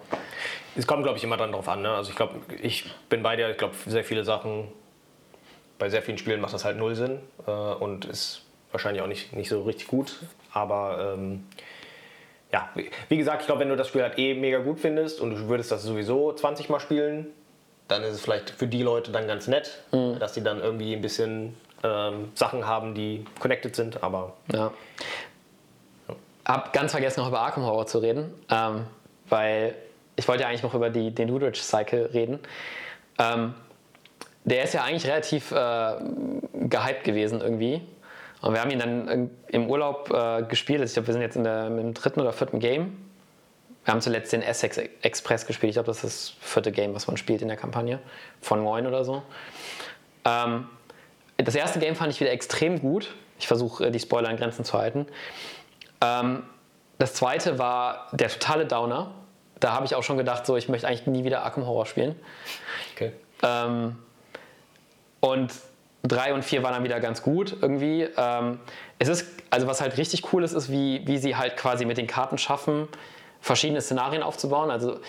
[0.75, 1.81] Es kommt, glaube ich, immer dann drauf an.
[1.81, 1.89] Ne?
[1.89, 3.49] Also ich glaube, ich bin bei dir.
[3.49, 4.67] Ich glaube, sehr viele Sachen,
[5.77, 7.19] bei sehr vielen Spielen macht das halt null Sinn.
[7.47, 10.15] Äh, und es wahrscheinlich auch nicht, nicht so richtig gut.
[10.53, 11.45] Aber ähm,
[12.51, 12.69] ja,
[13.09, 15.47] wie gesagt, ich glaube, wenn du das Spiel halt eh mega gut findest und du
[15.49, 17.27] würdest das sowieso 20 Mal spielen,
[17.89, 20.17] dann ist es vielleicht für die Leute dann ganz nett, Mhm.
[20.19, 24.01] dass die dann irgendwie ein bisschen ähm, Sachen haben, die connected sind.
[24.03, 24.71] Aber Ja.
[26.45, 28.85] Hab ganz vergessen, noch über Arkham Horror zu reden, ähm,
[29.29, 29.75] weil
[30.15, 32.39] ich wollte ja eigentlich noch über die, den Doodrich Cycle reden.
[33.19, 33.53] Ähm,
[34.45, 35.93] der ist ja eigentlich relativ äh,
[36.53, 37.81] gehypt gewesen irgendwie.
[38.41, 40.79] Und wir haben ihn dann im Urlaub äh, gespielt.
[40.81, 42.97] Also ich glaube, wir sind jetzt in der, im dritten oder vierten Game.
[43.85, 45.69] Wir haben zuletzt den Essex Express gespielt.
[45.69, 47.99] Ich glaube, das ist das vierte Game, was man spielt in der Kampagne.
[48.41, 49.23] Von neun oder so.
[50.25, 50.67] Ähm,
[51.37, 53.15] das erste Game fand ich wieder extrem gut.
[53.39, 55.07] Ich versuche, äh, die Spoiler in Grenzen zu halten.
[56.01, 56.43] Ähm,
[56.97, 59.11] das zweite war der totale Downer.
[59.59, 62.15] Da habe ich auch schon gedacht, so, ich möchte eigentlich nie wieder Arkham Horror spielen.
[62.93, 63.13] okay.
[63.41, 63.97] Ähm,
[65.21, 65.51] und
[66.03, 68.07] drei und vier waren dann wieder ganz gut irgendwie.
[68.17, 68.59] Ähm,
[68.99, 71.97] es ist, also was halt richtig cool ist, ist, wie, wie sie halt quasi mit
[71.97, 72.87] den Karten schaffen,
[73.41, 74.71] verschiedene Szenarien aufzubauen.
[74.71, 74.99] Also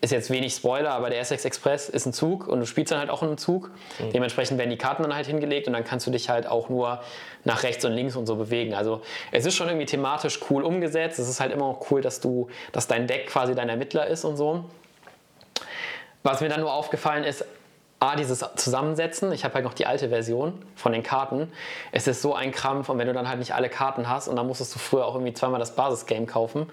[0.00, 2.98] ist jetzt wenig Spoiler, aber der Essex Express ist ein Zug und du spielst dann
[2.98, 3.70] halt auch in einem Zug.
[4.12, 7.00] Dementsprechend werden die Karten dann halt hingelegt und dann kannst du dich halt auch nur
[7.44, 8.74] nach rechts und links und so bewegen.
[8.74, 9.00] Also
[9.32, 11.18] es ist schon irgendwie thematisch cool umgesetzt.
[11.18, 14.24] Es ist halt immer auch cool, dass du, dass dein Deck quasi dein Ermittler ist
[14.24, 14.64] und so.
[16.22, 17.44] Was mir dann nur aufgefallen ist,
[17.98, 19.32] A, dieses Zusammensetzen.
[19.32, 21.50] Ich habe halt noch die alte Version von den Karten.
[21.92, 24.36] Es ist so ein Krampf und wenn du dann halt nicht alle Karten hast und
[24.36, 26.68] dann musstest du früher auch irgendwie zweimal das Basisgame kaufen,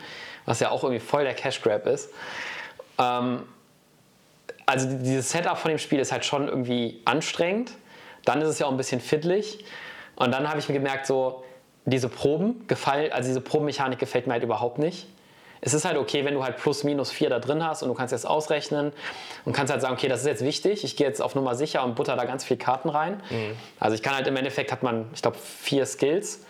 [0.45, 2.09] was ja auch irgendwie voll der Cash Grab ist.
[2.99, 3.43] Ähm,
[4.65, 7.71] also dieses Setup von dem Spiel ist halt schon irgendwie anstrengend.
[8.25, 9.65] Dann ist es ja auch ein bisschen fiddlig.
[10.15, 11.43] Und dann habe ich mir gemerkt, so
[11.85, 15.07] diese Proben gefallen, also diese Probenmechanik gefällt mir halt überhaupt nicht.
[15.65, 17.95] Es ist halt okay, wenn du halt plus minus vier da drin hast und du
[17.95, 18.91] kannst jetzt ausrechnen
[19.45, 21.83] und kannst halt sagen, okay, das ist jetzt wichtig, ich gehe jetzt auf Nummer sicher
[21.85, 23.23] und butter da ganz viel Karten rein.
[23.79, 26.45] Also ich kann halt im Endeffekt hat man, ich glaube, vier Skills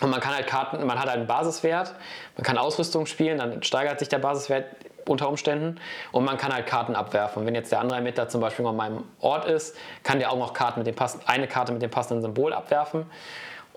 [0.00, 1.94] und man kann halt Karten, man hat halt einen Basiswert,
[2.36, 4.66] man kann Ausrüstung spielen, dann steigert sich der Basiswert
[5.06, 7.40] unter Umständen und man kann halt Karten abwerfen.
[7.40, 10.38] Und wenn jetzt der andere Ermittler zum Beispiel an meinem Ort ist, kann der auch
[10.38, 13.06] noch Karten mit dem passen, eine Karte mit dem passenden Symbol abwerfen.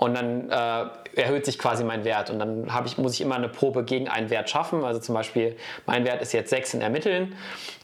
[0.02, 2.32] Und dann äh, erhöht sich quasi mein Wert.
[2.32, 4.84] Und dann ich, muss ich immer eine Probe gegen einen Wert schaffen.
[4.84, 7.36] Also zum Beispiel, mein Wert ist jetzt 6 in Ermitteln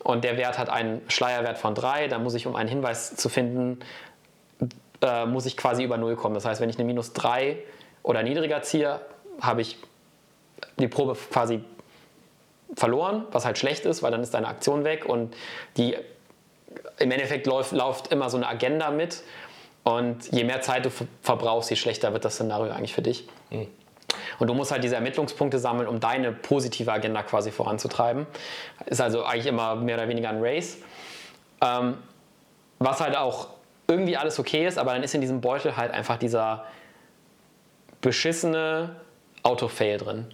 [0.04, 2.08] und der Wert hat einen Schleierwert von 3.
[2.08, 3.82] Dann muss ich, um einen Hinweis zu finden,
[5.04, 6.34] äh, muss ich quasi über 0 kommen.
[6.34, 7.60] Das heißt, wenn ich eine minus 3
[8.02, 9.00] oder niedriger ziehe,
[9.40, 9.78] habe ich
[10.80, 11.64] die Probe quasi
[12.76, 15.36] verloren, was halt schlecht ist, weil dann ist deine Aktion weg und
[15.78, 15.96] die
[16.98, 19.22] im Endeffekt läuft, läuft immer so eine Agenda mit
[19.88, 23.28] und je mehr Zeit du ver- verbrauchst, je schlechter wird das Szenario eigentlich für dich.
[24.40, 28.28] Und du musst halt diese Ermittlungspunkte sammeln, um deine positive Agenda quasi voranzutreiben.
[28.86, 30.78] Ist also eigentlich immer mehr oder weniger ein Race.
[31.62, 31.98] Ähm,
[32.80, 33.48] was halt auch
[33.88, 36.66] irgendwie alles okay ist, aber dann ist in diesem Beutel halt einfach dieser
[38.02, 38.98] beschissene
[39.44, 40.34] Autofail drin.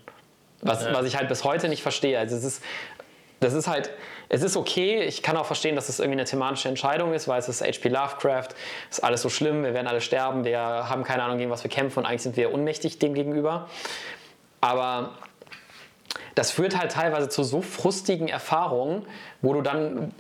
[0.62, 2.18] Was, was ich halt bis heute nicht verstehe.
[2.18, 2.64] Also es ist,
[3.40, 3.92] das ist halt,
[4.34, 5.04] es ist okay.
[5.04, 7.90] Ich kann auch verstehen, dass es irgendwie eine thematische Entscheidung ist, weil es ist HP
[7.90, 8.50] Lovecraft,
[8.90, 11.64] es ist alles so schlimm, wir werden alle sterben, wir haben keine Ahnung, gegen was
[11.64, 13.70] wir kämpfen und eigentlich sind wir unmächtig dem gegenüber.
[14.60, 15.12] Aber
[16.34, 19.06] das führt halt teilweise zu so frustigen Erfahrungen,
[19.44, 20.16] wo du dann,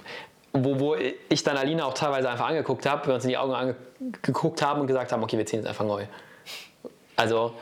[0.51, 0.95] wo, wo
[1.29, 4.81] ich dann Alina auch teilweise einfach angeguckt habe, wir uns in die Augen angeguckt haben
[4.81, 6.05] und gesagt haben, okay, wir ziehen jetzt einfach neu.
[7.15, 7.55] Also,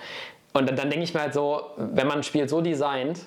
[0.52, 3.22] und dann, dann denke ich mir halt so, wenn man ein Spiel so designt,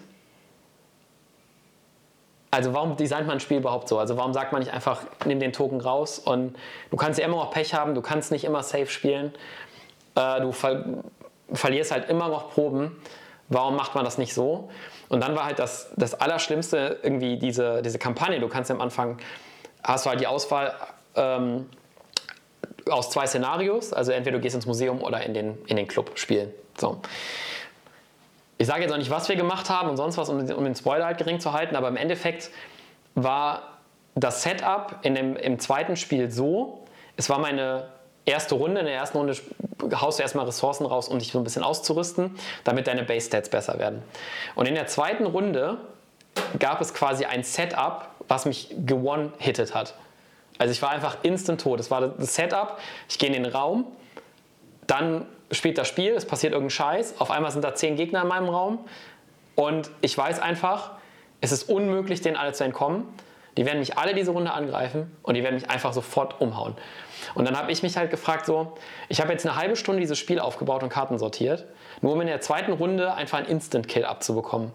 [2.55, 3.99] also warum designt man ein Spiel überhaupt so?
[3.99, 6.57] Also warum sagt man nicht einfach, nimm den Token raus und
[6.91, 9.33] du kannst ja immer noch Pech haben, du kannst nicht immer safe spielen,
[10.15, 10.85] äh, du ver
[11.53, 12.97] verlierst halt immer noch Proben.
[13.49, 14.71] Warum macht man das nicht so?
[15.09, 18.41] Und dann war halt das, das Allerschlimmste irgendwie diese, diese Kampagne.
[18.41, 19.19] Du kannst am Anfang,
[19.83, 20.75] hast du halt die Auswahl
[21.15, 21.69] ähm,
[22.89, 23.93] aus zwei Szenarios.
[23.93, 26.51] Also entweder du gehst ins Museum oder in den, in den Club spielen.
[26.79, 27.01] So.
[28.65, 30.75] Ich sage jetzt auch nicht, was wir gemacht haben und sonst was, um, um den
[30.75, 32.49] Spoiler halt gering zu halten, aber im Endeffekt
[33.15, 33.75] war
[34.15, 36.83] das Setup in dem, im zweiten Spiel so,
[37.19, 37.91] es war meine
[38.25, 39.37] erste Runde, in der ersten Runde
[40.01, 43.79] haust du erstmal Ressourcen raus, um dich so ein bisschen auszurüsten, damit deine Base-Stats besser
[43.79, 44.03] werden.
[44.55, 45.77] Und in der zweiten Runde
[46.59, 49.93] gab es quasi ein Setup, was mich gewone-hittet hat.
[50.57, 51.81] Also ich war einfach instant tot.
[51.81, 52.79] Es war das Setup,
[53.11, 53.85] ich gehe in den Raum,
[54.87, 58.29] dann spielt das Spiel, es passiert irgendein Scheiß, auf einmal sind da zehn Gegner in
[58.29, 58.81] meinem Raum
[59.55, 60.93] und ich weiß einfach,
[61.41, 63.07] es ist unmöglich, denen alle zu entkommen.
[63.57, 66.75] Die werden mich alle diese Runde angreifen und die werden mich einfach sofort umhauen.
[67.35, 68.75] Und dann habe ich mich halt gefragt, so,
[69.09, 71.65] ich habe jetzt eine halbe Stunde dieses Spiel aufgebaut und Karten sortiert,
[72.01, 74.73] nur um in der zweiten Runde einfach einen Instant-Kill abzubekommen.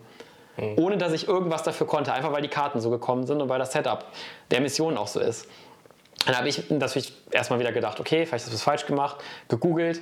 [0.76, 3.60] Ohne dass ich irgendwas dafür konnte, einfach weil die Karten so gekommen sind und weil
[3.60, 4.06] das Setup
[4.52, 5.48] der Mission auch so ist.
[6.26, 9.18] Dann habe ich natürlich erstmal wieder gedacht, okay, vielleicht ist was falsch gemacht,
[9.48, 10.02] gegoogelt.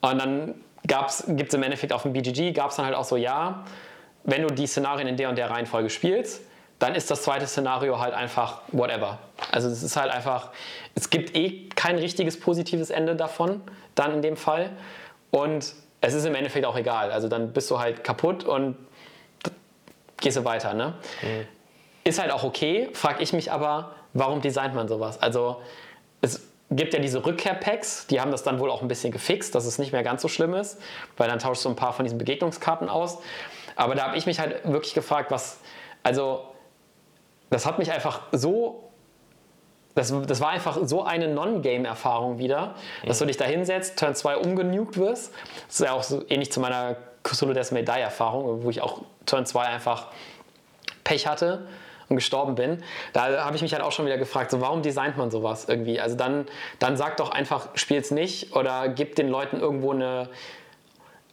[0.00, 0.54] Und dann
[0.86, 3.64] gibt es im Endeffekt auf dem BGG, gab es dann halt auch so, ja,
[4.24, 6.42] wenn du die Szenarien in der und der Reihenfolge spielst,
[6.78, 9.18] dann ist das zweite Szenario halt einfach whatever.
[9.50, 10.50] Also es ist halt einfach,
[10.94, 13.62] es gibt eh kein richtiges positives Ende davon,
[13.94, 14.70] dann in dem Fall.
[15.30, 17.12] Und es ist im Endeffekt auch egal.
[17.12, 18.76] Also dann bist du halt kaputt und
[20.18, 20.74] gehst du weiter.
[20.74, 20.94] Ne?
[21.22, 21.46] Mhm.
[22.04, 25.20] Ist halt auch okay, frage ich mich aber, warum designt man sowas?
[25.20, 25.60] Also
[26.20, 29.66] es gibt ja diese Rückkehr-Packs, die haben das dann wohl auch ein bisschen gefixt, dass
[29.66, 30.78] es nicht mehr ganz so schlimm ist,
[31.16, 33.18] weil dann tauschst du ein paar von diesen Begegnungskarten aus.
[33.76, 35.60] Aber da habe ich mich halt wirklich gefragt, was,
[36.02, 36.44] also
[37.50, 38.82] das hat mich einfach so
[39.94, 42.74] das, das, war einfach so eine Non-Game-Erfahrung wieder,
[43.06, 45.32] dass du dich da hinsetzt, Turn 2 umgenugt wirst.
[45.68, 49.00] Das ist ja auch so ähnlich zu meiner Cthulhu Death May Die-Erfahrung, wo ich auch
[49.24, 50.08] Turn 2 einfach
[51.02, 51.66] Pech hatte
[52.08, 52.82] und gestorben bin.
[53.12, 56.00] Da habe ich mich halt auch schon wieder gefragt, so warum designt man sowas irgendwie?
[56.00, 56.46] Also dann,
[56.78, 60.28] dann sag doch einfach, spiel's nicht oder gib den Leuten irgendwo eine.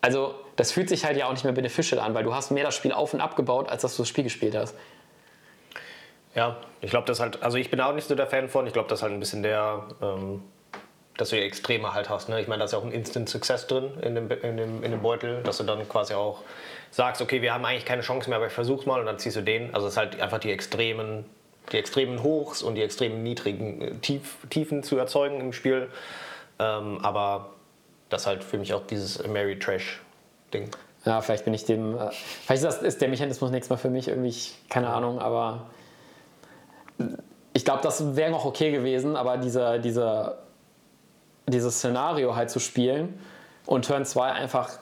[0.01, 2.63] Also das fühlt sich halt ja auch nicht mehr beneficial an, weil du hast mehr
[2.63, 4.75] das Spiel auf und abgebaut, als dass du das Spiel gespielt hast.
[6.35, 8.65] Ja, ich glaube, das halt, also ich bin auch nicht so der Fan von.
[8.65, 10.43] Ich glaube, das ist halt ein bisschen der, ähm,
[11.17, 12.29] dass du die Extreme halt hast.
[12.29, 12.41] Ne?
[12.41, 14.91] Ich meine, da ist ja auch ein Instant Success drin in dem, in, dem, in
[14.91, 16.41] dem Beutel, dass du dann quasi auch
[16.93, 19.35] sagst, okay, wir haben eigentlich keine Chance mehr, aber ich versuch's mal und dann ziehst
[19.35, 19.73] du den.
[19.73, 21.25] Also es ist halt einfach die extremen,
[21.71, 25.89] die extremen Hochs und die extremen niedrigen äh, Tief, Tiefen zu erzeugen im Spiel.
[26.59, 27.49] Ähm, aber
[28.09, 30.01] das ist halt für mich auch dieses Mary Trash
[30.53, 30.69] Ding.
[31.03, 32.11] Ja, vielleicht bin ich dem, äh,
[32.45, 34.35] vielleicht ist, das, ist der Mechanismus nächstes Mal für mich irgendwie,
[34.69, 35.71] keine Ahnung, aber
[37.53, 40.43] ich glaube, das wäre noch okay gewesen, aber dieser, dieser,
[41.47, 43.19] dieses Szenario halt zu spielen
[43.65, 44.77] und Turn 2 einfach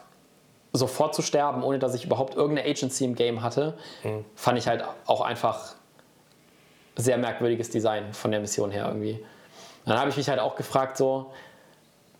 [0.73, 4.25] sofort zu sterben, ohne dass ich überhaupt irgendeine Agency im Game hatte, mhm.
[4.35, 5.75] fand ich halt auch einfach
[6.95, 9.23] sehr merkwürdiges Design von der Mission her irgendwie.
[9.85, 11.31] Dann habe ich mich halt auch gefragt, so,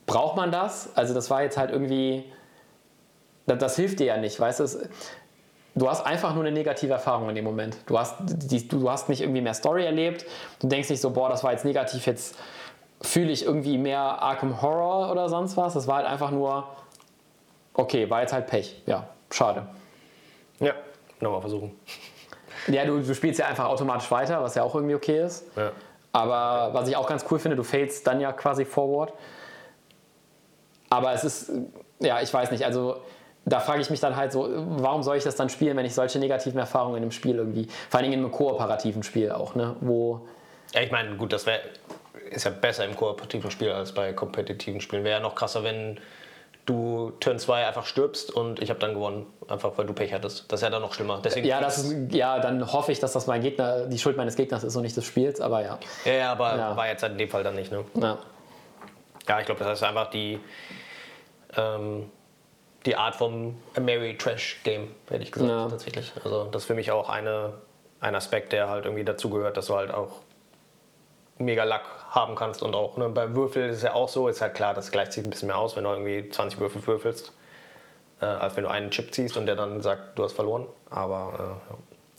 [0.06, 0.96] braucht man das?
[0.96, 2.26] Also das war jetzt halt irgendwie,
[3.46, 4.90] das, das hilft dir ja nicht, weißt du?
[5.76, 7.78] du hast einfach nur eine negative Erfahrung in dem Moment.
[7.86, 10.26] Du hast, die, du hast nicht irgendwie mehr Story erlebt.
[10.60, 12.36] Du denkst nicht so, boah, das war jetzt negativ, jetzt
[13.02, 15.74] fühle ich irgendwie mehr Arkham Horror oder sonst was.
[15.74, 16.68] Das war halt einfach nur,
[17.82, 18.82] okay, war jetzt halt Pech.
[18.86, 19.66] Ja, schade.
[20.60, 20.74] Ja,
[21.20, 21.78] nochmal versuchen.
[22.68, 25.48] Ja, du, du spielst ja einfach automatisch weiter, was ja auch irgendwie okay ist.
[25.56, 25.72] Ja.
[26.12, 29.14] Aber was ich auch ganz cool finde, du failst dann ja quasi forward.
[30.88, 31.52] Aber es ist,
[32.00, 33.02] ja, ich weiß nicht, also
[33.46, 35.96] da frage ich mich dann halt so, warum soll ich das dann spielen, wenn ich
[35.96, 39.76] solche negativen Erfahrungen in einem Spiel irgendwie, vor allem in einem kooperativen Spiel auch, ne,
[39.82, 40.28] wo...
[40.76, 41.62] Ja, ich meine, gut, das wäre,
[42.30, 45.04] ist ja besser im kooperativen Spiel als bei kompetitiven Spielen.
[45.04, 46.00] Wäre ja noch krasser, wenn
[46.66, 50.52] du Turn 2 einfach stirbst und ich habe dann gewonnen, einfach weil du Pech hattest.
[50.52, 51.20] Das ist ja dann noch schlimmer.
[51.24, 54.36] Deswegen ja, das ist, ja, dann hoffe ich, dass das mein Gegner, die Schuld meines
[54.36, 55.80] Gegners ist und nicht des Spiels, aber ja.
[56.06, 56.76] Ja, ja aber ja.
[56.76, 57.84] war jetzt halt in dem Fall dann nicht, ne?
[57.96, 58.18] Ja.
[59.28, 60.40] Ja, ich glaube, das ist einfach die...
[61.58, 62.10] Ähm,
[62.86, 65.70] die Art vom Mary Trash Game, hätte ich gesagt, ja.
[65.70, 66.12] tatsächlich.
[66.24, 67.54] Also das ist für mich auch eine,
[68.00, 70.22] ein Aspekt, der halt irgendwie dazugehört, dass du halt auch
[71.38, 74.42] mega Lack haben kannst und auch ne, bei Würfel ist es ja auch so, ist
[74.42, 77.32] halt klar, das gleicht sich ein bisschen mehr aus, wenn du irgendwie 20 Würfel würfelst,
[78.22, 80.68] äh, als wenn du einen Chip ziehst und der dann sagt, du hast verloren.
[80.90, 81.60] Aber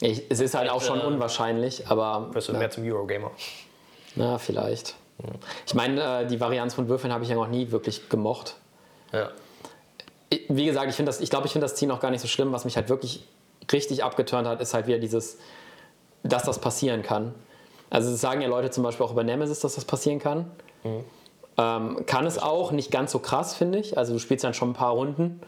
[0.01, 2.35] äh, ich, es ist halt auch schon äh, unwahrscheinlich, aber.
[2.35, 2.59] Wirst du ja.
[2.59, 3.31] mehr zum Eurogamer.
[4.17, 4.97] Na, vielleicht.
[5.67, 8.57] Ich meine, äh, die Varianz von Würfeln habe ich ja noch nie wirklich gemocht.
[9.13, 9.31] Ja
[10.49, 12.53] wie gesagt, ich, das, ich glaube, ich finde das Ziel noch gar nicht so schlimm.
[12.53, 13.27] Was mich halt wirklich
[13.71, 15.39] richtig abgeturnt hat, ist halt wieder dieses,
[16.23, 17.35] dass das passieren kann.
[17.93, 20.51] Also es sagen ja Leute zum Beispiel auch über Nemesis, dass das passieren kann.
[20.83, 21.05] Mhm.
[21.59, 23.99] Ähm, kann es auch, nicht ganz so krass, finde ich.
[23.99, 25.43] Also du spielst dann schon ein paar Runden.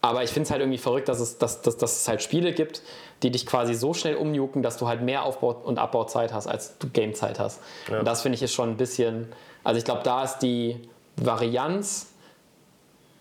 [0.00, 2.52] Aber ich finde es halt irgendwie verrückt, dass es, dass, dass, dass es halt Spiele
[2.52, 2.82] gibt,
[3.24, 6.78] die dich quasi so schnell umjucken, dass du halt mehr Aufbau- und Abbauzeit hast, als
[6.78, 7.60] du Gamezeit hast.
[7.90, 7.98] Ja.
[7.98, 9.26] Und das finde ich ist schon ein bisschen.
[9.64, 10.80] Also ich glaube, da ist die
[11.16, 12.12] Varianz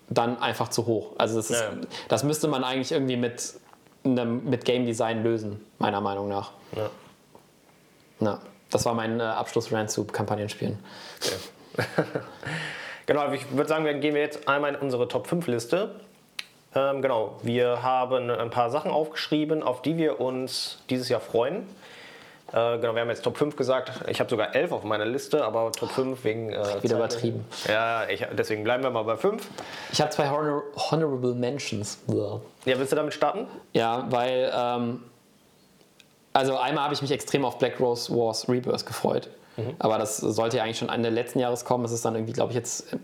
[0.09, 1.13] dann einfach zu hoch.
[1.17, 1.71] Also das, ist, ja.
[2.07, 3.55] das müsste man eigentlich irgendwie mit,
[4.03, 6.51] einem, mit Game Design lösen, meiner Meinung nach.
[6.75, 6.91] Ja.
[8.19, 8.39] Na,
[8.71, 10.79] das war mein äh, Abschluss-Rant zu Kampagnenspielen.
[11.19, 11.85] Okay.
[13.05, 15.95] genau, ich würde sagen, wir gehen wir jetzt einmal in unsere Top 5 Liste.
[16.75, 21.67] Ähm, genau, wir haben ein paar Sachen aufgeschrieben, auf die wir uns dieses Jahr freuen.
[22.51, 23.91] Äh, genau, wir haben jetzt Top 5 gesagt.
[24.09, 26.51] Ich habe sogar 11 auf meiner Liste, aber Top 5 wegen.
[26.51, 27.45] Äh, wieder übertrieben.
[27.67, 29.45] Ja, ich, deswegen bleiben wir mal bei 5.
[29.91, 31.99] Ich habe zwei Honor Honorable Mentions.
[32.65, 33.47] Ja, willst du damit starten?
[33.73, 34.51] Ja, weil.
[34.53, 35.03] Ähm,
[36.37, 39.29] also, einmal habe ich mich extrem auf Black Rose Wars Rebirth gefreut.
[39.57, 39.75] Mhm.
[39.79, 41.83] Aber das sollte ja eigentlich schon Ende letzten Jahres kommen.
[41.85, 42.97] Es ist dann irgendwie, glaube ich, jetzt äh,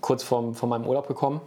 [0.00, 1.40] kurz vor, vor meinem Urlaub gekommen.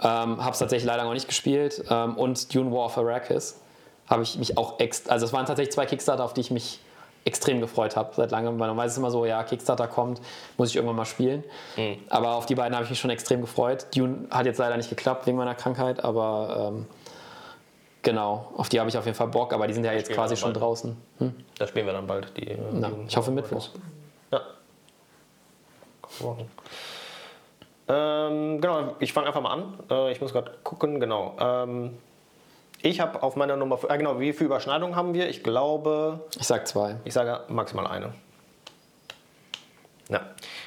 [0.00, 1.84] Ähm, habe es tatsächlich leider noch nicht gespielt.
[1.88, 3.60] Ähm, und Dune War of Arrakis
[4.08, 6.80] habe ich mich auch extra, also es waren tatsächlich zwei Kickstarter, auf die ich mich
[7.24, 10.20] extrem gefreut habe seit langem, weil man weiß es immer so, ja, Kickstarter kommt,
[10.56, 11.44] muss ich irgendwann mal spielen.
[11.76, 11.98] Mhm.
[12.10, 13.86] Aber auf die beiden habe ich mich schon extrem gefreut.
[13.94, 16.86] Dune hat jetzt leider nicht geklappt wegen meiner Krankheit, aber ähm,
[18.02, 20.36] genau, auf die habe ich auf jeden Fall Bock, aber die sind ja jetzt quasi
[20.36, 20.96] schon draußen.
[21.18, 21.34] Hm?
[21.58, 22.48] Da spielen wir dann bald die.
[22.48, 23.68] Äh, Na, ich hoffe Mittwoch.
[24.30, 24.40] Ja.
[27.88, 29.78] Ähm, genau, ich fange einfach mal an.
[29.90, 31.36] Äh, ich muss gerade gucken, genau.
[31.40, 31.98] Ähm,
[32.80, 35.28] ich habe auf meiner Nummer, äh, genau, wie viele Überschneidungen haben wir?
[35.28, 36.20] Ich glaube.
[36.38, 36.96] Ich sage zwei.
[37.04, 38.12] Ich sage maximal eine.
[40.08, 40.20] Ja,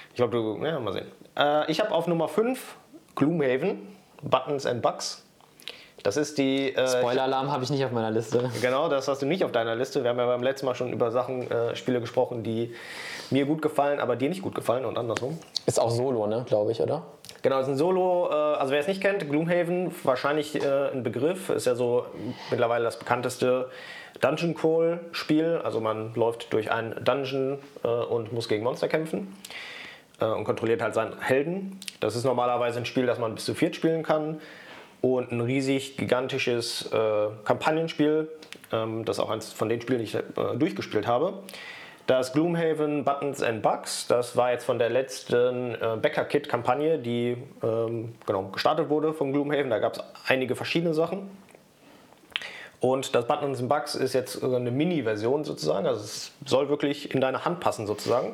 [0.09, 1.11] ich glaube, du, ja, mal sehen.
[1.37, 2.77] Äh, ich habe auf Nummer 5
[3.15, 5.24] Gloomhaven, Buttons and Bugs.
[6.05, 6.75] Das ist die.
[6.75, 8.51] Äh, Spoiler-Alarm habe ich nicht auf meiner Liste.
[8.61, 10.03] Genau, das hast du nicht auf deiner Liste.
[10.03, 12.75] Wir haben ja beim letzten Mal schon über Sachen, äh, Spiele gesprochen, die
[13.31, 15.39] mir gut gefallen, aber dir nicht gut gefallen und andersrum.
[15.65, 17.07] Ist auch Solo, ne, glaube ich, oder?
[17.41, 21.49] Genau, ist ein Solo, äh, also wer es nicht kennt, Gloomhaven, wahrscheinlich äh, ein Begriff,
[21.49, 22.05] ist ja so
[22.51, 23.71] mittlerweile das bekannteste
[24.21, 25.59] Dungeon Crawl Spiel.
[25.63, 29.35] Also man läuft durch einen Dungeon äh, und muss gegen Monster kämpfen
[30.17, 31.77] und kontrolliert halt seinen Helden.
[31.99, 34.39] Das ist normalerweise ein Spiel, das man bis zu viert spielen kann
[35.01, 36.89] und ein riesig gigantisches
[37.43, 38.29] Kampagnenspiel.
[38.71, 40.17] Ähm, das auch eines von den Spielen, die ich
[40.57, 41.33] durchgespielt habe.
[42.07, 48.13] Das Gloomhaven Buttons and Bugs, das war jetzt von der letzten äh, Bäcker-Kit-Kampagne, die ähm,
[48.27, 49.71] genau, gestartet wurde von Gloomhaven.
[49.71, 51.31] Da gab es einige verschiedene Sachen.
[52.79, 55.87] Und das Buttons and Bugs ist jetzt eine Mini-Version sozusagen.
[55.87, 58.33] Also es soll wirklich in deine Hand passen sozusagen.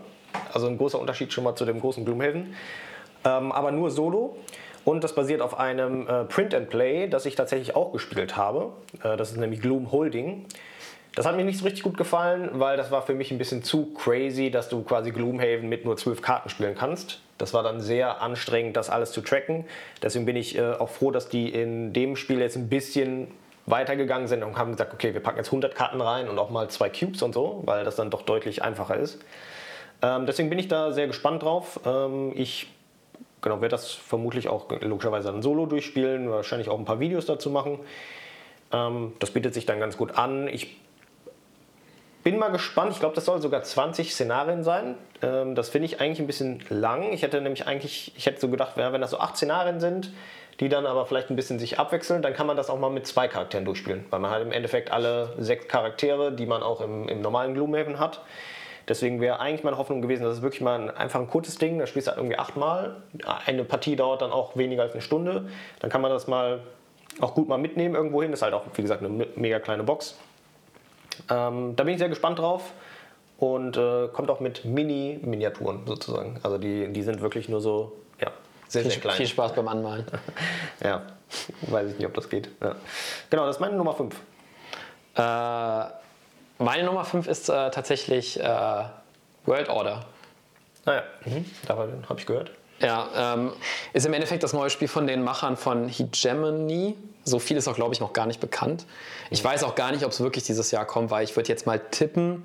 [0.53, 2.53] Also ein großer Unterschied schon mal zu dem großen Gloomhaven.
[3.23, 4.35] Ähm, aber nur solo.
[4.83, 8.73] Und das basiert auf einem äh, Print and Play, das ich tatsächlich auch gespielt habe.
[9.03, 10.45] Äh, das ist nämlich Gloom Holding.
[11.15, 13.63] Das hat mir nicht so richtig gut gefallen, weil das war für mich ein bisschen
[13.63, 17.19] zu crazy, dass du quasi Gloomhaven mit nur zwölf Karten spielen kannst.
[17.37, 19.65] Das war dann sehr anstrengend, das alles zu tracken.
[20.01, 23.27] Deswegen bin ich äh, auch froh, dass die in dem Spiel jetzt ein bisschen
[23.65, 26.69] weitergegangen sind und haben gesagt, okay, wir packen jetzt 100 Karten rein und auch mal
[26.69, 29.19] zwei Cubes und so, weil das dann doch deutlich einfacher ist.
[30.01, 31.79] Ähm, deswegen bin ich da sehr gespannt drauf.
[31.85, 32.67] Ähm, ich
[33.41, 37.49] genau, werde das vermutlich auch logischerweise dann solo durchspielen, wahrscheinlich auch ein paar Videos dazu
[37.49, 37.79] machen.
[38.71, 40.47] Ähm, das bietet sich dann ganz gut an.
[40.47, 40.77] Ich
[42.23, 42.91] bin mal gespannt.
[42.91, 44.95] Ich glaube, das soll sogar 20 Szenarien sein.
[45.21, 47.13] Ähm, das finde ich eigentlich ein bisschen lang.
[47.13, 50.11] Ich hätte nämlich eigentlich, ich hätte so gedacht, wenn das so acht Szenarien sind,
[50.59, 53.07] die dann aber vielleicht ein bisschen sich abwechseln, dann kann man das auch mal mit
[53.07, 54.05] zwei Charakteren durchspielen.
[54.11, 57.99] Weil man halt im Endeffekt alle sechs Charaktere, die man auch im, im normalen Gloomhaven
[57.99, 58.21] hat.
[58.91, 61.79] Deswegen wäre eigentlich meine Hoffnung gewesen, dass es wirklich mal ein, einfach ein kurzes Ding,
[61.79, 62.97] da spielst du halt irgendwie achtmal.
[63.45, 65.47] Eine Partie dauert dann auch weniger als eine Stunde.
[65.79, 66.59] Dann kann man das mal
[67.21, 68.31] auch gut mal mitnehmen irgendwo hin.
[68.31, 70.17] Das ist halt auch, wie gesagt, eine mega kleine Box.
[71.29, 72.73] Ähm, da bin ich sehr gespannt drauf
[73.37, 76.41] und äh, kommt auch mit Mini-Miniaturen sozusagen.
[76.43, 78.27] Also die, die sind wirklich nur so, ja,
[78.67, 79.15] sehr, viel, sehr klein.
[79.15, 80.05] Viel Spaß beim Anmalen.
[80.83, 81.03] ja,
[81.61, 82.49] weiß ich nicht, ob das geht.
[82.61, 82.75] Ja.
[83.29, 84.13] Genau, das ist meine Nummer 5.
[85.15, 86.00] Äh,
[86.61, 88.83] meine Nummer 5 ist äh, tatsächlich äh,
[89.45, 90.05] World Order.
[90.85, 91.45] Naja, ah mhm.
[91.67, 92.51] davon habe ich gehört.
[92.79, 93.53] Ja, ähm,
[93.93, 96.95] ist im Endeffekt das neue Spiel von den Machern von Hegemony.
[97.23, 98.85] So viel ist auch, glaube ich, noch gar nicht bekannt.
[99.29, 101.67] Ich weiß auch gar nicht, ob es wirklich dieses Jahr kommt, weil ich würde jetzt
[101.67, 102.43] mal tippen,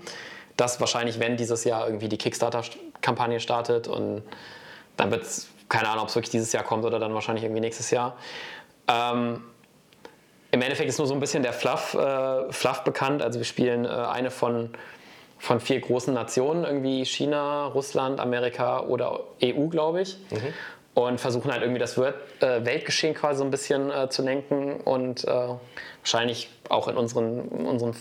[0.58, 4.22] dass wahrscheinlich, wenn dieses Jahr irgendwie die Kickstarter-Kampagne startet und
[4.98, 7.62] dann wird es, keine Ahnung, ob es wirklich dieses Jahr kommt oder dann wahrscheinlich irgendwie
[7.62, 8.16] nächstes Jahr.
[8.88, 9.42] Ähm,
[10.56, 13.20] Im Endeffekt ist nur so ein bisschen der Fluff, äh, Fluff bekannt.
[13.20, 14.70] Also wir spielen äh, eine von,
[15.38, 20.16] von vier großen Nationen, irgendwie China, Russland, Amerika oder EU, glaube ich.
[20.30, 20.54] Mhm
[20.94, 25.24] und versuchen halt irgendwie das äh, Weltgeschehen quasi so ein bisschen äh, zu lenken und
[25.24, 25.48] äh,
[26.00, 27.94] wahrscheinlich auch in unseren, in unseren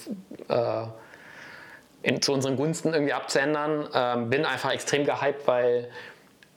[2.04, 3.90] in, zu unseren Gunsten irgendwie abzuändern.
[3.94, 5.90] Ähm, bin einfach extrem gehypt, weil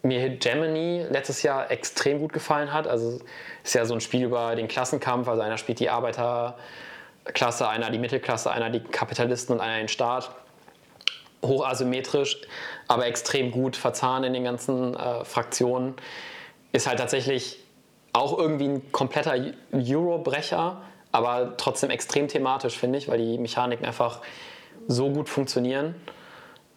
[0.02, 2.86] mir Hegemony letztes Jahr extrem gut gefallen hat.
[2.86, 3.20] Also
[3.64, 7.98] ist ja so ein Spiel über den Klassenkampf, also einer spielt die Arbeiterklasse, einer die
[7.98, 10.30] Mittelklasse, einer die Kapitalisten und einer den Staat
[11.44, 12.40] hochisymmetrisch,
[12.88, 15.94] aber extrem gut verzahnt in den ganzen äh, Fraktionen.
[16.72, 17.60] Ist halt tatsächlich
[18.12, 19.34] auch irgendwie ein kompletter
[19.72, 20.82] Eurobrecher,
[21.12, 24.20] aber trotzdem extrem thematisch, finde ich, weil die Mechaniken einfach
[24.86, 25.94] so gut funktionieren.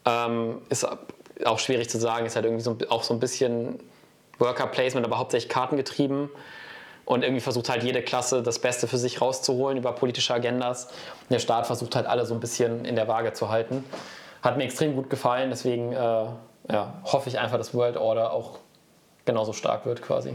[0.05, 0.87] Ähm, ist
[1.45, 3.79] auch schwierig zu sagen, ist halt irgendwie so, auch so ein bisschen
[4.39, 6.29] Worker Placement, aber hauptsächlich kartengetrieben
[7.05, 10.85] und irgendwie versucht halt jede Klasse das Beste für sich rauszuholen über politische Agendas.
[10.85, 13.83] Und der Staat versucht halt alle so ein bisschen in der Waage zu halten.
[14.41, 16.25] Hat mir extrem gut gefallen, deswegen äh,
[16.69, 18.59] ja, hoffe ich einfach, dass World Order auch
[19.25, 20.33] genauso stark wird quasi.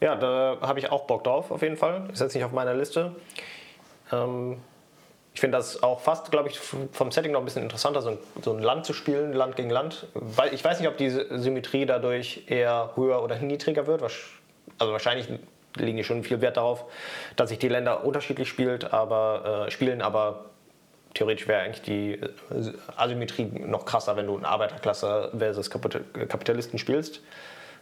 [0.00, 2.08] Ja, da habe ich auch Bock drauf, auf jeden Fall.
[2.12, 3.16] Ist jetzt nicht auf meiner Liste.
[4.12, 4.58] Ähm,
[5.38, 8.18] ich finde das auch fast, glaube ich, vom Setting noch ein bisschen interessanter, so ein,
[8.42, 10.08] so ein, Land zu spielen, Land gegen Land.
[10.14, 14.02] Weil ich weiß nicht, ob die Symmetrie dadurch eher höher oder niedriger wird.
[14.02, 15.28] Also wahrscheinlich
[15.76, 16.86] legen die schon viel Wert darauf,
[17.36, 20.46] dass sich die Länder unterschiedlich spielt, aber, äh, spielen, aber
[21.14, 27.20] theoretisch wäre eigentlich die äh, Asymmetrie noch krasser, wenn du eine Arbeiterklasse versus Kapitalisten spielst.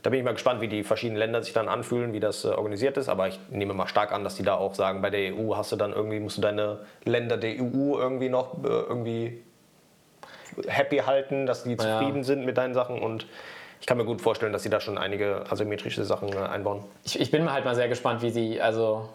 [0.07, 2.51] Da bin ich mal gespannt, wie die verschiedenen Länder sich dann anfühlen, wie das äh,
[2.51, 3.09] organisiert ist.
[3.09, 5.73] Aber ich nehme mal stark an, dass die da auch sagen, bei der EU hast
[5.73, 9.43] du dann irgendwie, musst du deine Länder der EU irgendwie noch äh, irgendwie
[10.69, 12.23] happy halten, dass die zufrieden ja.
[12.23, 13.27] sind mit deinen Sachen und
[13.81, 16.85] ich kann mir gut vorstellen, dass sie da schon einige asymmetrische Sachen äh, einbauen.
[17.03, 19.09] Ich, ich bin halt mal sehr gespannt, wie sie, also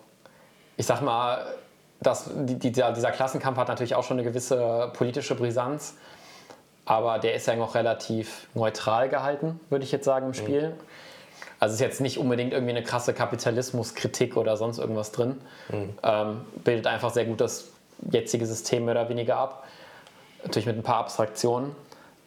[0.76, 1.55] ich sag mal,
[2.01, 5.95] dass die, dieser, dieser Klassenkampf hat natürlich auch schon eine gewisse politische Brisanz,
[6.86, 10.70] aber der ist ja noch relativ neutral gehalten, würde ich jetzt sagen, im Spiel.
[10.70, 10.74] Mhm.
[11.60, 15.40] Also ist jetzt nicht unbedingt irgendwie eine krasse Kapitalismuskritik oder sonst irgendwas drin.
[15.70, 15.90] Mhm.
[16.02, 17.70] Ähm, bildet einfach sehr gut das
[18.12, 19.64] jetzige System mehr oder weniger ab.
[20.44, 21.76] Natürlich mit ein paar Abstraktionen.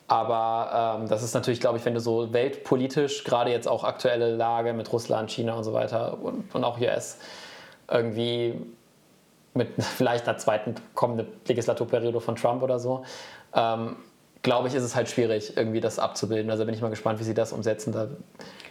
[0.06, 4.36] Aber ähm, das ist natürlich, glaube ich, wenn du so weltpolitisch, gerade jetzt auch aktuelle
[4.36, 7.18] Lage mit Russland, China und so weiter und, und auch US,
[7.90, 8.54] irgendwie
[9.54, 13.04] mit vielleicht einer zweiten kommenden Legislaturperiode von Trump oder so,
[13.54, 13.96] ähm,
[14.44, 16.48] glaube ich, ist es halt schwierig, irgendwie das abzubilden.
[16.50, 17.92] Also bin ich mal gespannt, wie sie das umsetzen.
[17.92, 18.08] Da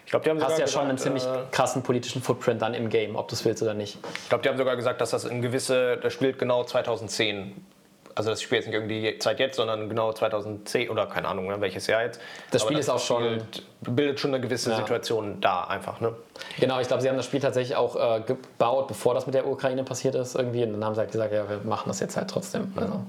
[0.05, 2.87] ich glaube, die haben hast ja schon einen ziemlich äh, krassen politischen Footprint dann im
[2.89, 3.97] Game, ob du es willst oder nicht.
[4.23, 7.65] Ich glaube, die haben sogar gesagt, dass das in gewisse, das spielt genau 2010
[8.15, 11.59] also das Spiel ist nicht irgendwie Zeit jetzt, sondern genau 2010 oder keine Ahnung, ne,
[11.61, 12.21] welches Jahr jetzt.
[12.51, 13.41] Das Spiel das ist auch schon.
[13.81, 14.77] Bildet schon eine gewisse ja.
[14.77, 15.99] Situation da einfach.
[15.99, 16.13] Ne?
[16.59, 19.47] Genau, ich glaube, sie haben das Spiel tatsächlich auch äh, gebaut, bevor das mit der
[19.47, 20.63] Ukraine passiert ist irgendwie.
[20.63, 22.71] Und dann haben sie halt gesagt, ja, wir machen das jetzt halt trotzdem.
[22.75, 23.01] Also,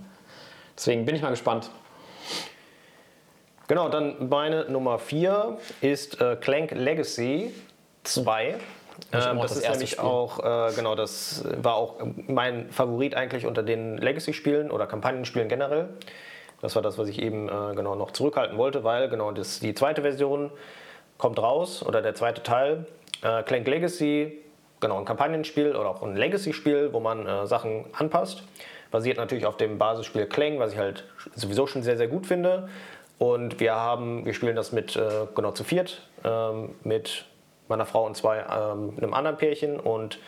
[0.75, 1.69] deswegen bin ich mal gespannt.
[3.67, 7.55] Genau, dann meine Nummer 4 ist äh, Clank Legacy
[8.03, 8.49] 2.
[8.49, 8.59] Ähm,
[9.13, 10.05] das, das, ist nämlich Spiel.
[10.05, 11.97] auch, äh, genau, das war auch
[12.27, 15.89] mein Favorit eigentlich unter den Legacy-Spielen oder Kampagnenspielen generell.
[16.61, 19.75] Das war das, was ich eben äh, genau noch zurückhalten wollte, weil genau das, die
[19.75, 20.51] zweite Version
[21.19, 22.87] kommt raus oder der zweite Teil.
[23.23, 24.39] Äh, Clank Legacy,
[24.81, 28.43] genau, ein Kampagnenspiel oder auch ein Legacy-Spiel, wo man äh, Sachen anpasst.
[28.91, 31.05] Basiert natürlich auf dem Basisspiel Clank, was ich halt
[31.35, 32.69] sowieso schon sehr, sehr gut finde.
[33.19, 37.27] Und wir haben, wir spielen das mit, äh, genau zu viert, ähm, mit
[37.69, 40.19] meiner Frau und zwei ähm, einem anderen Pärchen und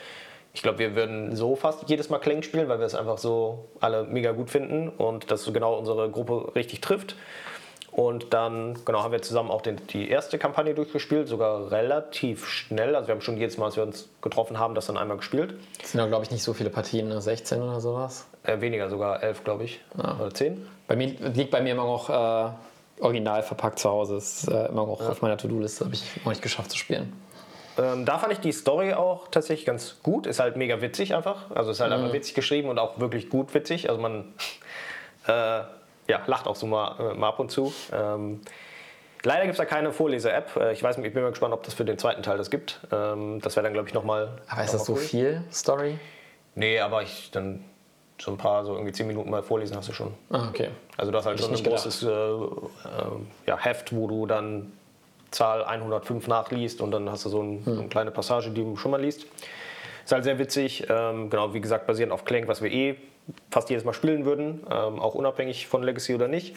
[0.57, 3.69] ich glaube, wir würden so fast jedes Mal Clank spielen, weil wir es einfach so
[3.81, 7.15] alle mega gut finden und das genau unsere Gruppe richtig trifft.
[7.93, 12.95] Und dann genau, haben wir zusammen auch den, die erste Kampagne durchgespielt, sogar relativ schnell.
[12.95, 15.55] Also wir haben schon jedes Mal, als wir uns getroffen haben, das dann einmal gespielt.
[15.81, 17.65] Das sind ja, glaube ich, nicht so viele Partien, 16 ne?
[17.65, 18.27] oder sowas.
[18.43, 19.81] Äh, weniger, sogar 11, glaube ich.
[19.99, 20.17] Ah.
[20.19, 20.67] Oder 10.
[20.89, 22.51] Bei mir liegt bei mir immer noch äh,
[23.01, 24.17] original verpackt zu Hause.
[24.17, 25.09] Ist äh, immer noch ja.
[25.09, 27.13] auf meiner To-Do-Liste, habe ich noch nicht geschafft zu spielen.
[27.79, 30.27] Ähm, da fand ich die Story auch tatsächlich ganz gut.
[30.27, 31.51] Ist halt mega witzig einfach.
[31.51, 31.99] Also ist halt mhm.
[31.99, 33.89] einfach witzig geschrieben und auch wirklich gut witzig.
[33.91, 34.33] Also man
[35.27, 35.31] äh,
[36.09, 37.73] ja, lacht auch so mal, äh, mal ab und zu.
[37.93, 38.41] Ähm,
[39.25, 40.57] leider gibt es da keine Vorlese-App.
[40.57, 42.51] Äh, ich weiß nicht, ich bin mal gespannt, ob das für den zweiten Teil das
[42.51, 42.81] gibt.
[42.93, 44.39] Ähm, das wäre dann, glaube ich, nochmal.
[44.49, 44.99] Aber ist das so cool.
[44.99, 45.99] viel Story?
[46.55, 47.65] Nee, aber ich dann
[48.21, 50.15] so ein paar, so irgendwie zehn Minuten mal vorlesen hast du schon.
[50.31, 50.69] Ah, okay.
[50.97, 52.49] Also das ist halt schon ein großes äh, äh,
[53.47, 54.73] ja, Heft, wo du dann
[55.31, 58.77] Zahl 105 nachliest und dann hast du so, ein, so eine kleine Passage, die du
[58.77, 59.27] schon mal liest.
[60.05, 62.97] Ist halt sehr witzig, ähm, genau wie gesagt basierend auf Clank, was wir eh
[63.51, 66.57] fast jedes Mal spielen würden, ähm, auch unabhängig von Legacy oder nicht.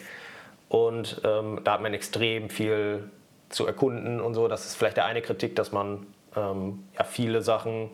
[0.68, 3.10] Und ähm, da hat man extrem viel
[3.48, 4.46] zu erkunden und so.
[4.46, 6.06] Das ist vielleicht der eine Kritik, dass man
[6.36, 7.90] ähm, ja, viele Sachen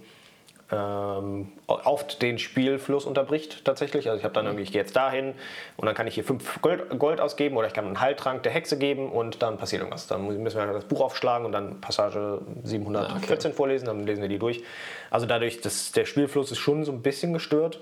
[0.72, 4.08] ähm, oft den Spielfluss unterbricht tatsächlich.
[4.08, 4.50] Also ich habe dann mhm.
[4.50, 5.34] irgendwie, ich gehe jetzt dahin
[5.76, 8.52] und dann kann ich hier fünf Gold, Gold, ausgeben oder ich kann einen Heiltrank der
[8.52, 10.08] Hexe geben und dann passiert irgendwas.
[10.08, 13.56] Dann müssen wir das Buch aufschlagen und dann Passage 714 okay.
[13.56, 14.64] vorlesen, dann lesen wir die durch.
[15.10, 17.80] Also dadurch, dass der Spielfluss ist schon so ein bisschen gestört,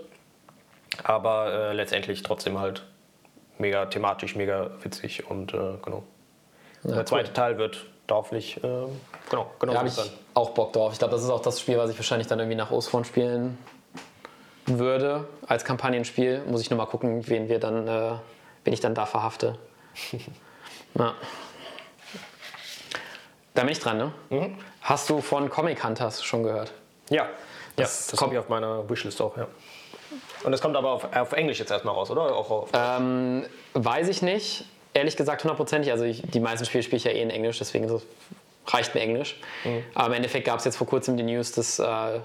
[1.02, 2.85] aber äh, letztendlich trotzdem halt
[3.59, 6.02] mega thematisch, mega witzig und äh, genau.
[6.82, 7.35] Ja, der zweite cool.
[7.35, 8.60] Teil wird dorflich, äh,
[9.31, 10.02] genau, genau ja, so
[10.35, 10.93] auch Bock drauf.
[10.93, 13.59] Ich glaube, das ist auch das Spiel, was ich wahrscheinlich dann irgendwie nach Ostfront spielen
[14.66, 16.43] würde als Kampagnenspiel.
[16.47, 18.12] Muss ich nur mal gucken, wen wir dann, äh,
[18.64, 19.59] wen ich dann da verhafte.
[20.98, 21.14] ja.
[23.55, 24.12] Da bin ich dran, ne?
[24.31, 24.59] Mhm.
[24.82, 26.72] Hast du von Comic Hunters schon gehört?
[27.09, 27.28] Ja,
[27.76, 29.47] das, ja, das kommt auf meiner Wishlist auch, ja.
[30.43, 32.35] Und das kommt aber auf, auf Englisch jetzt erstmal raus, oder?
[32.35, 34.64] Auch ähm, weiß ich nicht.
[34.95, 35.91] Ehrlich gesagt hundertprozentig.
[35.91, 37.91] Also ich, die meisten Spiele spiele ich ja eh in Englisch, deswegen
[38.66, 39.37] reicht mir Englisch.
[39.65, 39.83] Mhm.
[39.95, 42.21] Aber im Endeffekt gab es jetzt vor kurzem die News, dass, äh,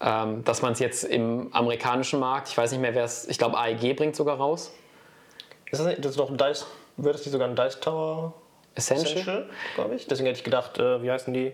[0.00, 3.38] ähm, dass man es jetzt im amerikanischen Markt, ich weiß nicht mehr, wer es, ich
[3.38, 4.72] glaube AEG bringt sogar raus.
[5.70, 8.34] Ist das, nicht, das ist doch ein Dice, wird das nicht sogar ein Dice Tower
[8.74, 9.46] Essential, Essential
[9.76, 10.06] glaube ich?
[10.06, 11.52] Deswegen hätte ich gedacht, äh, wie heißen die?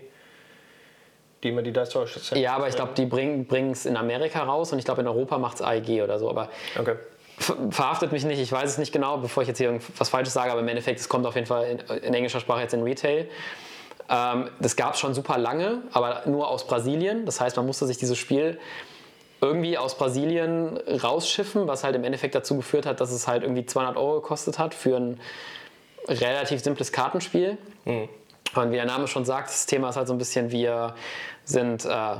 [1.43, 4.43] Die immer die Dice Tower Essential Ja, aber ich glaube, die bringen es in Amerika
[4.43, 6.29] raus und ich glaube, in Europa macht es AEG oder so.
[6.29, 6.95] Aber okay
[7.37, 10.51] verhaftet mich nicht, ich weiß es nicht genau, bevor ich jetzt hier irgendwas Falsches sage,
[10.51, 13.27] aber im Endeffekt, es kommt auf jeden Fall in, in englischer Sprache jetzt in Retail.
[14.09, 17.25] Ähm, das gab es schon super lange, aber nur aus Brasilien.
[17.25, 18.59] Das heißt, man musste sich dieses Spiel
[19.41, 23.65] irgendwie aus Brasilien rausschiffen, was halt im Endeffekt dazu geführt hat, dass es halt irgendwie
[23.65, 25.19] 200 Euro gekostet hat für ein
[26.07, 27.57] relativ simples Kartenspiel.
[27.85, 28.07] Mhm.
[28.55, 30.95] Und wie der Name schon sagt, das Thema ist halt so ein bisschen, wir
[31.43, 32.15] sind äh,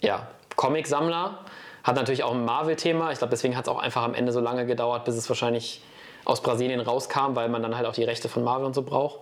[0.00, 1.40] ja, Comic-Sammler.
[1.82, 3.12] Hat natürlich auch ein Marvel-Thema.
[3.12, 5.82] Ich glaube, deswegen hat es auch einfach am Ende so lange gedauert, bis es wahrscheinlich
[6.24, 9.20] aus Brasilien rauskam, weil man dann halt auch die Rechte von Marvel und so braucht.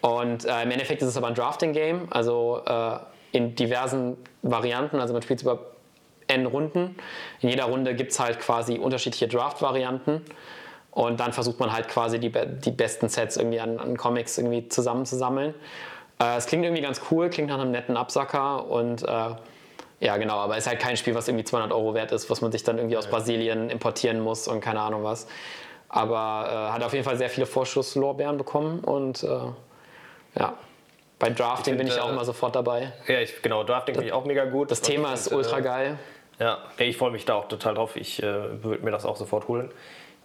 [0.00, 2.98] Und äh, im Endeffekt ist es aber ein Drafting-Game, also äh,
[3.32, 5.00] in diversen Varianten.
[5.00, 5.58] Also man spielt es über
[6.28, 6.96] N Runden.
[7.40, 10.22] In jeder Runde gibt es halt quasi unterschiedliche Draft-Varianten.
[10.90, 14.68] Und dann versucht man halt quasi die, die besten Sets irgendwie an, an Comics irgendwie
[14.68, 15.54] zusammenzusammeln.
[16.20, 19.30] Äh, es klingt irgendwie ganz cool, klingt nach einem netten Absacker und äh,
[20.00, 22.40] ja, genau, aber es ist halt kein Spiel, was irgendwie 200 Euro wert ist, was
[22.40, 25.26] man sich dann irgendwie aus Brasilien importieren muss und keine Ahnung was.
[25.88, 29.28] Aber äh, hat auf jeden Fall sehr viele Vorschusslorbeeren bekommen und äh,
[30.38, 30.54] ja,
[31.18, 32.92] bei Drafting ich bin ich auch äh, immer sofort dabei.
[33.08, 34.70] Ja, ich, genau, Drafting finde ich auch mega gut.
[34.70, 35.98] Das Thema ist ultra geil.
[36.38, 37.96] Ja, ich freue mich da auch total drauf.
[37.96, 39.70] Ich äh, würde mir das auch sofort holen.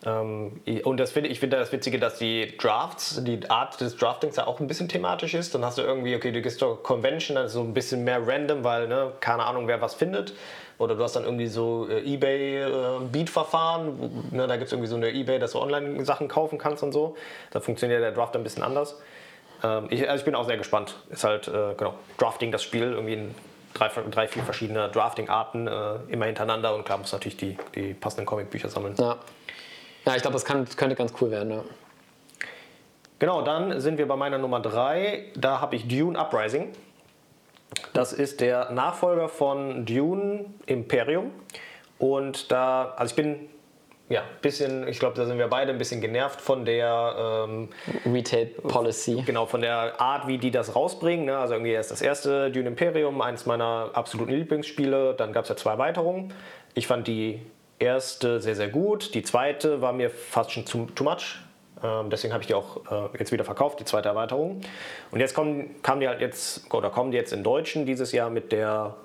[0.06, 4.36] Ähm, und das find, ich finde das Witzige, dass die Drafts, die Art des Draftings
[4.36, 5.56] ja auch ein bisschen thematisch ist.
[5.56, 8.26] Dann hast du irgendwie, okay, du gehst zur Convention, dann ist so ein bisschen mehr
[8.26, 10.34] random, weil ne, keine Ahnung, wer was findet.
[10.78, 14.30] Oder du hast dann irgendwie so äh, Ebay-Beat-Verfahren.
[14.32, 16.92] Äh, ne, da gibt es irgendwie so eine Ebay, dass du Online-Sachen kaufen kannst und
[16.92, 17.16] so.
[17.52, 19.00] Da funktioniert der Draft ein bisschen anders.
[19.64, 20.96] Ähm, ich, also ich bin auch sehr gespannt.
[21.12, 23.36] Ist halt, äh, genau, Drafting das Spiel, irgendwie in
[23.74, 25.68] drei, drei vier verschiedene Drafting-Arten
[26.08, 26.76] immer hintereinander.
[26.76, 28.94] Und klar, muss natürlich die, die passenden Comic-Bücher sammeln.
[29.00, 29.18] Ja.
[30.06, 31.52] Ja, ich glaube, das kann, könnte ganz cool werden.
[31.52, 31.64] Ja.
[33.20, 35.32] Genau, dann sind wir bei meiner Nummer 3.
[35.36, 36.74] Da habe ich Dune Uprising.
[37.94, 41.32] Das ist der Nachfolger von Dune Imperium.
[42.00, 43.50] Und da, also ich bin
[44.10, 47.70] ja, ein bisschen, ich glaube, da sind wir beide ein bisschen genervt von der ähm,
[48.06, 49.24] Retail Policy.
[49.26, 51.26] Genau, von der Art, wie die das rausbringen.
[51.26, 51.38] Ne?
[51.38, 55.14] Also irgendwie erst das erste Dune Imperium, eines meiner absoluten Lieblingsspiele.
[55.14, 56.34] Dann gab es ja zwei Erweiterungen.
[56.74, 57.42] Ich fand die
[57.80, 59.14] erste sehr, sehr gut.
[59.14, 61.40] Die zweite war mir fast schon too, too much.
[61.84, 64.62] Ähm, deswegen habe ich die auch äh, jetzt wieder verkauft, die zweite Erweiterung.
[65.12, 68.30] Und jetzt kommen, kamen die halt jetzt, oder kommen die jetzt in Deutschen dieses Jahr
[68.30, 68.96] mit, der,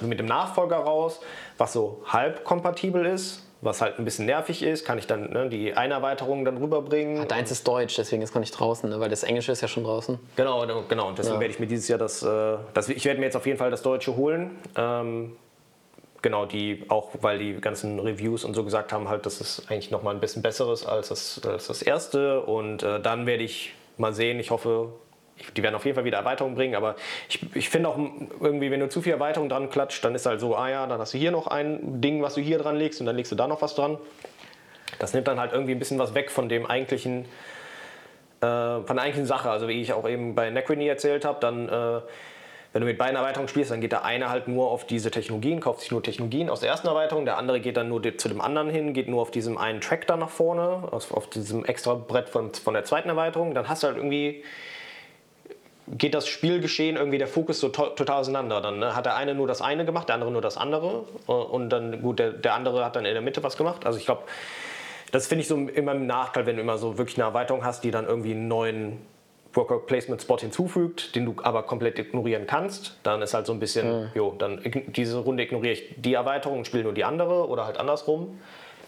[0.00, 1.20] mit dem Nachfolger raus,
[1.58, 3.42] was so halb kompatibel ist.
[3.60, 7.22] Was halt ein bisschen nervig ist, kann ich dann ne, die eine Erweiterung dann rüberbringen.
[7.22, 9.00] Ah, deins ist Deutsch, deswegen ist noch nicht draußen, ne?
[9.00, 10.18] weil das Englische ist ja schon draußen.
[10.36, 11.08] Genau, genau.
[11.08, 11.40] Und deswegen ja.
[11.40, 13.70] werde ich mir dieses Jahr das, äh, das ich werde mir jetzt auf jeden Fall
[13.70, 14.50] das Deutsche holen.
[14.76, 15.34] Ähm,
[16.24, 19.90] genau, die auch, weil die ganzen Reviews und so gesagt haben, halt, das ist eigentlich
[19.90, 22.40] noch mal ein bisschen besseres als das, als das erste.
[22.40, 24.88] Und äh, dann werde ich mal sehen, ich hoffe,
[25.54, 26.96] die werden auf jeden Fall wieder Erweiterungen bringen, aber
[27.28, 27.98] ich, ich finde auch
[28.40, 30.98] irgendwie, wenn du zu viel Erweiterung dran klatscht, dann ist halt so, ah ja, dann
[30.98, 33.36] hast du hier noch ein Ding, was du hier dran legst und dann legst du
[33.36, 33.98] da noch was dran.
[34.98, 37.26] Das nimmt dann halt irgendwie ein bisschen was weg von dem eigentlichen,
[38.40, 39.50] äh, von der eigentlichen Sache.
[39.50, 42.00] Also wie ich auch eben bei Necrony erzählt habe, dann äh,
[42.74, 45.60] wenn du mit beiden Erweiterungen spielst, dann geht der eine halt nur auf diese Technologien,
[45.60, 48.40] kauft sich nur Technologien aus der ersten Erweiterung, der andere geht dann nur zu dem
[48.40, 51.94] anderen hin, geht nur auf diesem einen Track da nach vorne, auf, auf diesem extra
[51.94, 53.54] Brett von, von der zweiten Erweiterung.
[53.54, 54.42] Dann hast du halt irgendwie
[55.86, 58.60] geht das Spielgeschehen irgendwie der Fokus so to total auseinander.
[58.60, 58.96] Dann ne?
[58.96, 62.18] hat der eine nur das eine gemacht, der andere nur das andere und dann gut,
[62.18, 63.86] der, der andere hat dann in der Mitte was gemacht.
[63.86, 64.24] Also ich glaube,
[65.12, 67.84] das finde ich so immer im Nachteil, wenn du immer so wirklich eine Erweiterung hast,
[67.84, 68.98] die dann irgendwie einen neuen
[69.54, 73.60] Worker Placement Spot hinzufügt, den du aber komplett ignorieren kannst, dann ist halt so ein
[73.60, 74.10] bisschen, mhm.
[74.14, 77.78] jo, dann diese Runde ignoriere ich die Erweiterung und spiele nur die andere oder halt
[77.78, 78.38] andersrum.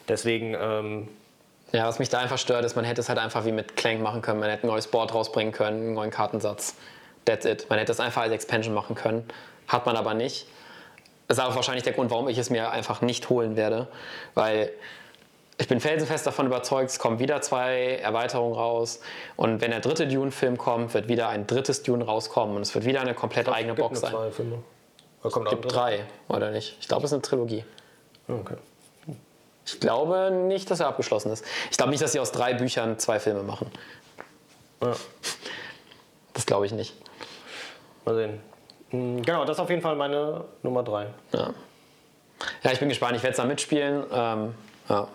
[0.09, 0.56] Deswegen.
[0.59, 1.09] Ähm,
[1.72, 4.01] ja, was mich da einfach stört, ist, man hätte es halt einfach wie mit Clank
[4.01, 4.38] machen können.
[4.38, 6.76] Man hätte ein neues Board rausbringen können, einen neuen Kartensatz.
[7.24, 7.66] That's it.
[7.68, 9.24] Man hätte es einfach als Expansion machen können.
[9.66, 10.47] Hat man aber nicht.
[11.26, 13.88] Das ist auch wahrscheinlich der Grund, warum ich es mir einfach nicht holen werde.
[14.34, 14.70] Weil
[15.59, 19.01] ich bin felsenfest davon überzeugt, es kommen wieder zwei Erweiterungen raus.
[19.37, 22.57] Und wenn der dritte Dune-Film kommt, wird wieder ein drittes Dune rauskommen.
[22.57, 24.11] Und es wird wieder eine komplett eigene Box sein.
[24.11, 24.59] Zwei Filme.
[25.24, 26.77] Es gibt drei, oder nicht?
[26.81, 27.65] Ich glaube, es ist eine Trilogie.
[28.28, 28.57] Okay.
[29.65, 31.45] Ich glaube nicht, dass er abgeschlossen ist.
[31.70, 33.70] Ich glaube nicht, dass sie aus drei Büchern zwei Filme machen.
[34.81, 34.93] Ja.
[36.35, 36.95] Das glaube ich nicht.
[38.05, 38.41] Mal sehen.
[38.91, 41.07] Hm, genau, das ist auf jeden Fall meine Nummer drei.
[41.33, 41.51] Ja,
[42.62, 43.16] ja ich bin gespannt.
[43.16, 44.05] Ich werde es da mitspielen.
[44.12, 44.55] Ähm,
[44.89, 45.09] ja.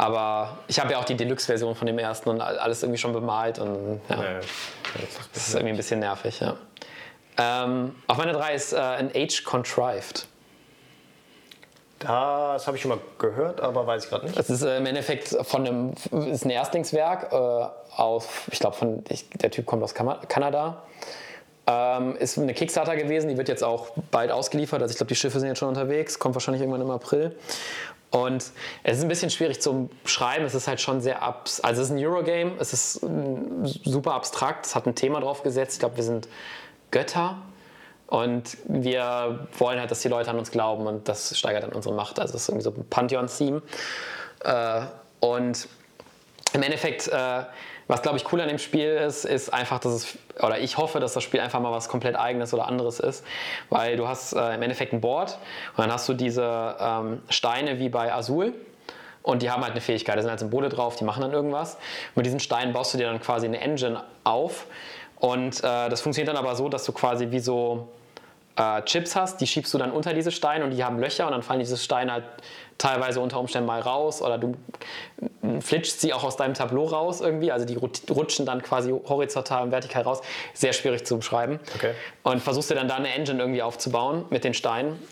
[0.00, 3.58] Aber ich habe ja auch die Deluxe-Version von dem ersten und alles irgendwie schon bemalt
[3.58, 4.40] und ja, ja
[5.34, 6.38] das ist irgendwie ein bisschen nervig.
[6.38, 6.54] Ja.
[7.36, 10.28] Ähm, auf meiner 3 ist äh, ein Age Contrived.
[11.98, 14.38] Das habe ich schon mal gehört, aber weiß ich gerade nicht.
[14.38, 15.94] Das ist äh, im Endeffekt von einem,
[16.30, 17.36] ist ein Erstlingswerk äh,
[17.96, 19.02] aus, ich glaube,
[19.34, 20.84] der Typ kommt aus Kanada.
[21.66, 24.80] Ähm, ist eine Kickstarter gewesen, die wird jetzt auch bald ausgeliefert.
[24.80, 27.36] Also ich glaube, die Schiffe sind jetzt schon unterwegs, kommt wahrscheinlich irgendwann im April.
[28.10, 28.52] Und
[28.82, 30.44] es ist ein bisschen schwierig zu schreiben.
[30.44, 31.60] Es ist halt schon sehr abs.
[31.60, 32.52] Also es ist ein Eurogame.
[32.58, 33.00] Es ist
[33.84, 34.66] super abstrakt.
[34.66, 35.74] Es hat ein Thema drauf gesetzt.
[35.74, 36.28] Ich glaube, wir sind
[36.90, 37.42] Götter.
[38.06, 41.94] Und wir wollen halt, dass die Leute an uns glauben und das steigert dann unsere
[41.94, 42.18] Macht.
[42.18, 43.60] Also es ist irgendwie so ein Pantheon-Theme.
[44.44, 44.80] Äh,
[45.20, 45.68] und
[46.54, 47.42] im Endeffekt, äh,
[47.88, 51.00] was glaube ich cool an dem Spiel ist, ist einfach, dass es, oder ich hoffe,
[51.00, 53.24] dass das Spiel einfach mal was komplett eigenes oder anderes ist,
[53.70, 55.38] weil du hast äh, im Endeffekt ein Board
[55.76, 58.54] und dann hast du diese ähm, Steine wie bei Azul
[59.22, 61.76] und die haben halt eine Fähigkeit, da sind halt Symbole drauf, die machen dann irgendwas.
[62.14, 64.66] Mit diesen Steinen baust du dir dann quasi eine Engine auf.
[65.16, 67.88] Und äh, das funktioniert dann aber so, dass du quasi wie so
[68.56, 71.32] äh, Chips hast, die schiebst du dann unter diese Steine und die haben Löcher und
[71.32, 72.24] dann fallen diese Steine halt
[72.78, 74.54] teilweise unter Umständen mal raus oder du
[75.60, 79.72] flitschst sie auch aus deinem Tableau raus irgendwie, also die rutschen dann quasi horizontal und
[79.72, 80.20] vertikal raus.
[80.54, 81.58] Sehr schwierig zu beschreiben.
[81.74, 81.94] Okay.
[82.22, 85.02] Und versuchst dir dann da eine Engine irgendwie aufzubauen mit den Steinen.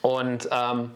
[0.00, 0.92] Und ähm,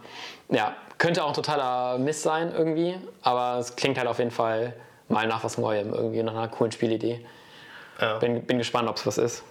[0.49, 4.75] ja, könnte auch ein totaler Mist sein irgendwie, aber es klingt halt auf jeden Fall
[5.09, 7.25] mal nach was Neuem, irgendwie nach einer coolen Spielidee.
[8.01, 8.19] Ja.
[8.19, 9.43] Bin, bin gespannt, ob es was ist.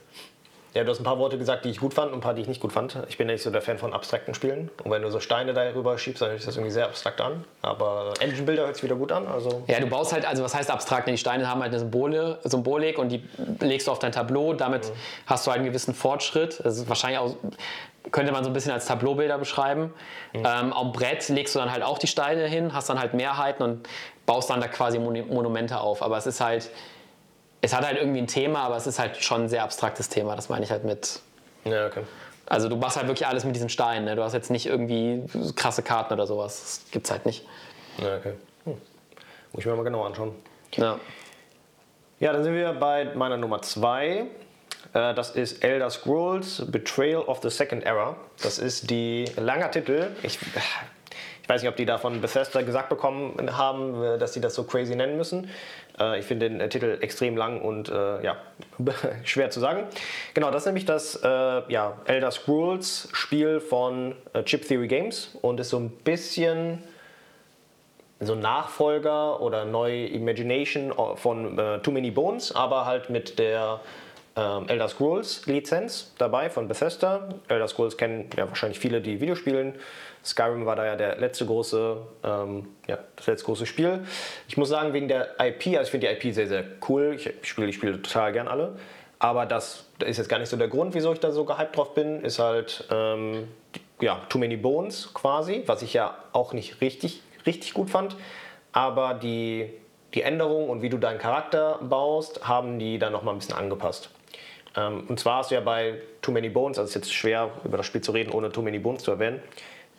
[0.76, 2.42] Ja, du hast ein paar Worte gesagt, die ich gut fand und ein paar, die
[2.42, 2.98] ich nicht gut fand.
[3.08, 4.70] Ich bin ja nicht so der Fan von abstrakten Spielen.
[4.84, 7.44] Und wenn du so Steine darüber schiebst, dann hört sich das irgendwie sehr abstrakt an.
[7.64, 9.28] Aber Engine Builder hört sich wieder gut an.
[9.28, 11.08] Also ja, du baust halt, also was heißt abstrakt?
[11.08, 13.24] Die Steine haben halt eine Symbole, Symbolik und die
[13.62, 14.54] legst du auf dein Tableau.
[14.54, 14.94] Damit mhm.
[15.26, 16.62] hast du halt einen gewissen Fortschritt.
[16.64, 17.36] Das ist wahrscheinlich auch,
[18.12, 19.92] könnte man so ein bisschen als Tableaubilder beschreiben.
[20.34, 20.40] Mhm.
[20.46, 23.64] Ähm, am Brett legst du dann halt auch die Steine hin, hast dann halt Mehrheiten
[23.64, 23.90] und
[24.28, 26.04] baust dann da quasi Monumente auf.
[26.04, 26.70] Aber es ist halt
[27.62, 30.36] es hat halt irgendwie ein Thema, aber es ist halt schon ein sehr abstraktes Thema.
[30.36, 31.20] Das meine ich halt mit.
[31.66, 32.04] Ja, okay.
[32.46, 34.06] Also du machst halt wirklich alles mit diesen Steinen.
[34.06, 34.16] Ne?
[34.16, 35.24] Du hast jetzt nicht irgendwie
[35.56, 36.62] krasse Karten oder sowas.
[36.62, 37.46] Das gibt's halt nicht.
[37.98, 38.34] Ja, okay.
[38.66, 38.74] Hm.
[39.54, 40.34] Muss ich mir mal genau anschauen.
[40.76, 41.00] Ja.
[42.20, 44.26] Ja, dann sind wir bei meiner Nummer 2.
[44.94, 48.16] Äh, das ist Elder Scrolls Betrayal of the Second Era.
[48.42, 50.12] Das ist die langer Titel.
[50.24, 54.42] Ich, ich weiß nicht, ob die da von Bethesda gesagt bekommen haben, äh, dass sie
[54.42, 55.50] das so crazy nennen müssen.
[56.00, 58.38] Äh, ich finde den äh, Titel extrem lang und äh, ja,
[59.24, 59.84] schwer zu sagen.
[60.34, 65.38] Genau, das ist nämlich das äh, ja, Elder Scrolls Spiel von äh, Chip Theory Games
[65.42, 66.84] und ist so ein bisschen
[68.22, 73.80] so ein Nachfolger oder neue Imagination von äh, Too Many Bones, aber halt mit der
[74.36, 77.30] ähm, Elder Scrolls Lizenz dabei von Bethesda.
[77.48, 79.76] Elder Scrolls kennen ja wahrscheinlich viele, die Videospielen.
[80.24, 84.06] Skyrim war da ja der letzte große, ähm, ja, das letzte große Spiel.
[84.48, 87.16] Ich muss sagen, wegen der IP, also ich finde die IP sehr, sehr cool.
[87.16, 88.76] Ich spiele die Spiele total gern alle.
[89.20, 91.94] Aber das ist jetzt gar nicht so der Grund, wieso ich da so gehypt drauf
[91.94, 92.22] bin.
[92.22, 93.50] Ist halt, ähm,
[94.02, 98.16] ja, Too Many Bones quasi, was ich ja auch nicht richtig, richtig gut fand.
[98.72, 99.74] Aber die,
[100.14, 104.10] die Änderung und wie du deinen Charakter baust, haben die dann nochmal ein bisschen angepasst.
[104.76, 107.50] Ähm, und zwar hast du ja bei Too Many Bones, also es ist jetzt schwer
[107.64, 109.42] über das Spiel zu reden, ohne Too Many Bones zu erwähnen,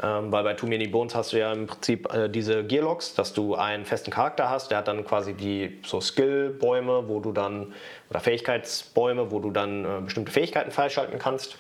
[0.03, 3.33] ähm, weil bei Too Many Bones hast du ja im Prinzip äh, diese Gearlocks, dass
[3.33, 7.75] du einen festen Charakter hast, der hat dann quasi die so Skill-Bäume, wo du dann,
[8.09, 11.59] oder Fähigkeitsbäume, wo du dann äh, bestimmte Fähigkeiten freischalten kannst.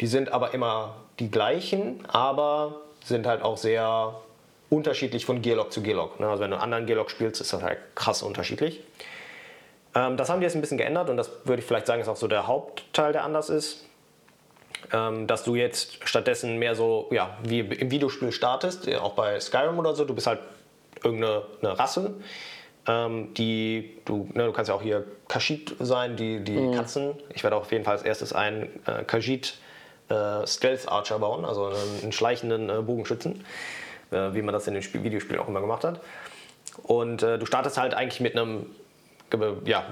[0.00, 4.14] Die sind aber immer die gleichen, aber sind halt auch sehr
[4.70, 6.20] unterschiedlich von Gearlock zu Gearlock.
[6.20, 6.28] Ne?
[6.28, 8.80] Also wenn du einen anderen Gearlock spielst, ist das halt krass unterschiedlich.
[9.94, 12.08] Ähm, das haben die jetzt ein bisschen geändert und das würde ich vielleicht sagen, ist
[12.08, 13.86] auch so der Hauptteil, der anders ist.
[14.92, 19.78] Ähm, dass du jetzt stattdessen mehr so, ja, wie im Videospiel startest, auch bei Skyrim
[19.78, 20.40] oder so, du bist halt
[21.02, 22.14] irgendeine Rasse.
[22.86, 26.74] Ähm, die, du, ne, du kannst ja auch hier Kashid sein, die, die mhm.
[26.74, 27.14] Katzen.
[27.32, 29.54] Ich werde auch auf jeden Fall als erstes einen äh, Kashid
[30.08, 33.44] äh, Stealth Archer bauen, also einen, einen schleichenden äh, Bogenschützen,
[34.10, 36.00] äh, wie man das in den Spiel Videospielen auch immer gemacht hat.
[36.82, 38.66] Und äh, du startest halt eigentlich mit einem
[39.64, 39.86] ja,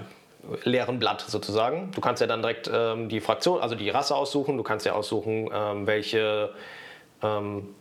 [0.64, 1.90] leeren Blatt sozusagen.
[1.92, 4.56] Du kannst ja dann direkt ähm, die Fraktion, also die Rasse aussuchen.
[4.56, 6.50] Du kannst ja aussuchen, ähm, welche,
[7.22, 7.74] ähm,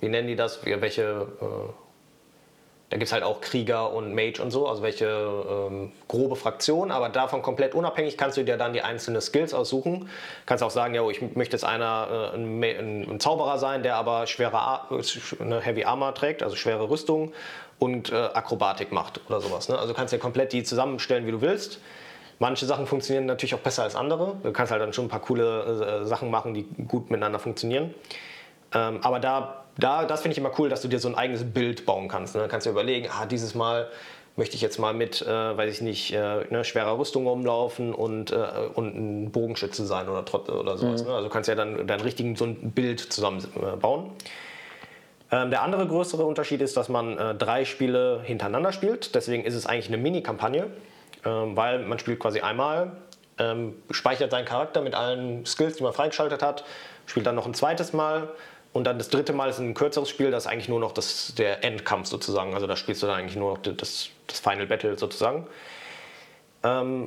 [0.00, 1.02] wie nennen die das, welche,
[1.40, 1.72] äh,
[2.90, 6.90] da gibt es halt auch Krieger und Mage und so, also welche ähm, grobe Fraktion,
[6.90, 10.08] aber davon komplett unabhängig kannst du dir dann die einzelnen Skills aussuchen.
[10.46, 12.62] Kannst auch sagen, ja, oh, ich möchte jetzt einer, äh, ein,
[13.08, 14.80] ein, Zauberer sein, der aber schwere,
[15.40, 17.32] eine Heavy Armor trägt, also schwere Rüstung
[17.80, 19.68] und äh, Akrobatik macht oder sowas.
[19.68, 19.76] Ne?
[19.76, 21.80] Also du kannst ja komplett die zusammenstellen, wie du willst.
[22.38, 24.36] Manche Sachen funktionieren natürlich auch besser als andere.
[24.42, 27.94] Du kannst halt dann schon ein paar coole äh, Sachen machen, die gut miteinander funktionieren.
[28.72, 31.44] Ähm, aber da, da das finde ich immer cool, dass du dir so ein eigenes
[31.44, 32.34] Bild bauen kannst.
[32.34, 32.42] Ne?
[32.42, 33.88] Du kannst dir überlegen, ah, dieses Mal
[34.36, 35.26] möchte ich jetzt mal mit, äh,
[35.56, 38.36] weiß ich nicht, äh, ne, schwerer Rüstung rumlaufen und, äh,
[38.74, 41.02] und ein Bogenschütze sein oder, oder sowas.
[41.02, 41.08] Mhm.
[41.08, 41.14] Ne?
[41.14, 44.06] Also du kannst ja dann dein richtigen so ein Bild zusammenbauen.
[44.06, 44.10] Äh,
[45.32, 49.14] ähm, der andere größere Unterschied ist, dass man äh, drei Spiele hintereinander spielt.
[49.14, 50.66] Deswegen ist es eigentlich eine Mini-Kampagne,
[51.24, 52.92] ähm, weil man spielt quasi einmal,
[53.38, 56.64] ähm, speichert seinen Charakter mit allen Skills, die man freigeschaltet hat,
[57.06, 58.28] spielt dann noch ein zweites Mal
[58.72, 61.34] und dann das dritte Mal ist ein kürzeres Spiel, das ist eigentlich nur noch das,
[61.36, 62.54] der Endkampf sozusagen.
[62.54, 65.46] Also da spielst du dann eigentlich nur noch das, das Final Battle sozusagen.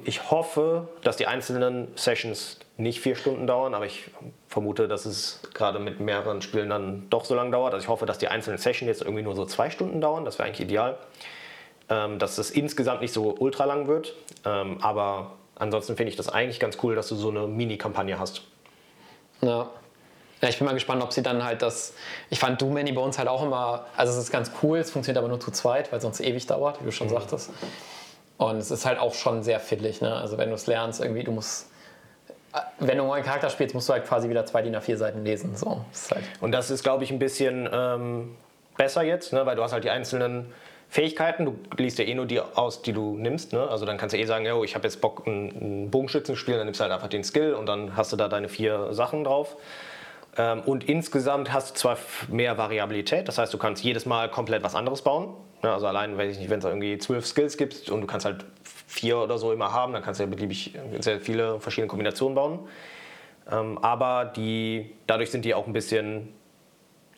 [0.04, 4.10] Ich hoffe, dass die einzelnen Sessions nicht vier Stunden dauern, aber ich
[4.48, 7.74] vermute, dass es gerade mit mehreren Spielen dann doch so lange dauert.
[7.74, 10.40] Also ich hoffe, dass die einzelnen Sessions jetzt irgendwie nur so zwei Stunden dauern, das
[10.40, 10.98] wäre eigentlich ideal.
[11.90, 16.30] Ähm, dass das insgesamt nicht so ultra lang wird, ähm, aber ansonsten finde ich das
[16.30, 18.42] eigentlich ganz cool, dass du so eine Mini-Kampagne hast.
[19.42, 19.70] Ja.
[20.42, 21.94] Ja, ich bin mal gespannt, ob sie dann halt das.
[22.30, 23.86] Ich fand Doom Many bei uns halt auch immer.
[23.96, 26.82] Also, es ist ganz cool, es funktioniert aber nur zu zweit, weil sonst ewig dauert,
[26.82, 27.14] wie du schon mhm.
[27.14, 27.50] sagtest.
[28.38, 30.02] Und es ist halt auch schon sehr fiddlig.
[30.02, 30.14] Ne?
[30.14, 31.70] Also, wenn du es lernst, irgendwie, du musst.
[32.54, 34.96] Äh, wenn du einen neuen Charakter spielst, musst du halt quasi wieder zwei DIN A4
[34.96, 35.56] Seiten lesen.
[35.56, 38.36] So, halt Und das ist, glaube ich, ein bisschen ähm,
[38.78, 39.46] besser jetzt, ne?
[39.46, 40.52] weil du hast halt die einzelnen
[40.90, 41.46] Fähigkeiten.
[41.46, 43.54] Du liest ja eh nur die aus, die du nimmst.
[43.54, 43.68] Ne?
[43.68, 46.58] Also dann kannst du eh sagen, oh, ich habe jetzt Bock, einen Bogenschützen zu spielen,
[46.58, 49.24] dann nimmst du halt einfach den Skill und dann hast du da deine vier Sachen
[49.24, 49.58] drauf.
[50.38, 51.98] Ähm, und insgesamt hast du zwar
[52.28, 55.34] mehr Variabilität, das heißt, du kannst jedes Mal komplett was anderes bauen.
[55.62, 58.44] Also allein, weiß ich nicht, wenn es irgendwie zwölf Skills gibt und du kannst halt
[58.94, 62.60] vier oder so immer haben, dann kannst du ja beliebig sehr viele verschiedene Kombinationen bauen.
[63.52, 66.30] Ähm, aber die, dadurch sind die auch ein bisschen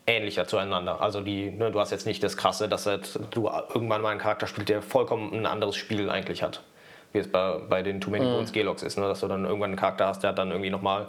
[0.07, 1.01] ähnlicher zueinander.
[1.01, 4.19] Also die, ne, du hast jetzt nicht das Krasse, dass halt du irgendwann mal einen
[4.19, 6.63] Charakter spielst, der vollkommen ein anderes Spiel eigentlich hat.
[7.11, 8.53] Wie es bei, bei den Too Many Bones mhm.
[8.53, 9.07] Gelox ist, ne?
[9.07, 11.07] dass du dann irgendwann einen Charakter hast, der hat dann irgendwie nochmal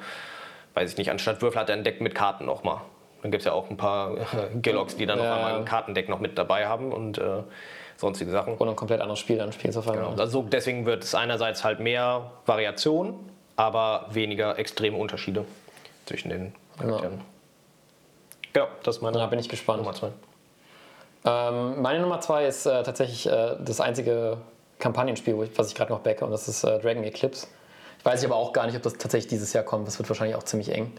[0.77, 2.83] weiß ich nicht, anstatt Würfel hat er ein Deck mit Karten nochmal.
[3.23, 4.15] Dann gibt es ja auch ein paar
[4.63, 5.25] Gelogs, die dann ja.
[5.25, 7.43] noch einmal ein Kartendeck noch mit dabei haben und äh,
[7.97, 8.57] sonstige Sachen.
[8.57, 10.11] Und ein komplett anderes Spiel dann spielst auf einmal.
[10.11, 10.21] Genau.
[10.21, 13.19] Also deswegen wird es einerseits halt mehr Variation,
[13.57, 15.45] aber weniger extreme Unterschiede
[16.05, 17.21] zwischen den Charakteren.
[18.53, 19.79] Genau, das ist meine Da bin ich gespannt.
[19.79, 20.11] Nummer zwei.
[21.25, 24.39] Ähm, meine Nummer zwei ist äh, tatsächlich äh, das einzige
[24.79, 27.47] Kampagnenspiel, was ich gerade noch backe, und das ist äh, Dragon Eclipse.
[28.05, 29.87] Weiß ich aber auch gar nicht, ob das tatsächlich dieses Jahr kommt.
[29.89, 30.93] Das wird wahrscheinlich auch ziemlich eng.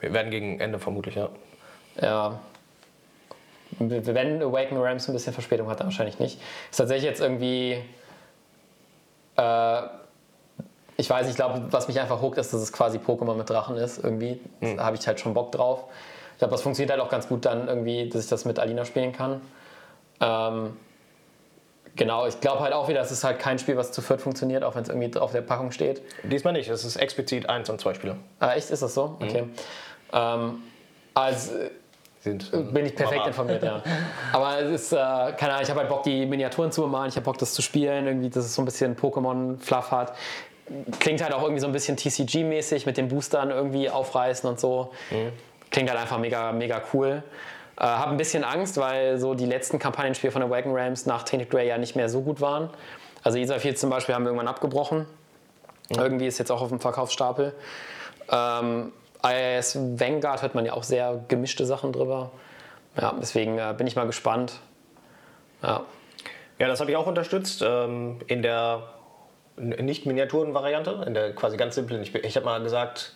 [0.00, 1.28] Wir werden gegen Ende vermutlich, ja.
[2.00, 2.40] Ja.
[3.78, 6.40] Wenn Awaken Rams ein bisschen Verspätung hat, dann wahrscheinlich nicht.
[6.70, 7.82] Ist tatsächlich jetzt irgendwie.
[9.36, 9.82] Äh,
[10.96, 13.76] ich weiß, ich glaube, was mich einfach huckt, ist, dass es quasi Pokémon mit Drachen
[13.76, 14.02] ist.
[14.02, 14.40] Irgendwie.
[14.60, 14.80] Mhm.
[14.80, 15.84] Habe ich halt schon Bock drauf.
[16.32, 18.84] Ich glaube, das funktioniert halt auch ganz gut dann irgendwie, dass ich das mit Alina
[18.84, 19.40] spielen kann.
[20.20, 20.76] Ähm,
[21.96, 24.64] Genau, ich glaube halt auch wieder, es ist halt kein Spiel, was zu viert funktioniert,
[24.64, 26.02] auch wenn es irgendwie auf der Packung steht.
[26.24, 28.16] Diesmal nicht, es ist explizit eins und zwei Spieler.
[28.40, 28.70] Ah, echt?
[28.70, 29.16] Ist das so?
[29.20, 29.42] Okay.
[29.42, 29.52] Mhm.
[30.12, 30.62] Ähm,
[31.14, 31.52] also
[32.24, 33.82] Sind, bin ich perfekt informiert, ja.
[34.32, 37.16] Aber es ist, äh, keine Ahnung, ich habe halt Bock, die Miniaturen zu bemalen, ich
[37.16, 40.14] habe Bock, das zu spielen, irgendwie, dass es so ein bisschen Pokémon-Fluff hat.
[41.00, 44.90] Klingt halt auch irgendwie so ein bisschen TCG-mäßig mit den Boostern irgendwie aufreißen und so.
[45.10, 45.32] Mhm.
[45.70, 47.22] Klingt halt einfach mega, mega cool.
[47.78, 51.24] Äh, habe ein bisschen Angst, weil so die letzten Kampagnenspiele von der Wagon Rams nach
[51.24, 52.70] Tainted Grey ja nicht mehr so gut waren.
[53.22, 55.00] Also Isa 4 zum Beispiel haben wir irgendwann abgebrochen.
[55.90, 55.98] Mhm.
[55.98, 57.52] Irgendwie ist jetzt auch auf dem Verkaufsstapel.
[58.30, 58.92] Ähm,
[59.24, 62.30] IIS Vanguard hört man ja auch sehr gemischte Sachen drüber.
[63.00, 64.60] Ja, deswegen äh, bin ich mal gespannt.
[65.62, 65.82] Ja,
[66.58, 67.62] ja das habe ich auch unterstützt.
[67.66, 68.82] Ähm, in der
[69.56, 72.02] Nicht-Miniaturen-Variante, in der quasi ganz simplen.
[72.02, 73.14] Ich, ich habe mal gesagt,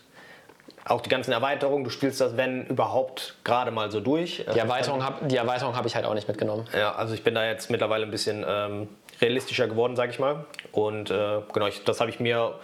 [0.85, 4.45] auch die ganzen Erweiterungen, du spielst das, wenn überhaupt, gerade mal so durch.
[4.53, 6.67] Die Erweiterung habe hab ich halt auch nicht mitgenommen.
[6.77, 8.89] Ja, also ich bin da jetzt mittlerweile ein bisschen ähm,
[9.21, 10.47] realistischer geworden, sage ich mal.
[10.73, 12.55] Und äh, genau, ich, das habe ich mir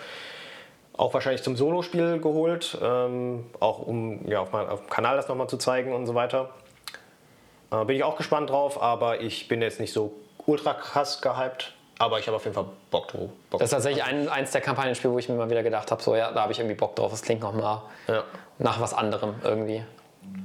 [0.97, 5.29] auch wahrscheinlich zum Solo-Spiel geholt, ähm, auch um ja, auf, mein, auf dem Kanal das
[5.29, 6.51] nochmal zu zeigen und so weiter.
[7.71, 10.15] Äh, bin ich auch gespannt drauf, aber ich bin jetzt nicht so
[10.47, 11.75] ultra krass gehypt.
[11.99, 13.31] Aber ich habe auf jeden Fall Bock drauf.
[13.51, 16.03] Bock das ist tatsächlich ein, eins der Kampagnenspiele, wo ich mir mal wieder gedacht habe,
[16.03, 17.11] so ja, da habe ich irgendwie Bock drauf.
[17.11, 18.25] Das klingt nochmal ja.
[18.59, 19.85] nach was anderem irgendwie.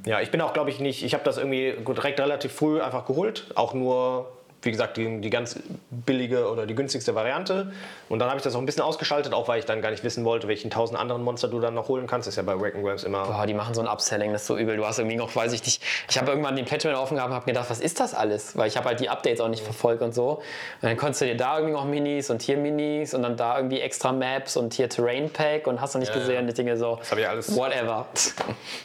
[0.05, 3.05] Ja, ich bin auch, glaube ich, nicht, ich habe das irgendwie direkt relativ früh einfach
[3.05, 3.47] geholt.
[3.55, 4.27] Auch nur
[4.61, 5.57] wie gesagt, die, die ganz
[5.89, 7.71] billige oder die günstigste Variante.
[8.09, 10.03] Und dann habe ich das auch ein bisschen ausgeschaltet, auch weil ich dann gar nicht
[10.03, 12.27] wissen wollte, welchen tausend anderen Monster du dann noch holen kannst.
[12.27, 13.25] Das ist ja bei Wreck Grams immer.
[13.25, 14.75] Boah, die machen so ein Upselling, das ist so übel.
[14.75, 17.35] Du hast irgendwie noch, weiß ich nicht, ich habe irgendwann den Patreon offen gehabt und
[17.35, 18.57] habe gedacht, was ist das alles?
[18.57, 20.29] Weil ich habe halt die Updates auch nicht verfolgt und so.
[20.31, 20.43] Und
[20.81, 23.79] dann konntest du dir da irgendwie noch Minis und hier Minis und dann da irgendwie
[23.79, 26.97] extra Maps und hier Terrain Pack und hast du nicht ja, gesehen, die Dinge so.
[26.97, 27.55] Das habe ich alles.
[27.55, 28.07] Whatever.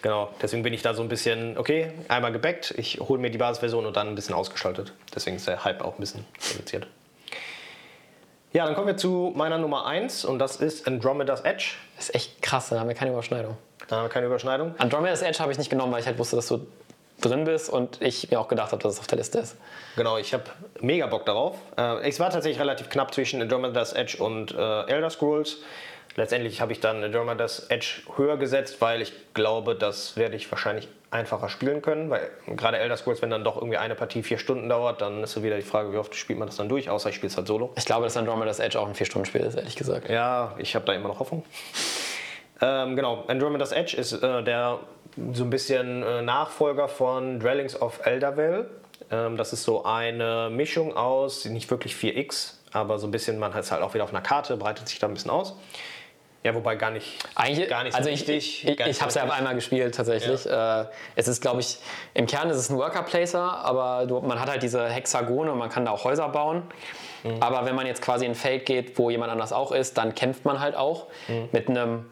[0.03, 3.39] Genau, deswegen bin ich da so ein bisschen, okay, einmal gebackt, ich hole mir die
[3.39, 4.93] Basisversion und dann ein bisschen ausgeschaltet.
[5.15, 6.87] Deswegen ist der Hype auch ein bisschen reduziert.
[8.53, 11.73] Ja, dann kommen wir zu meiner Nummer 1 und das ist Andromeda's Edge.
[11.97, 13.57] Das ist echt krass, da haben wir keine Überschneidung.
[13.89, 14.75] Da haben wir keine Überschneidung.
[14.79, 16.65] Andromeda's Edge habe ich nicht genommen, weil ich halt wusste, dass du
[17.21, 19.57] drin bist und ich mir auch gedacht habe, dass es auf der Liste ist.
[19.97, 20.45] Genau, ich habe
[20.81, 21.57] mega Bock darauf.
[21.77, 25.59] Äh, es war tatsächlich relativ knapp zwischen Andromeda's Edge und äh, Elder Scrolls.
[26.17, 30.89] Letztendlich habe ich dann Andromeda's Edge höher gesetzt, weil ich glaube, das werde ich wahrscheinlich
[31.11, 34.69] einfacher spielen können, weil gerade Elder Scrolls, wenn dann doch irgendwie eine Partie vier Stunden
[34.69, 37.09] dauert, dann ist so wieder die Frage, wie oft spielt man das dann durch, außer
[37.09, 37.73] ich spiele es halt solo.
[37.77, 40.11] Ich glaube, dass Andromeda's Edge auch ein vier Stunden Spiel ist, ehrlich gesagt.
[40.11, 41.45] Ja, ich habe da immer noch Hoffnung.
[42.61, 44.81] ähm, genau, Andromeda's Edge ist äh, der
[45.33, 48.71] so ein bisschen äh, Nachfolger von Dwellings of Eldervale.
[49.11, 53.55] Ähm, das ist so eine Mischung aus, nicht wirklich 4X, aber so ein bisschen, man
[53.55, 55.55] hat es halt auch wieder auf einer Karte, breitet sich da ein bisschen aus.
[56.45, 59.25] Ja, wobei gar nicht, Eigentlich, gar nicht also so ich, ich, ich, habe es ja
[59.25, 60.45] einmal gespielt tatsächlich.
[60.45, 60.85] Äh,
[61.17, 61.79] es ist, glaube ich,
[62.13, 65.59] im Kern ist es ein Worker Placer, aber du, man hat halt diese Hexagone und
[65.59, 66.63] man kann da auch Häuser bauen.
[67.23, 67.43] Mhm.
[67.43, 70.15] Aber wenn man jetzt quasi in ein Feld geht, wo jemand anders auch ist, dann
[70.15, 71.49] kämpft man halt auch Mhm.
[71.53, 72.05] mit einem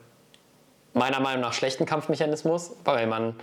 [0.95, 3.37] meiner Meinung nach schlechten Kampfmechanismus, weil man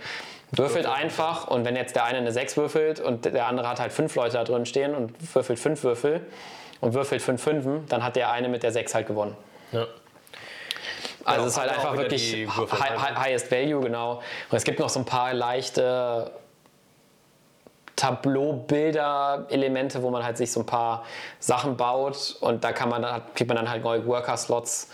[0.50, 3.92] würfelt einfach und wenn jetzt der eine eine 6 würfelt und der andere hat halt
[3.92, 6.20] fünf Leute da drin stehen und würfelt fünf Würfel
[6.80, 9.36] und würfelt fünf Fünfen, dann hat der eine mit der 6 halt gewonnen.
[9.70, 9.86] Ja.
[11.24, 13.20] Also Genau, es ist halt auch einfach wirklich die hi Würfel hi halt, ne?
[13.20, 14.22] highest value, genau.
[14.50, 16.30] Und es gibt noch so ein paar leichte
[17.96, 21.04] Tableau-Bilder-Elemente, wo man halt sich so ein paar
[21.38, 24.88] Sachen baut und da kann man dann, kriegt man dann halt neue Worker-Slots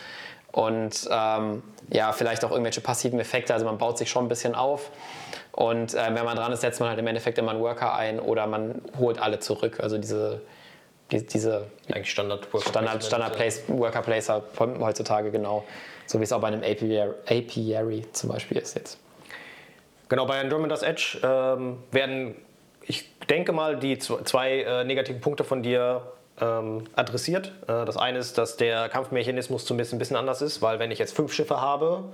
[0.50, 3.54] und ähm, ja, vielleicht auch irgendwelche passiven Effekte.
[3.54, 4.90] Also man baut sich schon ein bisschen auf.
[5.52, 8.18] Und äh, wenn man dran ist, setzt man halt im Endeffekt immer einen Worker ein
[8.18, 9.78] oder man holt alle zurück.
[9.80, 10.40] Also diese,
[11.10, 15.64] die, diese Eigentlich Standard Standard, Standard Place, Worker Placer heutzutage, genau.
[16.06, 18.98] So wie es auch bei einem Apiary, Apiary zum Beispiel ist jetzt.
[20.08, 22.36] Genau, bei Andromeda's Edge ähm, werden,
[22.82, 26.02] ich denke mal, die zw- zwei äh, negativen Punkte von dir
[26.40, 27.48] ähm, adressiert.
[27.66, 31.00] Äh, das eine ist, dass der Kampfmechanismus zumindest ein bisschen anders ist, weil wenn ich
[31.00, 32.04] jetzt fünf Schiffe habe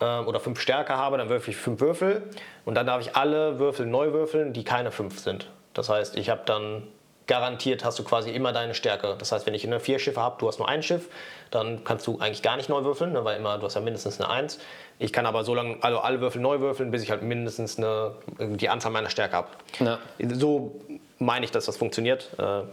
[0.00, 2.24] ähm, oder fünf Stärke habe, dann würfel ich fünf Würfel
[2.64, 5.48] und dann darf ich alle Würfel neu würfeln, die keine fünf sind.
[5.74, 6.82] Das heißt, ich habe dann
[7.26, 9.16] garantiert hast du quasi immer deine Stärke.
[9.18, 11.08] Das heißt, wenn ich eine vier Schiffe habe, du hast nur ein Schiff,
[11.50, 14.20] dann kannst du eigentlich gar nicht neu würfeln, ne, weil immer du hast ja mindestens
[14.20, 14.58] eine Eins.
[14.98, 18.12] Ich kann aber so lange also alle Würfel neu würfeln, bis ich halt mindestens eine,
[18.38, 19.48] die Anzahl meiner Stärke habe.
[19.80, 19.98] Ja.
[20.34, 20.80] So
[21.18, 22.30] meine ich, dass das funktioniert.
[22.38, 22.64] Äh, äh,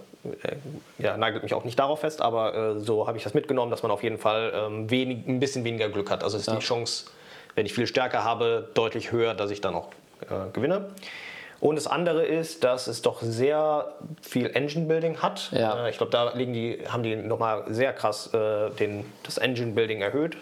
[0.99, 3.83] ja, nagelt mich auch nicht darauf fest, aber äh, so habe ich das mitgenommen, dass
[3.83, 6.23] man auf jeden Fall ähm, wenig, ein bisschen weniger Glück hat.
[6.23, 7.07] Also ist die Chance,
[7.55, 9.89] wenn ich viel Stärke habe, deutlich höher, dass ich dann auch
[10.21, 10.91] äh, gewinne.
[11.59, 15.51] Und das andere ist, dass es doch sehr viel Engine Building hat.
[15.51, 15.85] Ja.
[15.85, 19.73] Äh, ich glaube, da liegen die, haben die nochmal sehr krass äh, den, das Engine
[19.73, 20.37] Building erhöht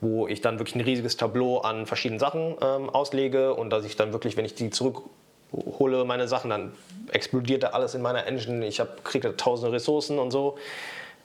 [0.00, 3.96] wo ich dann wirklich ein riesiges Tableau an verschiedenen Sachen ähm, auslege und dass ich
[3.96, 6.72] dann wirklich, wenn ich die zurückhole, meine Sachen, dann
[7.12, 8.66] explodiert da alles in meiner Engine.
[8.66, 10.58] Ich kriege da tausende Ressourcen und so.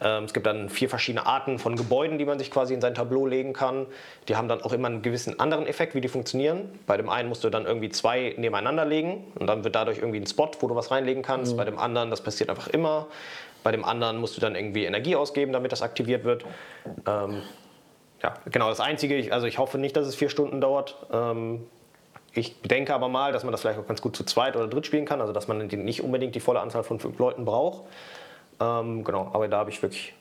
[0.01, 2.95] Ähm, es gibt dann vier verschiedene Arten von Gebäuden, die man sich quasi in sein
[2.95, 3.85] Tableau legen kann.
[4.27, 6.79] Die haben dann auch immer einen gewissen anderen Effekt, wie die funktionieren.
[6.87, 10.19] Bei dem einen musst du dann irgendwie zwei nebeneinander legen und dann wird dadurch irgendwie
[10.19, 11.55] ein Spot, wo du was reinlegen kannst.
[11.55, 13.07] Bei dem anderen, das passiert einfach immer.
[13.63, 16.45] Bei dem anderen musst du dann irgendwie Energie ausgeben, damit das aktiviert wird.
[17.07, 17.43] Ähm,
[18.23, 20.95] ja, genau, das Einzige, ich, also ich hoffe nicht, dass es vier Stunden dauert.
[21.11, 21.67] Ähm,
[22.33, 24.85] ich denke aber mal, dass man das vielleicht auch ganz gut zu zweit oder dritt
[24.85, 27.83] spielen kann, also dass man nicht unbedingt die volle Anzahl von fünf Leuten braucht.
[28.61, 30.13] Ähm, genau, aber da habe ich wirklich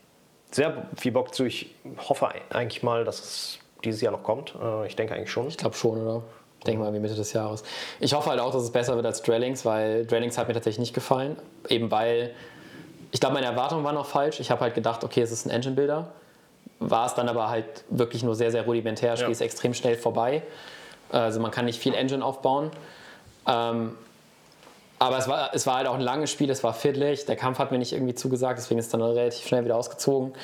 [0.50, 1.44] sehr viel Bock zu.
[1.44, 1.74] Ich
[2.08, 4.54] hoffe eigentlich mal, dass es dieses Jahr noch kommt.
[4.60, 5.48] Äh, ich denke eigentlich schon.
[5.48, 6.22] Ich glaube schon, oder?
[6.58, 7.62] Ich denke mal irgendwie Mitte des Jahres.
[8.00, 10.80] Ich hoffe halt auch, dass es besser wird als Drellings, weil Drellings hat mir tatsächlich
[10.80, 11.36] nicht gefallen.
[11.68, 12.34] Eben weil,
[13.12, 14.40] ich glaube, meine Erwartungen waren auch falsch.
[14.40, 16.08] Ich habe halt gedacht, okay, es ist ein Engine-Builder.
[16.80, 19.14] War es dann aber halt wirklich nur sehr, sehr rudimentär.
[19.14, 19.28] Ja.
[19.28, 20.42] ist extrem schnell vorbei.
[21.10, 22.70] Also man kann nicht viel Engine aufbauen.
[23.46, 23.96] Ähm,
[25.01, 27.24] aber es war, es war halt auch ein langes Spiel, es war fiddlig.
[27.24, 30.35] Der Kampf hat mir nicht irgendwie zugesagt, deswegen ist es dann relativ schnell wieder ausgezogen.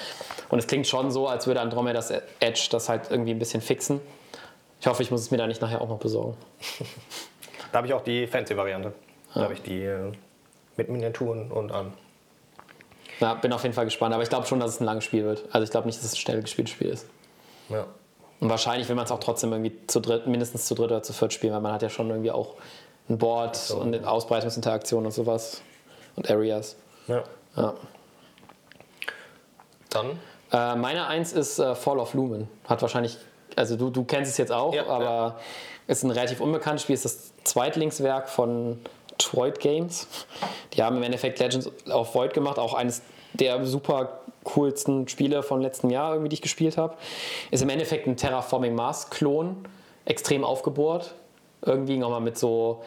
[0.49, 2.11] Und es klingt schon so, als würde Andromeda's
[2.41, 4.01] Edge das halt irgendwie ein bisschen fixen.
[4.81, 6.37] Ich hoffe, ich muss es mir da nicht nachher auch noch besorgen.
[7.73, 8.95] Da habe ich auch die Fancy-Variante.
[9.35, 10.13] Da habe ich die äh,
[10.77, 11.93] mit Miniaturen und an.
[13.21, 15.25] Ja, bin auf jeden Fall gespannt, aber ich glaube schon, dass es ein langes Spiel
[15.25, 15.45] wird.
[15.51, 17.07] Also ich glaube nicht, dass es ein schnell gespieltes Spiel ist.
[17.69, 17.87] Ja.
[18.41, 21.13] Und wahrscheinlich will man es auch trotzdem irgendwie zu dritt, mindestens zu dritt oder zu
[21.13, 22.55] viert spielen, weil man hat ja schon irgendwie auch
[23.09, 25.63] ein Board und eine Ausbreitungsinteraktion und sowas
[26.17, 26.77] und Areas.
[27.09, 27.23] ja.
[27.57, 27.75] Ja.
[29.91, 30.19] Dann
[30.53, 32.49] Äh, meine Eins ist äh, Fall of Lumen.
[32.69, 33.17] Hat wahrscheinlich,
[33.57, 35.37] also du, du kennst es jetzt auch, Ja, aber ja.
[35.87, 36.95] ist ein relativ unbekanntes Spiel.
[36.95, 38.79] Ist das Zweitlingswerk von
[39.19, 40.07] Troid Games.
[40.75, 43.03] Die haben im Endeffekt Legends of Void gemacht, auch eines
[43.33, 46.95] der super coolsten Spiele von letzten Jahr, irgendwie, die ich gespielt habe.
[47.51, 49.57] Ist im Endeffekt ein Terraforming Mars-Klon,
[50.05, 51.15] extrem aufgebohrt.
[51.63, 52.83] Irgendwie nochmal mit so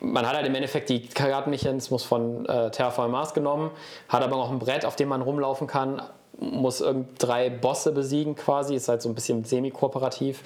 [0.00, 3.70] man hat halt im Endeffekt die Kartenmechanismus von äh, Terraforming Mars genommen,
[4.08, 6.02] hat aber noch ein Brett, auf dem man rumlaufen kann,
[6.38, 6.84] muss
[7.18, 10.42] drei Bosse besiegen quasi, ist halt so ein bisschen semi-kooperativ.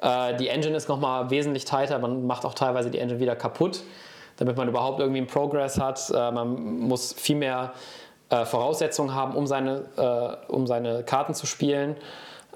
[0.00, 3.82] Äh, die Engine ist nochmal wesentlich tighter, man macht auch teilweise die Engine wieder kaputt,
[4.36, 6.10] damit man überhaupt irgendwie einen Progress hat.
[6.10, 7.72] Äh, man muss viel mehr
[8.30, 11.96] äh, Voraussetzungen haben, um seine, äh, um seine Karten zu spielen.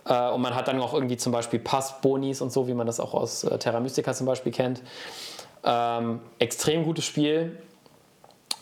[0.06, 3.00] Äh, und man hat dann auch irgendwie zum Beispiel Pass-Bonis und so, wie man das
[3.00, 4.82] auch aus äh, Terra Mystica zum Beispiel kennt.
[5.64, 7.58] Ähm, extrem gutes Spiel.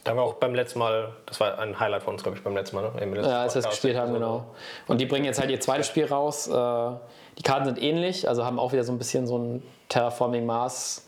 [0.05, 2.45] Da haben wir auch beim letzten Mal, das war ein Highlight von uns, glaube ich,
[2.45, 3.01] beim letzten Mal, ne?
[3.01, 4.45] Im letzten Ja, als wir es gespielt haben, genau.
[4.87, 6.47] Und die bringen jetzt halt ihr zweites Spiel raus.
[6.47, 6.53] Äh,
[7.39, 11.07] die Karten sind ähnlich, also haben auch wieder so ein bisschen so ein Terraforming Mars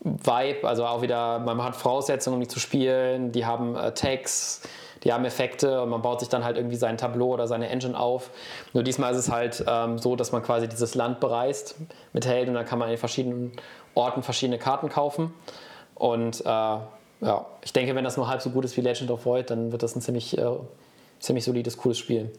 [0.00, 0.66] Vibe.
[0.66, 3.32] Also auch wieder, man hat Voraussetzungen, um die zu spielen.
[3.32, 4.62] Die haben äh, Tags,
[5.04, 7.98] die haben Effekte und man baut sich dann halt irgendwie sein Tableau oder seine Engine
[7.98, 8.30] auf.
[8.72, 11.76] Nur diesmal ist es halt ähm, so, dass man quasi dieses Land bereist
[12.12, 13.52] mit Helden und dann kann man in verschiedenen
[13.94, 15.34] Orten verschiedene Karten kaufen.
[15.94, 19.24] Und äh, ja, ich denke, wenn das nur halb so gut ist wie Legend of
[19.24, 20.46] Void, dann wird das ein ziemlich, äh,
[21.20, 22.30] ziemlich solides, cooles Spiel.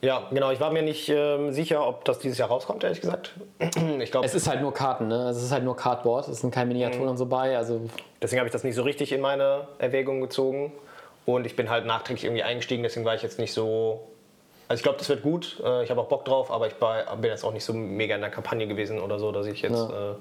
[0.00, 0.52] Ja, genau.
[0.52, 3.34] Ich war mir nicht ähm, sicher, ob das dieses Jahr rauskommt, ehrlich gesagt.
[4.00, 4.26] Ich glaube.
[4.26, 5.26] Es ist halt nur Karten, ne?
[5.26, 6.28] Also es ist halt nur Cardboard.
[6.28, 7.10] Es sind keine Miniaturen mhm.
[7.10, 7.56] und so bei.
[7.56, 7.80] Also
[8.22, 10.72] deswegen habe ich das nicht so richtig in meine Erwägung gezogen.
[11.28, 14.08] Und ich bin halt nachträglich irgendwie eingestiegen, deswegen war ich jetzt nicht so.
[14.66, 15.60] Also ich glaube, das wird gut.
[15.62, 18.22] Äh, ich habe auch Bock drauf, aber ich bin jetzt auch nicht so mega in
[18.22, 19.76] der Kampagne gewesen oder so, dass ich jetzt.
[19.76, 20.12] Ja.
[20.12, 20.14] Äh,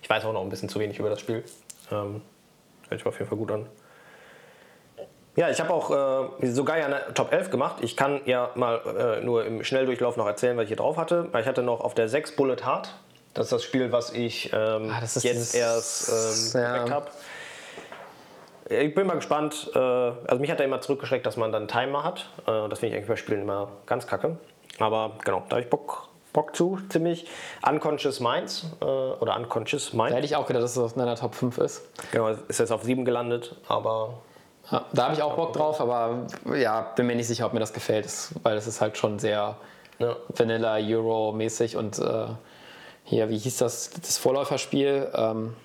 [0.00, 1.44] ich weiß auch noch ein bisschen zu wenig über das Spiel.
[1.92, 2.22] Ähm,
[2.88, 3.66] hört sich auf jeden Fall gut an.
[5.36, 7.76] Ja, ich habe auch äh, sogar ja eine Top 11 gemacht.
[7.82, 11.28] Ich kann ja mal äh, nur im Schnelldurchlauf noch erzählen, was ich hier drauf hatte.
[11.38, 12.94] Ich hatte noch auf der 6 Bullet Hard.
[13.34, 16.90] Das ist das Spiel, was ich ähm, ah, jetzt erst ähm, ja.
[16.90, 17.08] habe.
[18.68, 19.70] Ich bin mal gespannt.
[19.74, 22.28] Äh, also mich hat er immer zurückgeschreckt, dass man dann Timer hat.
[22.46, 24.36] Äh, das finde ich eigentlich bei Spielen immer ganz kacke.
[24.78, 27.26] Aber genau, da habe ich Bock, Bock zu, ziemlich.
[27.66, 30.10] Unconscious Minds äh, oder Unconscious Minds.
[30.10, 31.82] Da hätte ich auch gedacht, dass das in einer Top 5 ist.
[32.12, 34.18] Genau, ist jetzt auf 7 gelandet, aber
[34.70, 37.60] ja, da habe ich auch Bock drauf, aber ja, bin mir nicht sicher, ob mir
[37.60, 38.06] das gefällt,
[38.42, 39.56] weil es ist halt schon sehr
[39.98, 40.16] ja.
[40.28, 42.26] Vanilla Euro-mäßig und äh,
[43.04, 45.10] hier, wie hieß das, das Vorläuferspiel?
[45.14, 45.56] Ähm,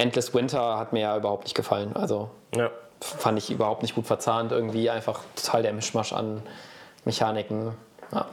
[0.00, 1.94] Endless Winter hat mir ja überhaupt nicht gefallen.
[1.94, 2.70] Also ja.
[3.00, 6.42] fand ich überhaupt nicht gut verzahnt, irgendwie einfach total der Mischmasch an
[7.04, 7.74] Mechaniken.
[8.12, 8.26] Ja.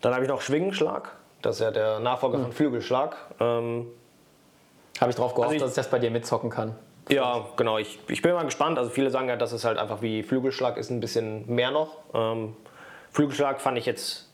[0.00, 1.12] Dann habe ich noch Schwingenschlag,
[1.42, 2.42] das ist ja der Nachfolger mhm.
[2.44, 3.16] von Flügelschlag.
[3.40, 3.86] Ähm,
[5.00, 6.74] habe ich drauf gehofft, also ich, dass ich das bei dir mitzocken kann.
[7.08, 7.78] Ja, genau.
[7.78, 8.78] Ich, ich bin mal gespannt.
[8.78, 11.98] Also viele sagen ja, dass es halt einfach wie Flügelschlag ist, ein bisschen mehr noch.
[12.14, 12.56] Ähm,
[13.12, 14.25] Flügelschlag fand ich jetzt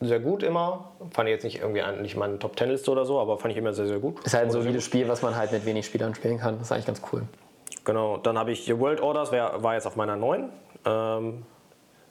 [0.00, 0.92] sehr gut immer.
[1.10, 3.52] Fand ich jetzt nicht irgendwie ein, nicht meine Top Ten Liste oder so, aber fand
[3.52, 4.24] ich immer sehr, sehr gut.
[4.24, 6.58] Ist halt ein solides Spiel, was man halt mit wenig Spielern spielen kann.
[6.58, 7.22] Das ist eigentlich ganz cool.
[7.84, 8.16] Genau.
[8.18, 10.48] Dann habe ich World Orders, war jetzt auf meiner 9.
[10.86, 11.42] Ähm,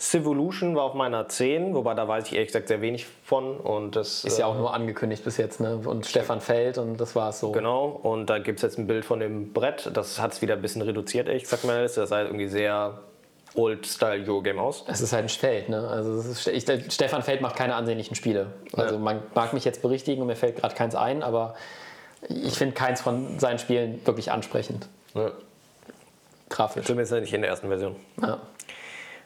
[0.03, 3.57] Civolution war auf meiner 10, wobei da weiß ich ehrlich gesagt sehr wenig von.
[3.57, 5.79] Und das, ist ja auch äh, nur angekündigt bis jetzt, ne?
[5.85, 7.51] Und Stefan Feld und das war es so.
[7.51, 9.89] Genau, und da gibt es jetzt ein Bild von dem Brett.
[9.93, 12.01] Das hat es wieder ein bisschen reduziert, ehrlich gesagt, meine Liste.
[12.01, 12.99] Das sah halt irgendwie sehr
[13.55, 14.83] Old-Style-Eurogame aus.
[14.87, 15.87] Es ist halt ein Feld, ne?
[15.87, 16.63] Also ist, ich,
[16.93, 18.47] Stefan Feld macht keine ansehnlichen Spiele.
[18.73, 19.01] Also ja.
[19.01, 21.55] man mag mich jetzt berichtigen und mir fällt gerade keins ein, aber
[22.29, 24.87] ich finde keins von seinen Spielen wirklich ansprechend.
[25.13, 25.31] Ja.
[26.49, 26.85] Grafisch.
[26.85, 27.95] Zumindest nicht in der ersten Version.
[28.21, 28.39] Ja.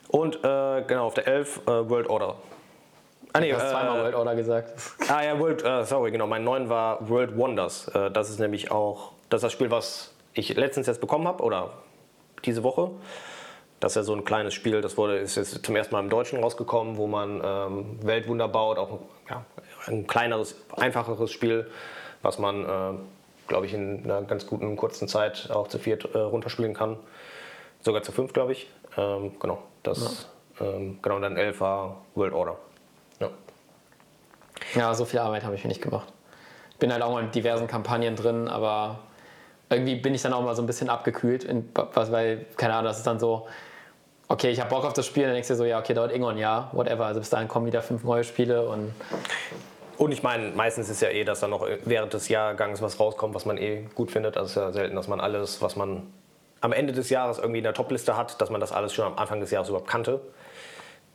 [0.10, 2.36] Und äh, genau, auf der 11 äh, World Order.
[3.34, 4.74] Ah, nee, du hast äh, zweimal World Order gesagt.
[5.10, 6.28] Ah ja, World, äh, sorry, genau.
[6.28, 7.88] Mein 9 war World Wonders.
[7.90, 11.44] Äh, das ist nämlich auch das, ist das Spiel, was ich letztens jetzt bekommen habe
[11.44, 11.72] oder
[12.46, 12.92] diese Woche.
[13.80, 16.10] Das ist ja so ein kleines Spiel, das wurde, ist jetzt zum ersten Mal im
[16.10, 19.00] Deutschen rausgekommen, wo man ähm, Weltwunder baut, auch
[19.30, 19.46] ja,
[19.86, 21.70] ein kleineres, einfacheres Spiel,
[22.24, 22.98] was man, äh,
[23.48, 26.98] glaube ich, in einer ganz guten, kurzen Zeit auch zu viert äh, runterspielen kann.
[27.82, 28.68] Sogar zu fünf, glaube ich.
[28.98, 30.28] Ähm, genau, das,
[30.60, 30.66] ja.
[30.66, 32.58] ähm, genau, dann 11 war World Order.
[33.20, 33.30] Ja,
[34.74, 36.12] ja so viel Arbeit habe ich mir nicht gemacht.
[36.72, 39.00] Ich bin halt auch mal in diversen Kampagnen drin, aber
[39.70, 42.98] irgendwie bin ich dann auch mal so ein bisschen abgekühlt, in, weil, keine Ahnung, das
[42.98, 43.48] ist dann so,
[44.28, 46.36] okay, ich habe Bock auf das Spiel, dann denkst du so, ja, okay, dauert irgendwann
[46.36, 47.06] ein Jahr, whatever.
[47.06, 48.94] Also bis dahin kommen wieder fünf neue Spiele und.
[49.98, 53.34] Und ich meine, meistens ist ja eh, dass dann noch während des Jahrgangs was rauskommt,
[53.34, 54.38] was man eh gut findet.
[54.38, 56.04] Also es ist ja selten, dass man alles, was man
[56.62, 59.18] am Ende des Jahres irgendwie in der Topliste hat, dass man das alles schon am
[59.18, 60.22] Anfang des Jahres überhaupt kannte.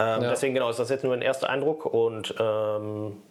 [0.01, 0.31] Ähm, ja.
[0.31, 3.23] Deswegen genau ist das jetzt nur ein erster Eindruck und ähm,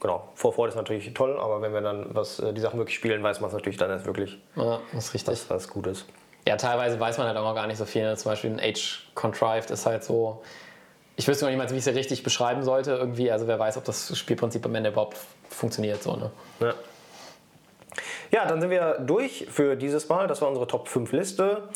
[0.00, 3.22] genau, Vorfreude ist natürlich toll, aber wenn wir dann was, äh, die Sachen wirklich spielen,
[3.22, 5.32] weiß man es natürlich dann erst wirklich, ja, das ist richtig.
[5.32, 6.06] Was, was gut ist.
[6.46, 8.16] Ja, teilweise weiß man halt auch noch gar nicht so viel.
[8.16, 10.42] Zum Beispiel ein Age Contrived ist halt so.
[11.16, 12.92] Ich wüsste noch nicht mal, wie ich es richtig beschreiben sollte.
[12.92, 15.18] Irgendwie, also wer weiß, ob das Spielprinzip am Ende überhaupt
[15.50, 16.02] funktioniert.
[16.02, 16.30] So, ne?
[16.60, 16.74] Ja.
[18.30, 20.28] Ja, dann sind wir durch für dieses Mal.
[20.28, 21.68] Das war unsere Top 5 Liste.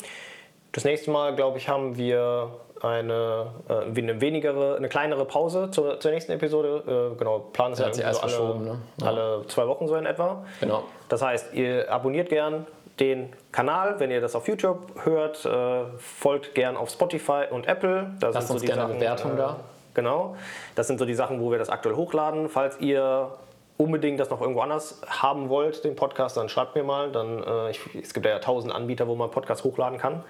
[0.71, 5.99] Das nächste Mal, glaube ich, haben wir eine, äh, eine wenigere, eine kleinere Pause zur,
[5.99, 7.11] zur nächsten Episode.
[7.13, 8.77] Äh, genau, Plan ist ja, ja so alle, ne?
[9.01, 9.07] ja.
[9.07, 10.45] alle zwei Wochen so in etwa.
[10.59, 10.83] Genau.
[11.09, 12.65] Das heißt, ihr abonniert gern
[12.99, 18.13] den Kanal, wenn ihr das auf YouTube hört, äh, folgt gern auf Spotify und Apple.
[18.19, 19.59] Da Lasst uns so gerne Sachen, eine Bewertung äh, da.
[19.93, 20.35] Genau.
[20.75, 22.49] Das sind so die Sachen, wo wir das aktuell hochladen.
[22.49, 23.31] Falls ihr
[23.77, 27.11] unbedingt das noch irgendwo anders haben wollt, den Podcast, dann schreibt mir mal.
[27.11, 30.23] Dann, äh, ich, es gibt ja tausend Anbieter, wo man Podcast hochladen kann.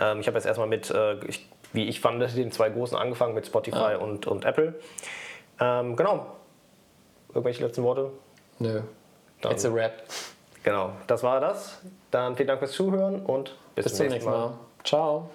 [0.00, 3.34] Ähm, ich habe jetzt erstmal mit, äh, ich, wie ich fand, den zwei großen angefangen
[3.34, 3.96] mit Spotify ja.
[3.98, 4.74] und, und Apple.
[5.60, 6.26] Ähm, genau.
[7.28, 8.10] Irgendwelche letzten Worte?
[8.60, 8.80] Nö.
[9.42, 10.04] Dann, It's a rap.
[10.62, 11.82] Genau, das war das.
[12.10, 14.38] Dann vielen Dank fürs Zuhören und bis, bis zum nächsten Mal.
[14.38, 14.58] Mal.
[14.84, 15.28] Ciao.